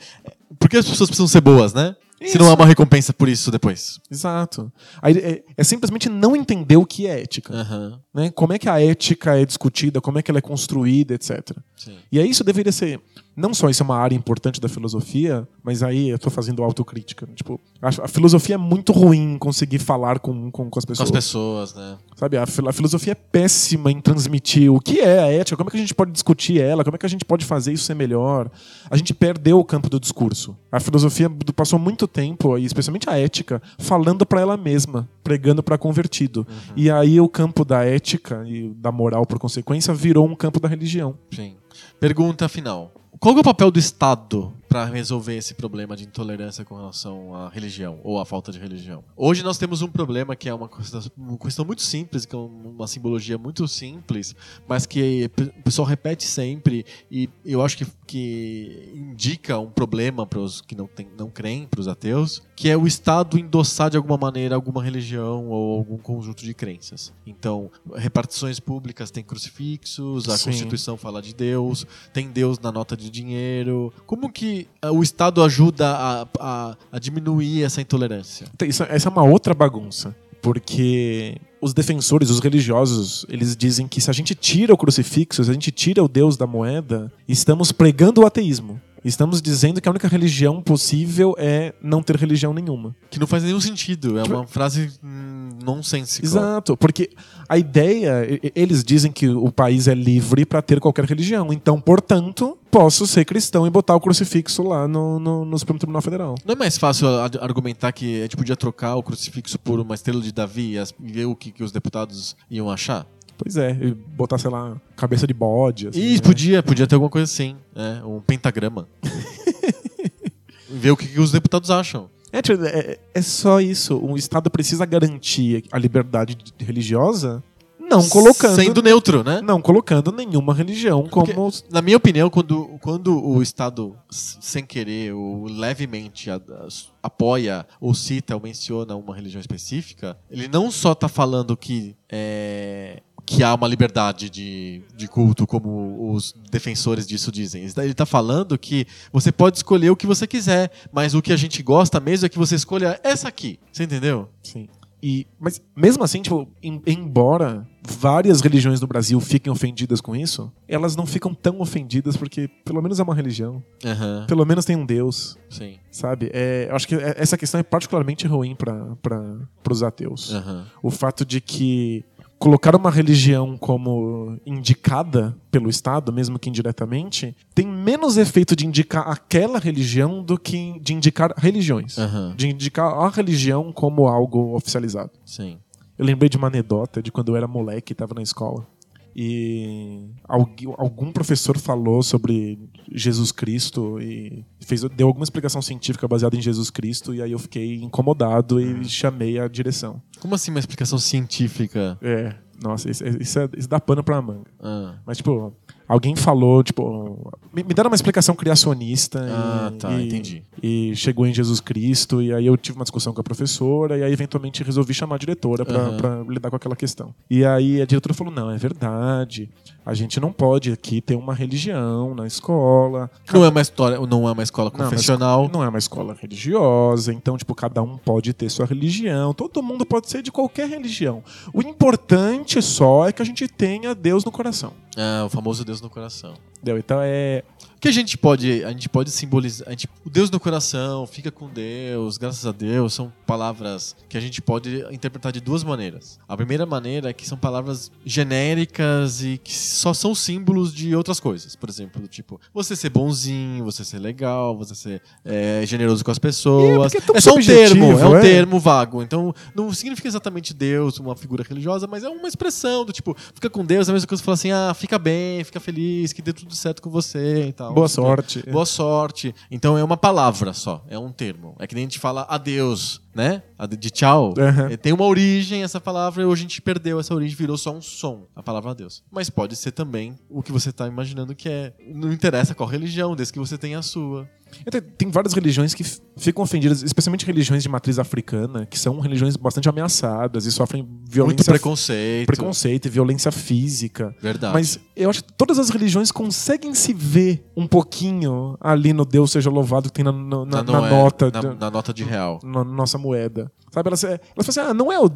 por 0.59 0.69
que 0.69 0.77
as 0.77 0.87
pessoas 0.87 1.09
precisam 1.09 1.27
ser 1.27 1.41
boas, 1.41 1.73
né? 1.73 1.95
Se 2.19 2.27
Isso. 2.27 2.37
não 2.37 2.49
há 2.49 2.53
uma 2.53 2.65
recompensa 2.67 3.11
por 3.11 3.27
isso 3.27 3.51
depois. 3.51 3.99
Exato. 4.09 4.71
Aí 5.01 5.17
é, 5.17 5.43
é 5.57 5.63
simplesmente 5.63 6.07
não 6.07 6.35
entender 6.35 6.77
o 6.77 6.85
que 6.85 7.07
é 7.07 7.21
ética. 7.21 7.53
Aham. 7.53 7.99
Né? 8.13 8.29
Como 8.29 8.53
é 8.53 8.59
que 8.59 8.69
a 8.69 8.79
ética 8.79 9.37
é 9.37 9.45
discutida, 9.45 9.99
como 9.99 10.19
é 10.19 10.21
que 10.21 10.29
ela 10.29 10.37
é 10.37 10.41
construída, 10.41 11.15
etc. 11.15 11.51
Sim. 11.75 11.97
E 12.11 12.19
aí 12.19 12.29
isso 12.29 12.43
deveria 12.43 12.71
ser. 12.71 13.01
Não 13.35 13.53
só 13.53 13.69
isso 13.69 13.83
é 13.83 13.85
uma 13.85 13.97
área 13.97 14.15
importante 14.15 14.61
da 14.61 14.69
filosofia, 14.69 15.47
mas 15.63 15.83
aí 15.83 16.09
eu 16.09 16.17
tô 16.17 16.29
fazendo 16.29 16.63
autocrítica. 16.63 17.27
Tipo, 17.35 17.59
a, 17.81 17.89
a 17.89 18.07
filosofia 18.07 18.55
é 18.55 18.57
muito 18.57 18.93
ruim 18.93 19.33
em 19.33 19.37
conseguir 19.37 19.79
falar 19.79 20.19
com, 20.19 20.49
com, 20.51 20.69
com 20.69 20.79
as 20.79 20.85
Com 20.85 20.89
pessoas. 20.89 21.09
as 21.09 21.11
pessoas, 21.15 21.75
né? 21.75 21.97
Sabe, 22.15 22.37
a, 22.37 22.43
a 22.43 22.73
filosofia 22.73 23.11
é 23.11 23.15
péssima 23.15 23.91
em 23.91 23.99
transmitir 23.99 24.71
o 24.71 24.79
que 24.79 24.99
é 24.99 25.19
a 25.19 25.31
ética, 25.31 25.57
como 25.57 25.69
é 25.69 25.71
que 25.71 25.77
a 25.77 25.81
gente 25.81 25.93
pode 25.93 26.11
discutir 26.11 26.61
ela, 26.61 26.83
como 26.83 26.95
é 26.95 26.97
que 26.97 27.05
a 27.05 27.09
gente 27.09 27.25
pode 27.25 27.43
fazer 27.43 27.73
isso 27.73 27.83
ser 27.83 27.95
melhor. 27.95 28.49
A 28.89 28.95
gente 28.95 29.13
perdeu 29.13 29.59
o 29.59 29.65
campo 29.65 29.89
do 29.89 29.99
discurso. 29.99 30.55
A 30.71 30.79
filosofia 30.79 31.29
passou 31.55 31.77
muito 31.77 32.07
tempo, 32.07 32.57
e 32.57 32.63
especialmente 32.65 33.09
a 33.09 33.17
ética, 33.17 33.61
falando 33.77 34.25
pra 34.25 34.39
ela 34.39 34.55
mesma, 34.55 35.09
pregando 35.23 35.61
pra 35.61 35.77
convertido. 35.77 36.47
E 36.75 36.89
aí 36.89 37.19
o 37.19 37.27
campo 37.27 37.65
da 37.65 37.83
ética 37.83 38.43
e 38.47 38.69
da 38.75 38.91
moral, 38.91 39.25
por 39.25 39.39
consequência, 39.39 39.93
virou 39.93 40.25
um 40.25 40.35
campo 40.35 40.59
da 40.59 40.67
religião. 40.67 41.17
Sim. 41.33 41.55
Pergunta 41.99 42.47
final. 42.47 42.91
Qual 43.25 43.35
é 43.35 43.39
o 43.39 43.43
papel 43.43 43.71
do 43.71 43.79
Estado 43.79 44.53
para 44.75 44.83
resolver 44.83 45.37
esse 45.37 45.53
problema 45.53 45.95
de 45.95 46.03
intolerância 46.03 46.65
com 46.65 46.75
relação 46.75 47.33
à 47.33 47.47
religião 47.47 47.97
ou 48.03 48.19
à 48.19 48.25
falta 48.25 48.51
de 48.51 48.59
religião? 48.59 49.05
Hoje 49.15 49.41
nós 49.41 49.57
temos 49.57 49.81
um 49.81 49.87
problema 49.87 50.35
que 50.35 50.49
é 50.49 50.53
uma 50.53 50.67
questão, 50.67 51.01
uma 51.15 51.37
questão 51.37 51.63
muito 51.63 51.81
simples, 51.81 52.25
que 52.25 52.35
é 52.35 52.37
uma 52.37 52.85
simbologia 52.85 53.37
muito 53.37 53.65
simples, 53.69 54.35
mas 54.67 54.85
que 54.85 55.31
o 55.39 55.63
pessoal 55.63 55.87
repete 55.87 56.25
sempre 56.25 56.85
e 57.09 57.29
eu 57.45 57.63
acho 57.63 57.77
que, 57.77 57.87
que 58.05 58.91
indica 58.93 59.57
um 59.57 59.69
problema 59.69 60.27
para 60.27 60.39
os 60.39 60.59
que 60.59 60.75
não, 60.75 60.87
tem, 60.87 61.07
não 61.17 61.29
creem, 61.29 61.65
para 61.65 61.79
os 61.79 61.87
ateus, 61.87 62.43
que 62.53 62.67
é 62.67 62.75
o 62.75 62.85
Estado 62.85 63.39
endossar 63.39 63.89
de 63.89 63.95
alguma 63.95 64.17
maneira 64.17 64.55
alguma 64.55 64.83
religião 64.83 65.47
ou 65.47 65.77
algum 65.77 65.97
conjunto 65.97 66.43
de 66.43 66.53
crenças. 66.53 67.13
Então, 67.25 67.71
repartições 67.95 68.59
públicas 68.59 69.09
têm 69.09 69.23
crucifixos, 69.23 70.27
a 70.27 70.37
Sim. 70.37 70.49
Constituição 70.49 70.97
fala 70.97 71.21
de 71.21 71.33
Deus, 71.33 71.87
tem 72.11 72.29
Deus 72.29 72.59
na 72.59 72.73
nota 72.73 72.97
de 72.97 73.09
dinheiro. 73.09 73.93
Como 74.05 74.29
que 74.29 74.64
ah, 74.81 74.91
o 74.91 75.01
Estado 75.03 75.43
ajuda 75.43 75.87
a, 75.89 76.27
a, 76.39 76.77
a 76.91 76.99
diminuir 76.99 77.63
essa 77.63 77.81
intolerância? 77.81 78.47
Isso- 78.65 78.83
essa 78.83 79.09
é 79.09 79.11
uma 79.11 79.23
outra 79.23 79.53
bagunça. 79.53 80.15
Porque 80.41 81.37
os 81.59 81.73
defensores, 81.73 82.29
os 82.29 82.39
religiosos, 82.39 83.25
eles 83.27 83.57
dizem 83.57 83.87
que 83.87 83.99
se 83.99 84.11
a 84.11 84.13
gente 84.13 84.35
tira 84.35 84.71
o 84.73 84.77
crucifixo, 84.77 85.43
se 85.43 85.49
a 85.49 85.53
gente 85.53 85.71
tira 85.71 86.03
o 86.03 86.07
Deus 86.07 86.37
da 86.37 86.45
moeda, 86.45 87.11
estamos 87.27 87.71
pregando 87.71 88.21
o 88.21 88.25
ateísmo. 88.27 88.79
Estamos 89.03 89.39
dizendo 89.39 89.79
que 89.79 89.87
a 89.87 89.91
única 89.91 90.07
religião 90.07 90.61
possível 90.61 91.35
é 91.37 91.73
não 91.81 92.01
ter 92.01 92.15
religião 92.15 92.53
nenhuma. 92.53 92.95
Que 93.11 93.19
não 93.19 93.27
faz 93.27 93.43
nenhum 93.43 93.59
sentido, 93.61 94.17
é 94.17 94.23
uma 94.23 94.47
frase 94.47 94.91
hum, 95.03 95.49
nonsensical. 95.63 96.27
Exato, 96.27 96.75
porque 96.77 97.11
a 97.47 97.55
ideia, 97.55 98.27
eles 98.55 98.83
dizem 98.83 99.11
que 99.11 99.27
o 99.29 99.51
país 99.51 99.87
é 99.87 99.93
livre 99.93 100.43
para 100.43 100.59
ter 100.61 100.79
qualquer 100.79 101.05
religião. 101.05 101.53
Então, 101.53 101.79
portanto, 101.79 102.57
posso 102.77 103.07
ser 103.07 103.23
cristão 103.23 103.65
e 103.65 103.69
botar 103.69 103.95
o 103.95 104.01
crucifixo 104.01 104.61
lá 104.61 104.85
no, 104.85 105.17
no, 105.17 105.45
no 105.45 105.57
Supremo 105.57 105.79
Tribunal 105.79 106.01
Federal. 106.01 106.35
Não 106.45 106.53
é 106.53 106.57
mais 106.57 106.77
fácil 106.77 107.07
a- 107.07 107.29
argumentar 107.39 107.93
que 107.93 108.19
a 108.19 108.23
gente 108.23 108.35
podia 108.35 108.55
trocar 108.57 108.95
o 108.97 109.03
crucifixo 109.03 109.57
por 109.57 109.79
uma 109.79 109.95
estrela 109.95 110.19
de 110.21 110.31
Davi 110.33 110.71
e 110.73 110.77
as- 110.77 110.93
e 111.01 111.09
ver 111.11 111.25
o 111.25 111.35
que, 111.37 111.51
que 111.51 111.63
os 111.63 111.71
deputados 111.71 112.35
iam 112.51 112.69
achar? 112.69 113.07
Pois 113.37 113.55
é, 113.55 113.71
e 113.81 113.93
botar, 113.93 114.37
sei 114.37 114.49
lá, 114.49 114.75
cabeça 114.95 115.25
de 115.25 115.33
bode. 115.33 115.87
Assim, 115.87 116.01
Isso, 116.01 116.21
né? 116.23 116.27
podia, 116.27 116.63
podia 116.63 116.85
ter 116.87 116.95
alguma 116.95 117.09
coisa 117.09 117.23
assim, 117.31 117.55
né? 117.73 118.01
Um 118.05 118.19
pentagrama. 118.19 118.87
ver 120.69 120.91
o 120.91 120.97
que, 120.97 121.07
que 121.07 121.19
os 121.19 121.31
deputados 121.31 121.71
acham. 121.71 122.09
É, 122.31 122.41
tio, 122.41 122.61
é, 122.65 122.97
é 123.13 123.21
só 123.21 123.61
isso. 123.61 123.97
O 123.97 124.17
Estado 124.17 124.49
precisa 124.49 124.85
garantir 124.85 125.63
a 125.71 125.77
liberdade 125.79 126.35
de- 126.35 126.65
religiosa, 126.65 127.41
não 127.89 128.07
colocando, 128.09 128.55
Sendo 128.55 128.81
neutro, 128.81 129.23
né? 129.23 129.41
não 129.41 129.61
colocando 129.61 130.11
nenhuma 130.11 130.53
religião 130.53 131.03
Porque- 131.09 131.33
como 131.33 131.51
Na 131.69 131.81
minha 131.81 131.97
opinião, 131.97 132.29
quando, 132.29 132.77
quando 132.81 133.17
o 133.23 133.41
Estado, 133.41 133.95
sem 134.09 134.65
querer 134.65 135.13
ou 135.13 135.45
levemente 135.45 136.29
a- 136.29 136.35
a- 136.35 136.67
apoia 137.03 137.65
ou 137.79 137.93
cita 137.93 138.35
ou 138.35 138.41
menciona 138.41 138.95
uma 138.95 139.15
religião 139.15 139.39
específica, 139.39 140.17
ele 140.29 140.47
não 140.47 140.71
só 140.71 140.91
está 140.93 141.07
falando 141.07 141.55
que, 141.55 141.95
é, 142.09 143.01
que 143.25 143.43
há 143.43 143.53
uma 143.55 143.67
liberdade 143.67 144.29
de, 144.29 144.83
de 144.95 145.07
culto, 145.07 145.47
como 145.47 146.11
os 146.13 146.33
defensores 146.51 147.07
disso 147.07 147.31
dizem. 147.31 147.63
Ele 147.63 147.91
está 147.91 148.05
falando 148.05 148.57
que 148.57 148.85
você 149.11 149.31
pode 149.31 149.57
escolher 149.57 149.89
o 149.89 149.95
que 149.95 150.05
você 150.07 150.27
quiser, 150.27 150.71
mas 150.91 151.13
o 151.15 151.21
que 151.21 151.33
a 151.33 151.37
gente 151.37 151.61
gosta 151.63 151.99
mesmo 151.99 152.25
é 152.25 152.29
que 152.29 152.37
você 152.37 152.55
escolha 152.55 152.99
essa 153.03 153.27
aqui. 153.27 153.59
Você 153.71 153.83
entendeu? 153.83 154.29
Sim. 154.43 154.67
E, 155.07 155.27
mas 155.39 155.61
mesmo 155.75 156.03
assim, 156.03 156.23
tipo, 156.23 156.47
em- 156.63 156.81
embora 156.87 157.67
várias 157.87 158.41
religiões 158.41 158.81
no 158.81 158.87
Brasil 158.87 159.19
fiquem 159.19 159.53
ofendidas 159.53 160.01
com 160.01 160.15
isso, 160.15 160.51
elas 160.67 160.95
não 160.95 161.05
ficam 161.05 161.31
tão 161.31 161.59
ofendidas 161.61 162.17
porque 162.17 162.47
pelo 162.65 162.81
menos 162.81 162.99
é 162.99 163.03
uma 163.03 163.13
religião, 163.13 163.63
Aham, 163.85 164.25
pelo 164.27 164.43
menos 164.43 164.65
tem 164.65 164.75
um 164.75 164.83
Deus, 164.83 165.37
sim. 165.47 165.75
sabe? 165.91 166.31
É, 166.33 166.65
eu 166.71 166.75
acho 166.75 166.87
que 166.87 166.95
é- 166.95 167.13
essa 167.17 167.37
questão 167.37 167.59
é 167.59 167.63
particularmente 167.63 168.25
ruim 168.25 168.55
para 168.55 169.37
os 169.69 169.83
ateus. 169.83 170.33
Aham. 170.33 170.65
O 170.81 170.89
fato 170.89 171.23
de 171.23 171.39
que 171.39 172.03
colocar 172.37 172.75
uma 172.75 172.91
religião 172.91 173.57
como 173.57 174.39
indicada 174.45 175.35
pelo 175.49 175.69
Estado, 175.69 176.11
mesmo 176.11 176.37
que 176.37 176.49
indiretamente, 176.49 177.35
tem 177.53 177.67
menos 177.67 178.17
efeito 178.17 178.55
de 178.55 178.65
indicar 178.65 179.09
aquela 179.09 179.59
religião 179.59 180.23
do 180.23 180.37
que 180.37 180.79
de 180.79 180.93
indicar 180.93 181.33
religiões. 181.37 181.97
Aham. 181.97 182.33
De 182.35 182.49
indicar 182.49 182.93
a 182.93 183.09
religião 183.09 183.71
como 183.71 184.07
algo 184.07 184.55
oficializado. 184.55 185.11
Sim. 185.25 185.57
Eu 185.97 186.05
lembrei 186.05 186.27
de 186.27 186.37
uma 186.37 186.47
anedota 186.47 187.01
de 187.01 187.11
quando 187.11 187.29
eu 187.29 187.35
era 187.37 187.47
moleque 187.47 187.91
e 187.91 187.93
estava 187.93 188.13
na 188.13 188.21
escola. 188.21 188.67
E 189.15 190.09
algum 190.27 191.11
professor 191.11 191.57
falou 191.57 192.03
sobre 192.03 192.59
Jesus 192.91 193.31
Cristo 193.31 193.97
e 194.01 194.43
fez, 194.59 194.81
deu 194.89 195.07
alguma 195.07 195.23
explicação 195.23 195.61
científica 195.61 196.07
baseada 196.07 196.35
em 196.35 196.41
Jesus 196.41 196.69
Cristo, 196.69 197.13
e 197.13 197.21
aí 197.21 197.31
eu 197.31 197.39
fiquei 197.39 197.75
incomodado 197.81 198.59
e 198.59 198.83
chamei 198.85 199.39
a 199.39 199.47
direção. 199.47 200.01
Como 200.19 200.35
assim 200.35 200.51
uma 200.51 200.59
explicação 200.59 200.97
científica? 200.99 201.97
É, 202.01 202.35
nossa, 202.61 202.91
isso, 202.91 203.03
isso, 203.21 203.39
é- 203.39 203.49
isso 203.57 203.69
dá 203.69 203.79
pano 203.79 204.03
pra 204.03 204.21
manga. 204.21 204.49
Ah. 204.59 204.95
Mas, 205.05 205.17
tipo, 205.17 205.55
alguém 205.87 206.15
falou, 206.15 206.63
tipo, 206.63 207.31
me, 207.53 207.63
me 207.63 207.73
deram 207.73 207.89
uma 207.89 207.95
explicação 207.95 208.35
criacionista. 208.35 209.25
Ah, 209.29 209.71
e, 209.73 209.77
tá, 209.77 209.91
e- 209.93 210.05
entendi. 210.07 210.43
E 210.61 210.95
chegou 210.95 211.25
em 211.27 211.33
Jesus 211.33 211.59
Cristo, 211.59 212.21
e 212.21 212.33
aí 212.33 212.45
eu 212.45 212.57
tive 212.57 212.77
uma 212.77 212.83
discussão 212.83 213.13
com 213.13 213.21
a 213.21 213.23
professora, 213.23 213.97
e 213.97 214.03
aí 214.03 214.11
eventualmente 214.11 214.63
resolvi 214.63 214.93
chamar 214.93 215.15
a 215.15 215.19
diretora 215.19 215.65
Aham. 215.67 215.97
pra 215.97 216.23
lidar 216.27 216.49
com 216.49 216.55
aquela 216.55 216.75
questão. 216.75 217.13
E 217.29 217.45
aí 217.45 217.81
a 217.81 217.85
diretora 217.85 218.13
falou: 218.13 218.33
não, 218.33 218.49
é 218.51 218.57
verdade, 218.57 219.49
a 219.85 219.93
gente 219.93 220.19
não 220.19 220.31
pode 220.31 220.71
aqui 220.71 220.99
ter 220.99 221.15
uma 221.15 221.33
religião 221.33 222.15
na 222.15 222.25
escola. 222.25 223.09
Não 223.31 223.45
é 223.45 223.49
uma 223.49 223.61
história, 223.61 223.99
não 223.99 224.27
é 224.27 224.31
uma 224.31 224.41
escola 224.43 224.71
Não, 224.71 224.79
mas 224.79 224.89
confessional. 224.89 225.49
Não 225.53 225.63
é 225.63 225.69
uma 225.69 225.77
escola 225.77 226.17
religiosa, 226.19 227.13
então, 227.13 227.37
tipo, 227.37 227.53
cada 227.53 227.83
um 227.83 227.97
pode 227.97 228.33
ter 228.33 228.49
sua 228.49 228.65
religião, 228.65 229.33
todo 229.33 229.61
mundo 229.61 229.85
pode 229.85 230.09
ser 230.09 230.23
de 230.23 230.31
qualquer 230.31 230.67
religião. 230.67 231.23
O 231.53 231.61
importante 231.61 232.61
só 232.61 233.07
é 233.07 233.11
que 233.11 233.21
a 233.21 233.25
gente 233.25 233.47
tenha 233.47 233.93
Deus 233.93 234.25
no 234.25 234.31
coração. 234.31 234.73
Ah, 234.97 235.25
o 235.25 235.29
famoso 235.29 235.63
Deus 235.63 235.81
no 235.81 235.89
coração. 235.89 236.33
Entendeu? 236.55 236.79
Então 236.79 236.99
é. 237.01 237.43
O 237.75 237.79
que 237.85 237.87
a 237.87 237.91
gente 237.91 238.17
pode, 238.17 238.63
a 238.63 238.69
gente 238.69 238.89
pode 238.89 239.11
simbolizar, 239.11 239.67
a 239.67 239.71
gente- 239.71 239.87
o 240.05 240.09
Deus 240.09 240.31
no 240.31 240.39
coração, 240.39 241.05
fica 241.05 241.29
com 241.31 241.47
Deus, 241.47 242.17
graças 242.17 242.45
a 242.45 242.51
Deus, 242.51 242.93
são 242.93 243.11
palavras 243.27 243.95
que 244.09 244.17
a 244.17 244.21
gente 244.21 244.41
pode 244.41 244.83
interpretar 244.91 245.31
de 245.31 245.39
duas 245.39 245.63
maneiras. 245.63 246.19
A 246.27 246.35
primeira 246.35 246.65
maneira 246.65 247.09
é 247.09 247.13
que 247.13 247.27
são 247.27 247.37
palavras 247.37 247.91
genéricas 248.05 249.23
e 249.23 249.37
que 249.37 249.53
só 249.53 249.93
são 249.93 250.13
símbolos 250.15 250.73
de 250.73 250.95
outras 250.95 251.19
coisas. 251.19 251.55
Por 251.55 251.69
exemplo, 251.69 252.01
do 252.01 252.07
tipo, 252.07 252.39
você 252.53 252.75
ser 252.75 252.89
bonzinho, 252.89 253.63
você 253.63 253.83
ser 253.85 253.99
legal, 253.99 254.57
você 254.57 254.73
ser 254.75 255.01
é, 255.23 255.63
generoso 255.65 256.03
com 256.03 256.11
as 256.11 256.19
pessoas. 256.19 256.93
é 256.95 257.01
tão 257.01 257.15
É 257.15 257.21
só 257.21 257.35
um 257.35 257.41
termo, 257.41 257.91
é 257.99 258.05
um 258.07 258.17
é. 258.17 258.21
termo 258.21 258.59
vago. 258.59 259.01
Então, 259.03 259.33
não 259.55 259.71
significa 259.73 260.07
exatamente 260.07 260.53
Deus, 260.53 260.97
uma 260.99 261.15
figura 261.15 261.43
religiosa, 261.47 261.87
mas 261.87 262.03
é 262.03 262.09
uma 262.09 262.27
expressão 262.27 262.83
do 262.85 262.91
tipo, 262.91 263.15
fica 263.33 263.49
com 263.49 263.63
Deus, 263.63 263.87
é 263.87 263.91
a 263.91 263.93
mesma 263.93 264.07
coisa 264.07 264.21
que 264.21 264.25
falar 264.25 264.33
assim, 264.35 264.51
ah, 264.51 264.73
fica 264.73 264.97
bem, 264.97 265.43
fica 265.43 265.59
feliz, 265.59 266.13
que 266.13 266.21
dê 266.21 266.33
tudo 266.33 266.53
certo 266.55 266.81
com 266.81 266.89
você 266.89 267.47
e 267.47 267.53
tal. 267.53 267.73
Boa 267.75 267.83
Não 267.83 267.87
sei 267.89 268.03
o 268.03 268.07
quê. 268.07 268.15
sorte. 268.15 268.49
Boa 268.49 268.65
sorte. 268.65 269.35
Então 269.51 269.77
é 269.77 269.83
uma 269.83 269.97
palavra 269.97 270.53
só, 270.53 270.83
é 270.89 270.97
um 270.97 271.11
termo. 271.11 271.55
É 271.59 271.67
que 271.67 271.75
nem 271.75 271.83
a 271.83 271.87
gente 271.87 271.99
fala 271.99 272.25
adeus 272.29 273.01
né? 273.15 273.41
A 273.57 273.65
de 273.65 273.89
tchau. 273.89 274.33
É, 274.69 274.75
Tem 274.77 274.91
uma 274.93 275.05
origem 275.05 275.63
essa 275.63 275.79
palavra 275.79 276.21
e 276.21 276.25
hoje 276.25 276.41
a 276.41 276.43
gente 276.43 276.61
perdeu 276.61 276.99
essa 276.99 277.15
origem, 277.15 277.35
virou 277.35 277.57
só 277.57 277.73
um 277.73 277.81
som, 277.81 278.27
a 278.35 278.43
palavra 278.43 278.75
Deus. 278.75 279.01
Mas 279.09 279.29
pode 279.29 279.55
ser 279.55 279.71
também 279.71 280.19
o 280.29 280.43
que 280.43 280.51
você 280.51 280.71
tá 280.73 280.85
imaginando 280.87 281.33
que 281.33 281.47
é. 281.47 281.73
Não 281.93 282.11
interessa 282.11 282.53
qual 282.53 282.67
religião, 282.67 283.15
desde 283.15 283.31
que 283.33 283.39
você 283.39 283.57
tenha 283.57 283.79
a 283.79 283.81
sua. 283.81 284.27
Tem- 284.69 284.81
Tem 284.81 285.09
várias 285.11 285.33
religiões 285.33 285.73
que 285.73 285.83
ficam 286.17 286.43
ofendidas, 286.43 286.81
especialmente 286.83 287.25
religiões 287.25 287.63
de 287.63 287.67
matriz 287.69 287.97
africana, 287.99 288.65
que 288.65 288.77
são 288.77 288.99
religiões 288.99 289.35
bastante 289.35 289.67
ameaçadas 289.67 290.45
e 290.45 290.51
sofrem 290.51 290.83
Muito 290.83 291.11
violência, 291.11 291.45
preconceito. 291.51 292.27
preconceito 292.27 292.85
e 292.85 292.89
violência 292.89 293.31
física. 293.31 294.15
Verdade. 294.21 294.53
Mas 294.53 294.79
eu 294.95 295.09
acho 295.09 295.23
que 295.23 295.33
todas 295.33 295.57
as 295.59 295.69
religiões 295.69 296.11
conseguem 296.11 296.73
se 296.75 296.93
ver 296.93 297.45
um 297.57 297.67
pouquinho 297.67 298.55
ali 298.61 298.93
no 298.93 299.03
Deus 299.05 299.31
seja 299.31 299.49
louvado 299.49 299.89
que 299.89 299.93
tem 299.95 300.05
na, 300.05 300.11
na- 300.11 300.45
na- 300.45 300.63
na 300.63 300.63
Noé, 300.63 300.89
nota. 300.89 301.31
Na 301.59 301.71
nota 301.71 301.93
de 301.93 302.03
real. 302.03 302.39
na 302.43 302.63
nossa 302.63 302.97
moeda. 303.05 303.51
Sabe? 303.71 303.89
Elas, 303.89 304.03
elas 304.03 304.19
falam 304.37 304.47
assim: 304.47 304.59
ah, 304.61 304.73
não 304.73 304.91
é 304.91 304.99
o, 304.99 305.09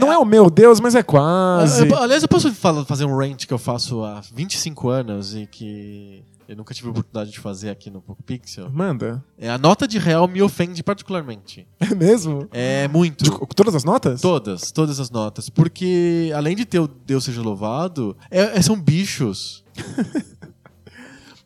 não 0.00 0.12
é 0.12 0.18
o 0.18 0.24
meu 0.24 0.48
Deus, 0.50 0.80
mas 0.80 0.94
é 0.94 1.02
quase. 1.02 1.92
Ah, 1.94 2.02
aliás, 2.02 2.22
eu 2.22 2.28
posso 2.28 2.50
fazer 2.86 3.04
um 3.04 3.16
rant 3.16 3.44
que 3.46 3.52
eu 3.52 3.58
faço 3.58 4.02
há 4.04 4.20
25 4.32 4.88
anos 4.88 5.34
e 5.34 5.46
que 5.46 6.24
eu 6.48 6.56
nunca 6.56 6.72
tive 6.72 6.88
a 6.88 6.90
oportunidade 6.92 7.30
de 7.30 7.40
fazer 7.40 7.70
aqui 7.70 7.90
no 7.90 8.00
Poco 8.00 8.22
Pixel. 8.22 8.70
Manda. 8.70 9.22
É, 9.36 9.50
a 9.50 9.58
nota 9.58 9.86
de 9.86 9.98
real 9.98 10.26
me 10.28 10.40
ofende 10.40 10.82
particularmente. 10.82 11.66
É 11.78 11.94
mesmo? 11.94 12.48
É 12.52 12.88
muito. 12.88 13.22
De- 13.24 13.54
todas 13.54 13.74
as 13.74 13.84
notas? 13.84 14.20
Todas, 14.20 14.70
todas 14.72 14.98
as 14.98 15.10
notas. 15.10 15.48
Porque, 15.50 16.32
além 16.34 16.56
de 16.56 16.64
ter 16.64 16.78
o 16.80 16.88
Deus 16.88 17.24
seja 17.24 17.42
louvado, 17.42 18.16
é- 18.30 18.58
é- 18.58 18.62
são 18.62 18.80
bichos. 18.80 19.62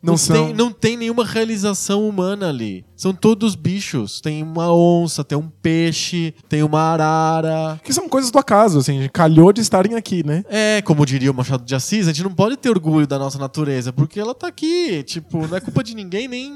Não, 0.01 0.17
são. 0.17 0.47
Tem, 0.47 0.55
não 0.55 0.71
tem 0.71 0.97
nenhuma 0.97 1.23
realização 1.23 2.07
humana 2.07 2.49
ali. 2.49 2.83
São 2.95 3.13
todos 3.13 3.55
bichos. 3.55 4.19
Tem 4.19 4.41
uma 4.41 4.73
onça, 4.73 5.23
tem 5.23 5.37
um 5.37 5.47
peixe, 5.61 6.33
tem 6.49 6.63
uma 6.63 6.81
arara. 6.81 7.79
Que 7.83 7.93
são 7.93 8.09
coisas 8.09 8.31
do 8.31 8.39
acaso, 8.39 8.79
assim, 8.79 9.07
calhou 9.13 9.53
de 9.53 9.61
estarem 9.61 9.95
aqui, 9.95 10.25
né? 10.25 10.43
É, 10.49 10.81
como 10.81 11.05
diria 11.05 11.29
o 11.31 11.33
Machado 11.33 11.63
de 11.63 11.75
Assis, 11.75 12.07
a 12.07 12.13
gente 12.13 12.23
não 12.23 12.33
pode 12.33 12.57
ter 12.57 12.69
orgulho 12.69 13.05
da 13.05 13.19
nossa 13.19 13.37
natureza, 13.37 13.93
porque 13.93 14.19
ela 14.19 14.33
tá 14.33 14.47
aqui. 14.47 15.03
Tipo, 15.03 15.47
não 15.47 15.57
é 15.57 15.61
culpa 15.61 15.83
de 15.83 15.93
ninguém, 15.95 16.27
nem, 16.27 16.51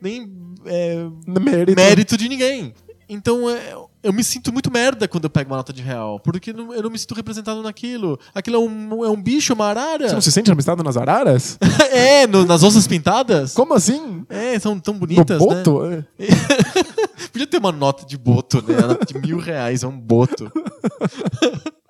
nem 0.00 0.30
é, 0.66 1.06
Mérito. 1.26 1.80
mérito 1.80 2.16
de 2.16 2.28
ninguém. 2.28 2.74
Então 3.14 3.48
é, 3.50 3.74
eu 4.02 4.10
me 4.12 4.24
sinto 4.24 4.50
muito 4.52 4.70
merda 4.72 5.06
quando 5.06 5.24
eu 5.24 5.30
pego 5.30 5.50
uma 5.50 5.58
nota 5.58 5.70
de 5.72 5.82
real, 5.82 6.18
porque 6.18 6.50
eu 6.50 6.82
não 6.82 6.90
me 6.90 6.98
sinto 6.98 7.14
representado 7.14 7.62
naquilo. 7.62 8.18
Aquilo 8.34 8.56
é 8.56 8.58
um, 8.58 9.04
é 9.04 9.10
um 9.10 9.22
bicho, 9.22 9.52
uma 9.52 9.66
arara. 9.66 10.08
Você 10.08 10.14
não 10.14 10.20
se 10.22 10.32
sente 10.32 10.50
amistado 10.50 10.82
nas 10.82 10.96
araras? 10.96 11.58
é, 11.92 12.26
no- 12.26 12.46
nas 12.46 12.62
onças 12.62 12.86
pintadas. 12.86 13.52
Como 13.52 13.74
assim? 13.74 14.24
É, 14.30 14.58
são 14.58 14.80
tão 14.80 14.94
No 14.94 15.00
bonitas, 15.00 15.38
né? 15.40 15.46
boto? 15.46 15.82
É. 16.18 17.28
Podia 17.32 17.46
ter 17.46 17.58
uma 17.58 17.72
nota 17.72 18.04
de 18.06 18.16
boto, 18.18 18.62
né? 18.62 18.76
De 19.06 19.18
mil 19.18 19.38
reais 19.38 19.82
é 19.82 19.86
um 19.86 19.98
boto. 19.98 20.50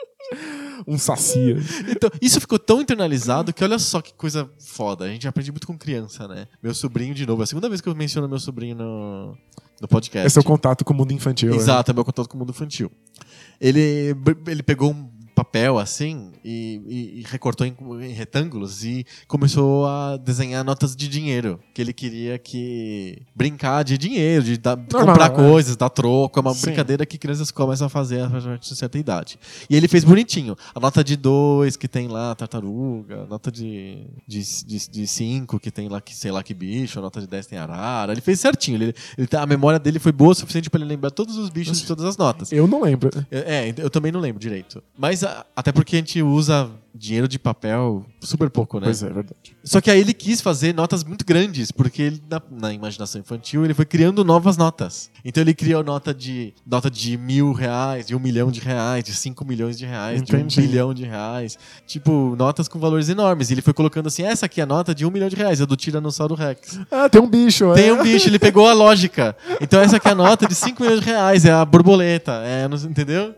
Um 0.87 0.99
sacia. 0.99 1.57
Então, 1.89 2.11
isso 2.21 2.41
ficou 2.41 2.59
tão 2.59 2.81
internalizado 2.81 3.53
que 3.53 3.63
olha 3.63 3.79
só 3.79 4.01
que 4.01 4.13
coisa 4.15 4.51
foda. 4.59 5.05
A 5.05 5.09
gente 5.09 5.27
aprende 5.29 5.51
muito 5.51 5.67
com 5.67 5.77
criança, 5.77 6.27
né? 6.29 6.47
Meu 6.63 6.75
sobrinho, 6.75 7.15
de 7.15 7.27
novo, 7.27 7.43
é 7.43 7.45
a 7.45 7.47
segunda 7.47 7.69
vez 7.69 7.81
que 7.81 7.89
eu 7.89 7.95
menciono 7.95 8.29
meu 8.29 8.39
sobrinho 8.41 8.77
no, 8.77 9.39
no 9.81 9.89
podcast. 9.89 10.39
É 10.39 10.41
o 10.41 10.45
contato 10.45 10.85
com 10.85 10.93
o 10.93 10.97
mundo 10.97 11.13
infantil. 11.13 11.51
né? 11.51 11.57
Exato, 11.57 11.91
é 11.91 11.95
meu 11.95 12.05
contato 12.05 12.29
com 12.29 12.37
o 12.37 12.39
mundo 12.39 12.51
infantil. 12.51 12.91
Ele, 13.61 14.15
ele 14.47 14.63
pegou 14.63 14.91
um 14.91 15.12
papel 15.35 15.79
assim 15.79 16.31
e, 16.45 16.81
e- 16.87 17.21
e 17.21 17.25
recortou 17.27 17.67
em, 17.67 17.75
em 18.03 18.13
retângulos 18.13 18.85
e 18.85 19.05
começou 19.27 19.87
a 19.87 20.17
desenhar 20.17 20.65
notas 20.65 20.95
de 20.95 21.09
dinheiro. 21.09 21.59
Que 21.75 21.81
ele 21.83 21.93
queria 21.93 22.39
que 22.39 23.23
brincar 23.35 23.83
de 23.83 23.97
dinheiro, 23.99 24.45
de, 24.45 24.59
dar- 24.59 24.77
Normal, 24.77 25.07
comprar 25.15 25.27
é. 25.27 25.31
coisas, 25.35 25.77
dar 25.77 25.89
troco. 25.91 26.39
É 26.39 26.43
uma 26.43 26.55
Sim. 26.55 26.63
brincadeira 26.67 27.07
que 27.07 27.19
crianças 27.19 27.51
começam 27.51 27.87
a 27.87 27.91
fazer 27.91 28.21
a 28.23 28.29
partir 28.31 28.71
de 28.71 28.77
certa 28.77 28.99
idade. 28.99 29.39
E 29.69 29.77
ele 29.77 29.89
fez 29.89 30.05
bonitinho. 30.05 30.57
A 30.75 30.81
nota 30.81 31.03
de 31.03 31.17
dois 31.17 31.77
que 31.77 31.89
tem 31.89 32.09
lá 32.09 32.35
tartaruga, 32.35 33.23
a 33.23 33.27
nota 33.27 33.51
de, 33.51 34.05
de, 34.27 34.43
de, 34.65 34.89
de 34.91 35.07
cinco 35.07 35.59
que 35.59 35.71
tem 35.71 35.89
lá 35.89 36.01
que 36.01 36.15
sei 36.15 36.31
lá 36.31 36.43
que 36.43 36.55
bicho, 36.55 36.99
a 36.99 37.03
nota 37.03 37.21
de 37.21 37.27
10 37.27 37.47
tem 37.47 37.59
arara. 37.59 38.13
Ele 38.13 38.21
fez 38.21 38.39
certinho. 38.41 38.77
Ele, 38.77 38.95
ele 39.17 39.27
tá- 39.27 39.43
a 39.43 39.47
memória 39.47 39.79
dele 39.79 39.99
foi 39.99 40.13
boa 40.13 40.33
o 40.33 40.35
suficiente 40.35 40.69
pra 40.71 40.81
ele 40.81 40.89
lembrar 40.89 41.11
todos 41.11 41.37
os 41.37 41.49
bichos 41.49 41.81
de 41.81 41.87
todas 41.87 42.05
as 42.05 42.17
notas. 42.17 42.53
Eu 42.53 42.67
não 42.67 42.83
lembro. 42.83 43.11
É, 43.31 43.69
é, 43.69 43.75
eu 43.79 43.91
também 43.91 44.13
não 44.13 44.21
lembro 44.21 44.41
direito. 44.41 44.83
Mas 44.97 45.22
até 45.57 45.73
porque 45.73 45.97
a 45.97 45.99
gente 45.99 46.23
usa 46.23 46.71
dinheiro 46.95 47.27
de 47.27 47.39
papel 47.39 48.05
super 48.21 48.51
pouco, 48.51 48.79
né? 48.79 48.85
Pois 48.85 49.03
é, 49.03 49.07
é 49.07 49.13
verdade. 49.13 49.57
Só 49.65 49.81
que 49.81 49.91
aí 49.91 50.01
ele 50.01 50.13
quis 50.13 50.41
fazer 50.41 50.75
notas 50.75 51.03
muito 51.03 51.25
grandes, 51.25 51.71
porque 51.71 52.03
ele, 52.03 52.23
na, 52.29 52.43
na 52.51 52.73
imaginação 52.73 53.21
infantil 53.21 53.65
ele 53.65 53.75
foi 53.75 53.85
criando 53.85 54.25
novas 54.25 54.57
notas. 54.57 55.11
Então 55.25 55.43
ele 55.43 55.55
criou 55.55 55.83
nota 55.83 56.13
de 56.13 56.53
nota 56.67 56.91
de 56.91 57.17
mil 57.17 57.53
reais, 57.53 58.07
de 58.07 58.15
um 58.15 58.19
milhão 58.19 58.51
de 58.51 58.61
reais, 58.61 59.05
de 59.05 59.15
cinco 59.15 59.45
milhões 59.45 59.79
de 59.79 59.87
reais, 59.87 60.21
Entendi. 60.21 60.55
de 60.55 60.61
um 60.61 60.63
bilhão 60.63 60.95
de 60.95 61.05
reais. 61.05 61.59
Tipo, 61.87 62.35
notas 62.37 62.69
com 62.69 62.79
valores 62.79 63.09
enormes. 63.09 63.51
E 63.51 63.55
ele 63.55 63.63
foi 63.63 63.73
colocando 63.73 64.09
assim, 64.09 64.23
essa 64.23 64.47
aqui 64.47 64.61
é 64.61 64.65
a 64.65 64.67
nota 64.67 64.95
de 64.95 65.07
um 65.07 65.11
milhão 65.11 65.29
de 65.29 65.37
reais, 65.37 65.61
é 65.61 65.67
do 65.67 65.77
Tiranossauro 65.77 66.35
Rex. 66.35 66.81
Ah, 66.91 67.09
tem 67.09 67.21
um 67.21 67.29
bicho. 67.29 67.73
Tem 67.75 67.89
é. 67.89 67.93
um 67.93 68.03
bicho, 68.03 68.29
ele 68.29 68.39
pegou 68.39 68.69
a 68.69 68.73
lógica. 68.73 69.37
Então 69.61 69.81
essa 69.81 69.97
aqui 69.97 70.09
é 70.09 70.13
a 70.13 70.15
nota 70.15 70.47
de 70.47 70.55
5 70.55 70.83
milhões 70.83 71.01
de 71.01 71.07
reais, 71.07 71.45
é 71.45 71.53
a 71.53 71.65
borboleta. 71.65 72.33
É, 72.45 72.69
não- 72.69 72.77
entendeu? 72.77 73.35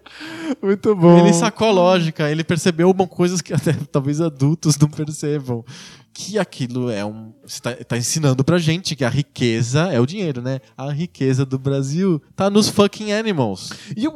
Muito 0.63 0.95
bom. 0.97 1.19
Ele 1.19 1.33
sacou 1.33 1.69
a 1.69 1.73
lógica, 1.73 2.31
ele 2.31 2.43
percebeu 2.43 2.93
coisas 3.07 3.41
que 3.45 3.53
até 3.53 3.73
talvez 3.93 4.21
adultos 4.21 4.77
não 4.79 4.89
percebam. 4.89 5.65
Que 6.17 6.39
aquilo 6.39 6.91
é 6.91 7.05
um. 7.05 7.33
Você 7.45 7.61
tá, 7.61 7.99
ensinando 7.99 8.45
pra 8.45 8.57
gente 8.57 8.95
que 8.95 9.05
a 9.05 9.09
riqueza 9.09 9.93
é 9.93 9.99
o 9.99 10.07
dinheiro, 10.07 10.41
né? 10.41 10.61
A 10.79 10.93
riqueza 10.93 11.45
do 11.45 11.59
Brasil 11.59 12.23
tá 12.37 12.49
nos 12.49 12.69
fucking 12.69 13.13
animals. 13.13 13.71
E, 13.97 14.07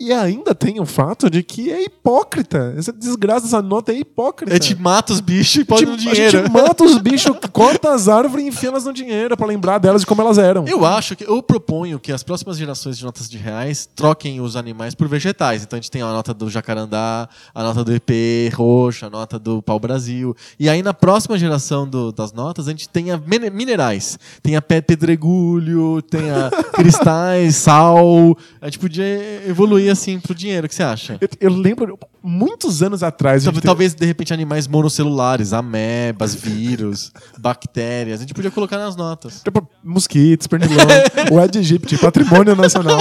e 0.00 0.12
ainda 0.12 0.52
tem 0.52 0.80
o 0.80 0.84
fato 0.84 1.30
de 1.30 1.44
que 1.44 1.70
é 1.70 1.84
hipócrita. 1.84 2.74
Essa 2.76 2.92
desgraça 2.92 3.42
dessa 3.46 3.62
nota 3.62 3.92
é 3.92 3.98
hipócrita. 4.00 4.52
A 4.52 4.56
gente 4.56 4.74
mata 4.74 5.12
os 5.12 5.20
bichos 5.20 5.62
e 5.62 5.64
põe 5.64 5.86
no 5.86 5.92
A 5.92 5.96
dinheiro. 5.96 6.38
gente 6.42 6.50
mata 6.50 6.82
os 6.82 6.98
bichos, 6.98 7.30
corta 7.52 7.94
as 7.94 8.08
árvores 8.08 8.44
e 8.44 8.48
enfia 8.48 8.70
elas 8.70 8.84
no 8.84 8.92
dinheiro 8.92 9.36
pra 9.36 9.46
lembrar 9.46 9.78
delas 9.78 10.00
de 10.00 10.06
como 10.08 10.20
elas 10.22 10.38
eram. 10.38 10.66
Eu 10.66 10.84
acho 10.84 11.14
que 11.14 11.22
eu 11.22 11.40
proponho 11.40 12.00
que 12.00 12.10
as 12.10 12.24
próximas 12.24 12.58
gerações 12.58 12.98
de 12.98 13.04
notas 13.04 13.30
de 13.30 13.38
reais 13.38 13.88
troquem 13.94 14.40
os 14.40 14.56
animais 14.56 14.92
por 14.92 15.06
vegetais. 15.06 15.62
Então 15.62 15.76
a 15.76 15.80
gente 15.80 15.90
tem 15.90 16.02
a 16.02 16.06
nota 16.06 16.34
do 16.34 16.50
jacarandá, 16.50 17.28
a 17.54 17.62
nota 17.62 17.84
do 17.84 17.94
EP 17.94 18.52
roxo, 18.52 19.06
a 19.06 19.10
nota 19.10 19.38
do 19.38 19.62
pau 19.62 19.78
Brasil. 19.78 20.34
E 20.58 20.68
aí 20.68 20.82
na 20.82 20.92
próxima 20.92 21.43
geração 21.44 21.86
do- 21.88 22.12
das 22.12 22.32
notas 22.32 22.66
a 22.68 22.70
gente 22.70 22.88
tem 22.88 23.10
a 23.10 23.16
mine- 23.18 23.50
minerais. 23.50 24.18
Tem 24.42 24.56
a 24.56 24.62
pé 24.62 24.80
pedregulho, 24.80 26.00
tem 26.02 26.30
a 26.30 26.50
cristais, 26.74 27.56
sal. 27.56 28.36
A 28.60 28.66
gente 28.66 28.78
podia 28.78 29.42
evoluir 29.46 29.90
assim 29.90 30.18
pro 30.18 30.34
dinheiro. 30.34 30.66
O 30.66 30.68
que 30.68 30.74
você 30.74 30.82
acha? 30.82 31.18
Eu, 31.20 31.28
eu 31.40 31.50
lembro, 31.50 31.98
muitos 32.22 32.82
anos 32.82 33.02
atrás. 33.02 33.42
a 33.42 33.44
Tal- 33.46 33.52
gente 33.54 33.62
teve- 33.62 33.66
Talvez, 33.66 33.94
de 33.94 34.06
repente, 34.06 34.32
animais 34.32 34.66
monocelulares, 34.66 35.52
amebas, 35.52 36.34
vírus, 36.34 37.12
bactérias. 37.38 38.18
A 38.20 38.22
gente 38.22 38.34
podia 38.34 38.50
colocar 38.50 38.78
nas 38.78 38.96
notas. 38.96 39.42
Tipo, 39.42 39.66
mosquitos, 39.82 40.46
pernilongo, 40.46 40.90
o 41.32 41.38
Aedes 41.38 41.58
aegypti, 41.58 41.96
patrimônio 41.98 42.54
nacional. 42.56 42.98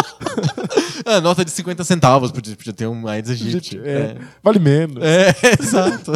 Ah, 1.05 1.21
nota 1.21 1.43
de 1.45 1.51
50 1.51 1.83
centavos, 1.83 2.31
podia, 2.31 2.55
podia 2.55 2.73
ter 2.73 2.87
um 2.87 3.07
Aedes 3.07 3.31
aegypti. 3.31 3.79
É, 3.83 4.15
Vale 4.43 4.59
menos. 4.59 5.03
É, 5.03 5.33
exato. 5.61 6.13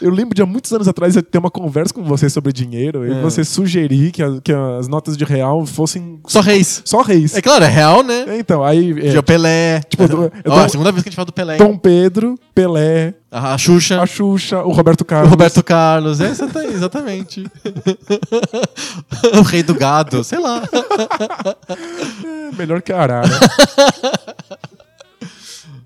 Eu 0.00 0.10
lembro 0.10 0.34
de 0.34 0.42
há 0.42 0.46
muitos 0.46 0.72
anos 0.72 0.86
atrás 0.88 1.16
eu 1.16 1.22
ter 1.22 1.38
uma 1.38 1.50
conversa 1.50 1.94
com 1.94 2.02
você 2.02 2.28
sobre 2.28 2.52
dinheiro 2.52 3.06
e 3.06 3.12
É. 3.12 3.20
você 3.22 3.44
sugerir 3.44 4.10
que, 4.12 4.22
a- 4.22 4.40
que 4.42 4.52
as 4.52 4.86
notas 4.88 5.16
de 5.16 5.24
real 5.24 5.64
fossem 5.64 6.20
Só 6.26 6.40
reis. 6.40 6.82
só 6.84 7.00
reis. 7.02 7.34
É 7.34 7.40
claro, 7.42 7.64
é 7.64 7.68
real, 7.68 8.02
né? 8.02 8.24
É, 8.28 8.38
Então, 8.38 8.62
aí 8.64 8.94
é, 9.08 9.22
Pelé. 9.22 9.80
Tipo, 9.88 10.04
Ó, 10.46 10.58
a 10.60 10.68
segunda 10.68 10.90
vez 10.92 11.02
que 11.02 11.08
a 11.08 11.10
gente 11.10 11.16
fala 11.16 11.26
do 11.26 11.32
Pelé. 11.32 11.56
Dom 11.56 11.76
Pedro, 11.78 12.38
Pelé, 12.58 13.14
A, 13.30 13.56
Xuxa, 13.56 14.02
a 14.02 14.06
Xuxa, 14.06 14.64
o 14.64 14.72
Roberto 14.72 15.02
o 15.02 15.04
Carlos. 15.04 15.30
Roberto 15.30 15.62
Carlos. 15.62 16.20
É, 16.20 16.28
exata- 16.28 16.64
exatamente. 16.64 17.46
o 19.38 19.42
rei 19.42 19.62
do 19.62 19.74
gado, 19.74 20.24
sei 20.24 20.40
lá. 20.40 20.64
É, 22.24 22.50
melhor 22.58 22.82
que 22.82 22.92
a 22.92 23.00
Arara. 23.00 23.28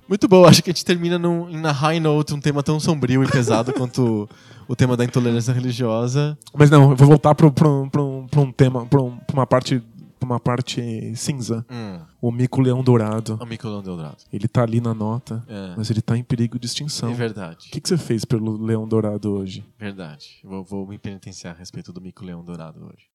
Muito 0.08 0.26
bom. 0.26 0.46
Acho 0.46 0.62
que 0.62 0.70
a 0.70 0.72
gente 0.72 0.82
termina 0.82 1.18
num, 1.18 1.46
na 1.60 1.72
high 1.72 2.00
note, 2.00 2.32
um 2.32 2.40
tema 2.40 2.62
tão 2.62 2.80
sombrio 2.80 3.22
e 3.22 3.28
pesado 3.28 3.74
quanto 3.74 4.26
o 4.66 4.74
tema 4.74 4.96
da 4.96 5.04
intolerância 5.04 5.52
religiosa. 5.52 6.38
Mas 6.54 6.70
não, 6.70 6.92
eu 6.92 6.96
vou 6.96 7.06
voltar 7.06 7.34
pro, 7.34 7.52
pro 7.52 7.90
um 8.34 8.50
tema, 8.50 8.86
pro, 8.86 9.12
pra 9.26 9.34
uma 9.34 9.46
parte 9.46 9.82
uma 10.24 10.40
parte 10.40 11.14
cinza. 11.16 11.64
Hum, 11.70 12.00
O 12.20 12.30
mico-leão 12.32 12.82
dourado. 12.82 13.38
o 13.40 13.46
Micolão 13.46 13.82
Dourado. 13.82 14.16
Ele 14.32 14.46
tá 14.48 14.62
ali 14.62 14.80
na 14.80 14.94
nota, 14.94 15.44
É, 15.48 15.74
mas 15.76 15.90
ele 15.90 16.00
tá 16.02 16.16
em 16.16 16.22
perigo 16.22 16.58
de 16.58 16.66
extinção. 16.66 17.10
é 17.10 17.12
O 17.12 17.14
verdade. 17.16 17.68
que, 17.70 17.80
que 17.80 17.88
você 17.88 17.96
fez 17.98 18.24
pelo 18.24 18.56
leão 18.56 18.86
dourado 18.86 19.32
hoje? 19.32 19.64
Verdade. 19.78 20.40
Vou, 20.44 20.62
vou 20.64 20.86
me 20.86 20.98
penitenciar 20.98 21.54
a 21.54 21.58
respeito 21.58 21.92
do 21.92 22.00
Mico 22.00 22.24
Leão 22.24 22.44
Dourado 22.44 22.84
hoje. 22.84 23.06